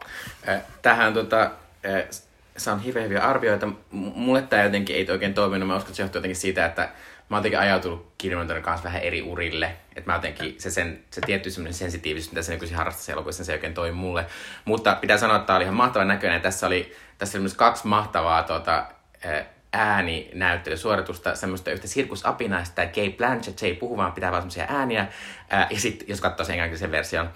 [0.50, 2.10] Äh, Tähän tota, äh,
[2.58, 3.68] saan hirveän hyviä arvioita.
[3.92, 5.68] Mulle tämä jotenkin ei oikein toiminut.
[5.68, 6.90] Mä uskon, että se johtuu jotenkin siitä, että
[7.32, 9.76] mä oon jotenkin ajautunut kirjoituksen kanssa vähän eri urille.
[9.96, 13.52] Että mä jotenkin, se, sen, se tietty semmoinen sensitiivisyys, mitä se nykyisin harrastaa elokuvissa, se
[13.52, 14.26] ei oikein toimi mulle.
[14.66, 16.42] Mutta pitää sanoa, että tämä oli ihan mahtavan näköinen.
[16.42, 23.60] Tässä oli, tässä oli myös kaksi mahtavaa äh, ääninäyttelysuoritusta, semmoista yhtä sirkusapinaista, että Kate Blanchett,
[23.60, 25.08] se ei puhu, vaan pitää vaan semmoisia ääniä.
[25.50, 27.30] Ää, ja sitten, jos katsoo sen englannisen version,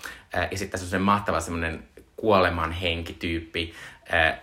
[0.51, 1.83] ja sitten tässä on semmoinen mahtava semmoinen
[2.15, 3.73] kuoleman henkityyppi,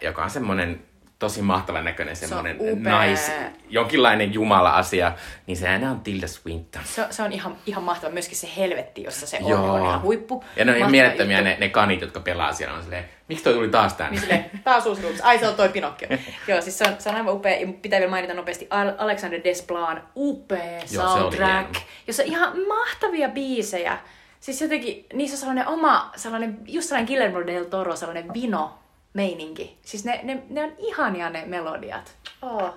[0.01, 0.83] joka on semmoinen
[1.23, 2.93] tosi mahtavan näköinen semmoinen upea.
[2.93, 3.33] nais,
[3.68, 5.12] jonkinlainen jumala-asia,
[5.47, 6.83] niin se ääni on Tilda Swinton.
[6.85, 8.12] Se, se on ihan, ihan mahtava.
[8.12, 9.73] Myöskin se helvetti, jossa se on, Joo.
[9.75, 10.45] on ihan huippu.
[10.57, 11.51] Ja ne on ihan mielettömiä juttu.
[11.51, 12.75] ne, ne kanit, jotka pelaa siellä.
[12.77, 14.11] On silleen, miksi toi tuli taas tänne?
[14.11, 15.20] Niin silleen, taas uusi ruumis.
[15.20, 16.09] Ai se on toi Pinokkio.
[16.49, 17.57] Joo, siis se on, se on aivan upea.
[17.61, 21.73] Ja pitää vielä mainita nopeasti Al- Alexander Desplan upea Joo, se soundtrack.
[21.75, 21.87] hieno.
[22.07, 23.99] jossa ihan mahtavia biisejä.
[24.41, 28.79] Siis jotenkin, niissä on sellainen oma, sellainen, just sellainen Guillermo del Toro, sellainen vino
[29.13, 29.79] meininki.
[29.83, 32.17] Siis ne, ne, ne on ihania ne melodiat.
[32.43, 32.75] Oh.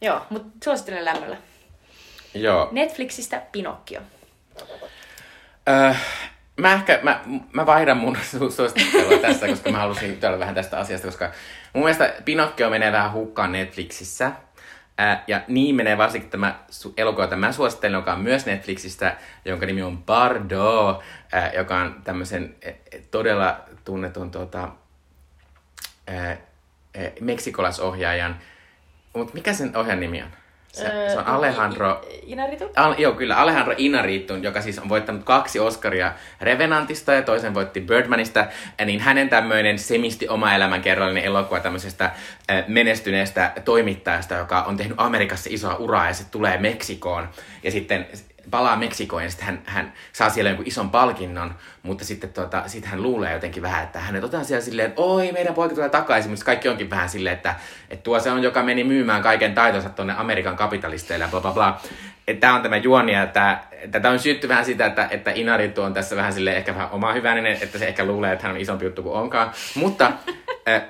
[0.00, 1.36] Joo, mutta suosittelen lämmöllä.
[2.34, 2.68] Joo.
[2.72, 4.00] Netflixistä Pinokkio.
[5.68, 5.94] Öö,
[6.56, 7.20] mä ehkä, mä,
[7.52, 11.30] mä vaihdan mun su- suosittelua tässä, koska mä halusin jutella vähän tästä asiasta, koska
[11.72, 14.32] mun mielestä Pinocchio menee vähän hukkaan Netflixissä.
[14.98, 19.16] Ää, ja niin menee varsinkin tämä su- elokuva, jota mä suosittelen, joka on myös Netflixistä,
[19.44, 24.68] jonka nimi on Bardo, ää, joka on tämmöisen e, e, todella tunnetun tota,
[26.06, 26.36] ää,
[27.20, 28.36] meksikolaisohjaajan.
[29.12, 30.30] Mutta mikä sen ohjaajan nimi on?
[30.72, 32.04] Se, se on Alejandro...
[32.22, 32.64] Inaritu?
[32.76, 33.36] Al, joo, kyllä.
[33.36, 38.46] Alejandro Inarritu, joka siis on voittanut kaksi Oscaria Revenantista ja toisen voitti Birdmanista,
[38.78, 44.94] ja niin hänen tämmöinen semisti oma elämänkerrallinen elokuva tämmöisestä äh, menestyneestä toimittajasta, joka on tehnyt
[45.00, 47.28] Amerikassa isoa uraa ja sitten tulee Meksikoon
[47.62, 48.06] ja sitten
[48.50, 52.84] palaa Meksikoon ja sitten hän, hän saa siellä jonkun ison palkinnon, mutta sitten tota, sit
[52.84, 56.44] hän luulee jotenkin vähän, että hänet otetaan siellä silleen, oi meidän poika tulee takaisin, mutta
[56.44, 57.54] kaikki onkin vähän silleen, että,
[57.90, 61.52] että tuo se on, joka meni myymään kaiken taitonsa tuonne Amerikan kapitalisteille ja bla bla
[61.52, 61.80] bla.
[62.40, 65.94] Tämä on tämä juoni ja tämä, tätä on syytty vähän sitä, että, että Inaritu on
[65.94, 68.84] tässä vähän silleen ehkä vähän oma hyväninen, että se ehkä luulee, että hän on isompi
[68.84, 69.52] juttu kuin onkaan.
[69.74, 70.12] Mutta
[70.68, 70.82] äh,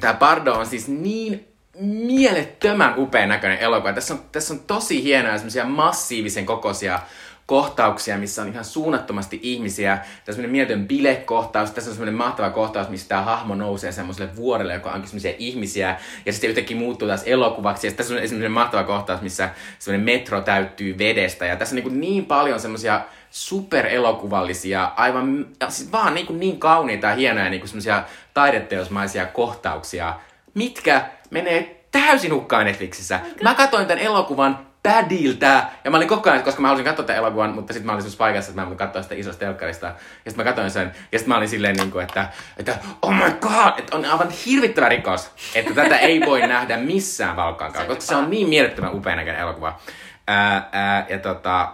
[0.00, 3.92] tämä Bardo on siis niin mielettömän upean näköinen elokuva.
[3.92, 7.00] Tässä on, tässä on tosi hienoja semmoisia massiivisen kokoisia
[7.46, 9.96] kohtauksia, missä on ihan suunnattomasti ihmisiä.
[9.96, 11.70] Tässä on semmoinen mieletön bilekohtaus.
[11.70, 15.96] Tässä on semmoinen mahtava kohtaus, missä tämä hahmo nousee semmoiselle vuorelle, joka onkin semmoisia ihmisiä.
[16.26, 17.86] Ja sitten yhtäkkiä muuttuu taas elokuvaksi.
[17.86, 21.46] Ja tässä on semmoinen mahtava kohtaus, missä semmoinen metro täyttyy vedestä.
[21.46, 23.00] Ja tässä on niin, niin paljon semmoisia
[23.30, 28.02] superelokuvallisia, aivan siis vaan niin, niin kauniita ja hienoja niin semmoisia
[28.34, 30.14] taideteosmaisia kohtauksia,
[30.54, 33.20] mitkä menee täysin hukkaan Netflixissä.
[33.42, 35.62] Mä katsoin tämän elokuvan pädiltä.
[35.84, 38.02] Ja mä olin koko ajan, koska mä halusin katsoa tämän elokuvan, mutta sitten mä olin
[38.02, 39.86] semmoisessa paikassa, että mä en voinut katsoa sitä isosta telkkarista.
[39.86, 39.94] Ja
[40.30, 43.30] sitten mä katsoin sen, ja sitten mä olin silleen, niin kuin, että, että oh my
[43.40, 48.16] god, että on aivan hirvittävä rikos, että tätä ei voi nähdä missään valkkaankaan, koska se
[48.16, 49.80] on niin mielettömän upea näköinen elokuva.
[50.26, 51.72] Ää, ää, ja tota,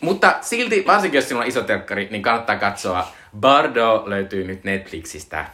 [0.00, 3.08] mutta silti, varsinkin jos sinulla on iso telkkari, niin kannattaa katsoa.
[3.40, 5.44] Bardo löytyy nyt Netflixistä.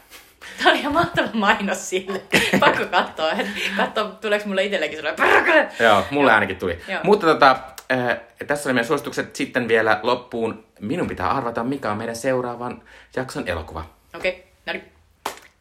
[0.59, 2.23] Tämä oli ihan mahtava mainos sille.
[2.61, 3.31] Pakko katsoa.
[3.77, 5.71] Katsoa, tuleeko mulle itsellekin sellainen.
[5.81, 6.79] Joo, mulle ainakin tuli.
[6.89, 7.01] Joo.
[7.05, 7.61] Mutta tota,
[7.93, 9.37] äh, tässä oli meidän suositukset.
[9.37, 10.65] Sitten vielä loppuun.
[10.81, 12.83] Minun pitää arvata, mikä on meidän seuraavan
[13.17, 13.85] jakson elokuva.
[14.17, 14.93] Okei, okay, no niin.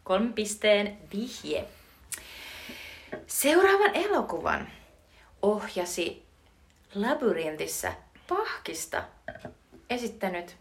[0.03, 1.65] Kolmen pisteen vihje.
[3.27, 4.67] Seuraavan elokuvan
[5.41, 6.25] ohjasi
[6.95, 7.93] Labyrintissä
[8.27, 9.03] Pahkista
[9.89, 10.55] esittänyt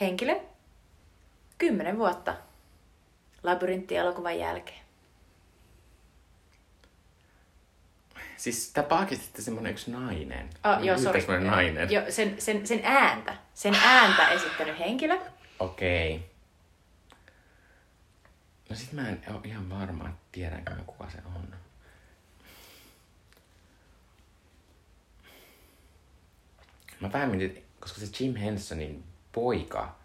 [0.00, 0.36] henkilö
[1.58, 2.34] kymmenen vuotta
[3.42, 4.80] Labyrintti-elokuvan jälkeen.
[8.36, 10.50] Siis tämä paakista sitten semmonen yksi nainen.
[10.64, 11.20] Oh, joo, sori.
[11.20, 11.90] semmonen nainen.
[11.90, 13.36] Jo, sen, sen, sen ääntä.
[13.54, 15.18] Sen ääntä esittänyt henkilö.
[15.58, 16.14] Okei.
[16.16, 16.28] Okay.
[18.70, 21.54] No sit mä en ole ihan varma, että tiedänkö mä kuka se on.
[27.00, 29.96] Mä vähän mietin, koska se Jim Hensonin poika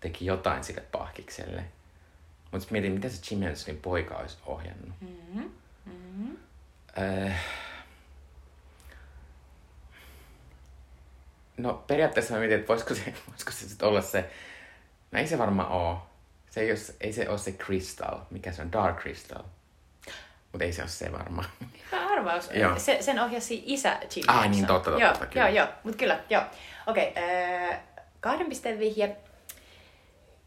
[0.00, 1.64] teki jotain sille pahkikselle.
[2.52, 4.88] Mutta mietin, mitä se Jim Hensonin poika olisi ohjannut.
[5.00, 5.50] Mm-hmm.
[5.84, 6.36] Mm-hmm.
[6.98, 7.44] Äh,
[11.56, 14.30] no periaatteessa mä mietin, että voisiko se, voisiko se sitten olla se...
[15.12, 16.06] No ei se varmaan oo.
[16.50, 18.18] Se ei, os, ei se ole se Crystal.
[18.30, 18.72] Mikä se on?
[18.72, 19.42] Dark Crystal.
[20.52, 21.48] Mutta ei se ole se varmaan.
[21.92, 22.50] Hyvä arvaus.
[22.54, 22.78] Joo.
[22.78, 25.48] Se, sen ohjasi isä Jim Ah, niin, totta, totta, joo, totta, kyllä.
[25.48, 26.42] Joo, joo, mutta kyllä, joo.
[26.86, 27.80] Okei, okay, äh,
[28.20, 29.16] kahden pisteen vihje.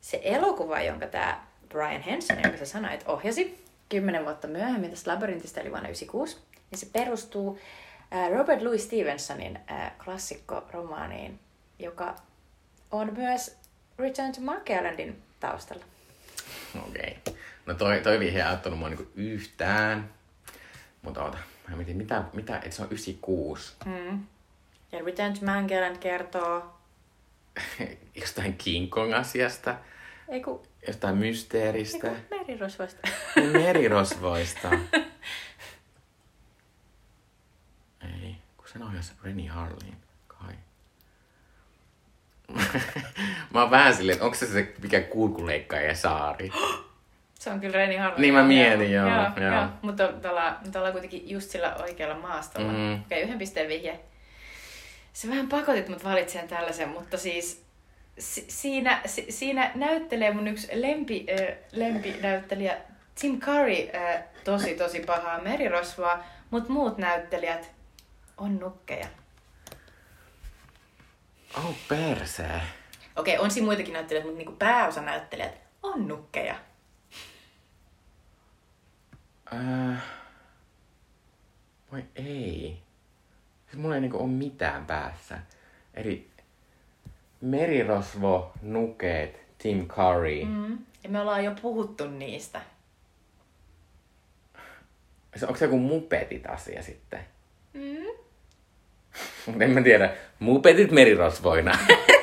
[0.01, 1.45] Se elokuva, jonka tämä
[1.75, 6.37] Brian Henson, jonka sä sanoit, ohjasi kymmenen vuotta myöhemmin tästä labyrintistä, eli vuonna 1996,
[6.71, 7.59] niin se perustuu
[8.13, 11.39] äh, Robert Louis Stevensonin äh, klassikkoromaaniin,
[11.79, 12.15] joka
[12.91, 13.57] on myös
[13.99, 15.83] Return to Monkey Islandin taustalla.
[16.87, 17.17] Okei.
[17.27, 17.39] Okay.
[17.65, 20.09] No toi, toi vihje ei auttanut mua niinku yhtään.
[21.01, 21.37] Mutta oota,
[21.69, 23.73] mä mietin, mitä, mitä, et se on 96.
[23.85, 24.23] Mm.
[24.91, 26.75] Ja Return to Mangaland kertoo...
[28.21, 29.75] Jostain King Kong-asiasta,
[30.27, 30.63] Ei ku...
[30.87, 33.07] jostain mysteeristä, Ei ku merirosvoista.
[33.53, 34.69] merirosvoista.
[38.23, 39.97] Ei, kun sen ohjasi Rennie Harlin,
[40.27, 40.53] kai.
[43.53, 46.51] mä oon vähän silleen, että onko se se mikä kurkuleikkaaja saari?
[47.39, 48.21] Se on kyllä Reni Harlin.
[48.21, 49.53] Niin mä mietin, joo, joo, joo.
[49.53, 49.67] joo.
[49.81, 52.71] Mutta tuolla, ollaan kuitenkin just sillä oikealla maastolla.
[52.71, 52.93] Mm.
[53.01, 53.99] Okei, yhden pisteen vihje.
[55.13, 57.64] Se vähän pakotit mut valitsemaan tällaisen, mutta siis
[58.19, 62.77] si- siinä, si- siinä näyttelee mun yksi lempi, äh, lempinäyttelijä
[63.21, 67.71] Tim Curry äh, tosi tosi pahaa merirosvoa, mutta muut näyttelijät
[68.37, 69.07] on nukkeja.
[71.57, 72.61] Oh, persee.
[73.15, 76.55] Okei, on siinä muitakin näyttelijöitä, mutta niinku pääosanäyttelijät on nukkeja.
[79.53, 80.03] Äh,
[81.91, 82.81] voi ei.
[83.65, 85.39] Siis mulla ei niinku ole mitään päässä.
[85.93, 86.29] Eli
[87.45, 90.45] merirosvo, nukeet, Tim Curry.
[90.45, 90.77] Mm.
[91.03, 92.61] Ja me ollaan jo puhuttu niistä.
[95.35, 97.19] Se, onko se joku mupetit asia sitten?
[97.73, 98.05] Mm.
[99.61, 100.13] En mä tiedä.
[100.39, 101.77] Mupetit merirosvoina.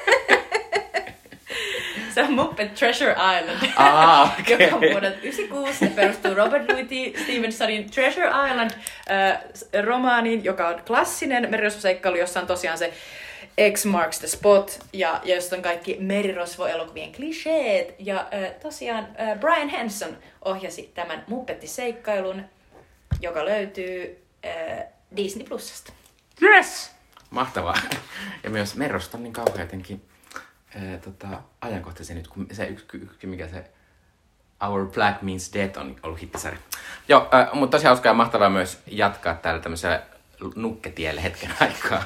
[2.14, 4.56] Se on Muppet Treasure Island, Aa, okei.
[4.64, 5.78] joka on vuodelta 96.
[5.78, 7.22] Se perustuu Robert Louis.
[7.22, 8.70] Stevensonin Treasure Island
[9.10, 9.38] äh,
[9.84, 12.92] romaaniin, joka on klassinen merirosvoseikkailu, jossa on tosiaan se
[13.72, 17.94] X marks the spot, ja, ja josta on kaikki merirosvoelokuvien kliseet.
[17.98, 22.44] Ja äh, tosiaan äh, Brian Henson ohjasi tämän Muppettiseikkailun,
[23.20, 24.84] joka löytyy äh,
[25.16, 25.92] Disney Plusasta.
[26.42, 26.90] Yes!
[27.30, 27.74] Mahtavaa.
[28.44, 30.02] Ja myös Merosta on niin kauhean jotenkin
[30.74, 33.64] ää, tota, ajankohtaisen nyt, kun se yksi, yksi mikä se
[34.68, 36.60] Our Black Means Death on ollut hittisarja.
[37.08, 40.02] Joo, äh, mutta tosi hauskaa ja mahtavaa myös jatkaa täällä tämmöisellä
[40.54, 42.02] nukketielle hetken aikaa.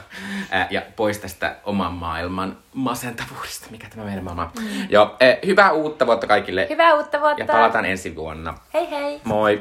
[0.55, 4.63] Äh, ja pois tästä oman maailman masentavuudesta, mikä tämä meidän maailma on.
[4.63, 4.87] Mm.
[4.89, 6.67] Joo, äh, hyvää uutta vuotta kaikille.
[6.71, 7.43] Hyvää uutta vuotta!
[7.43, 8.55] Ja palataan ensi vuonna.
[8.75, 9.21] Hei hei!
[9.25, 9.59] Moi!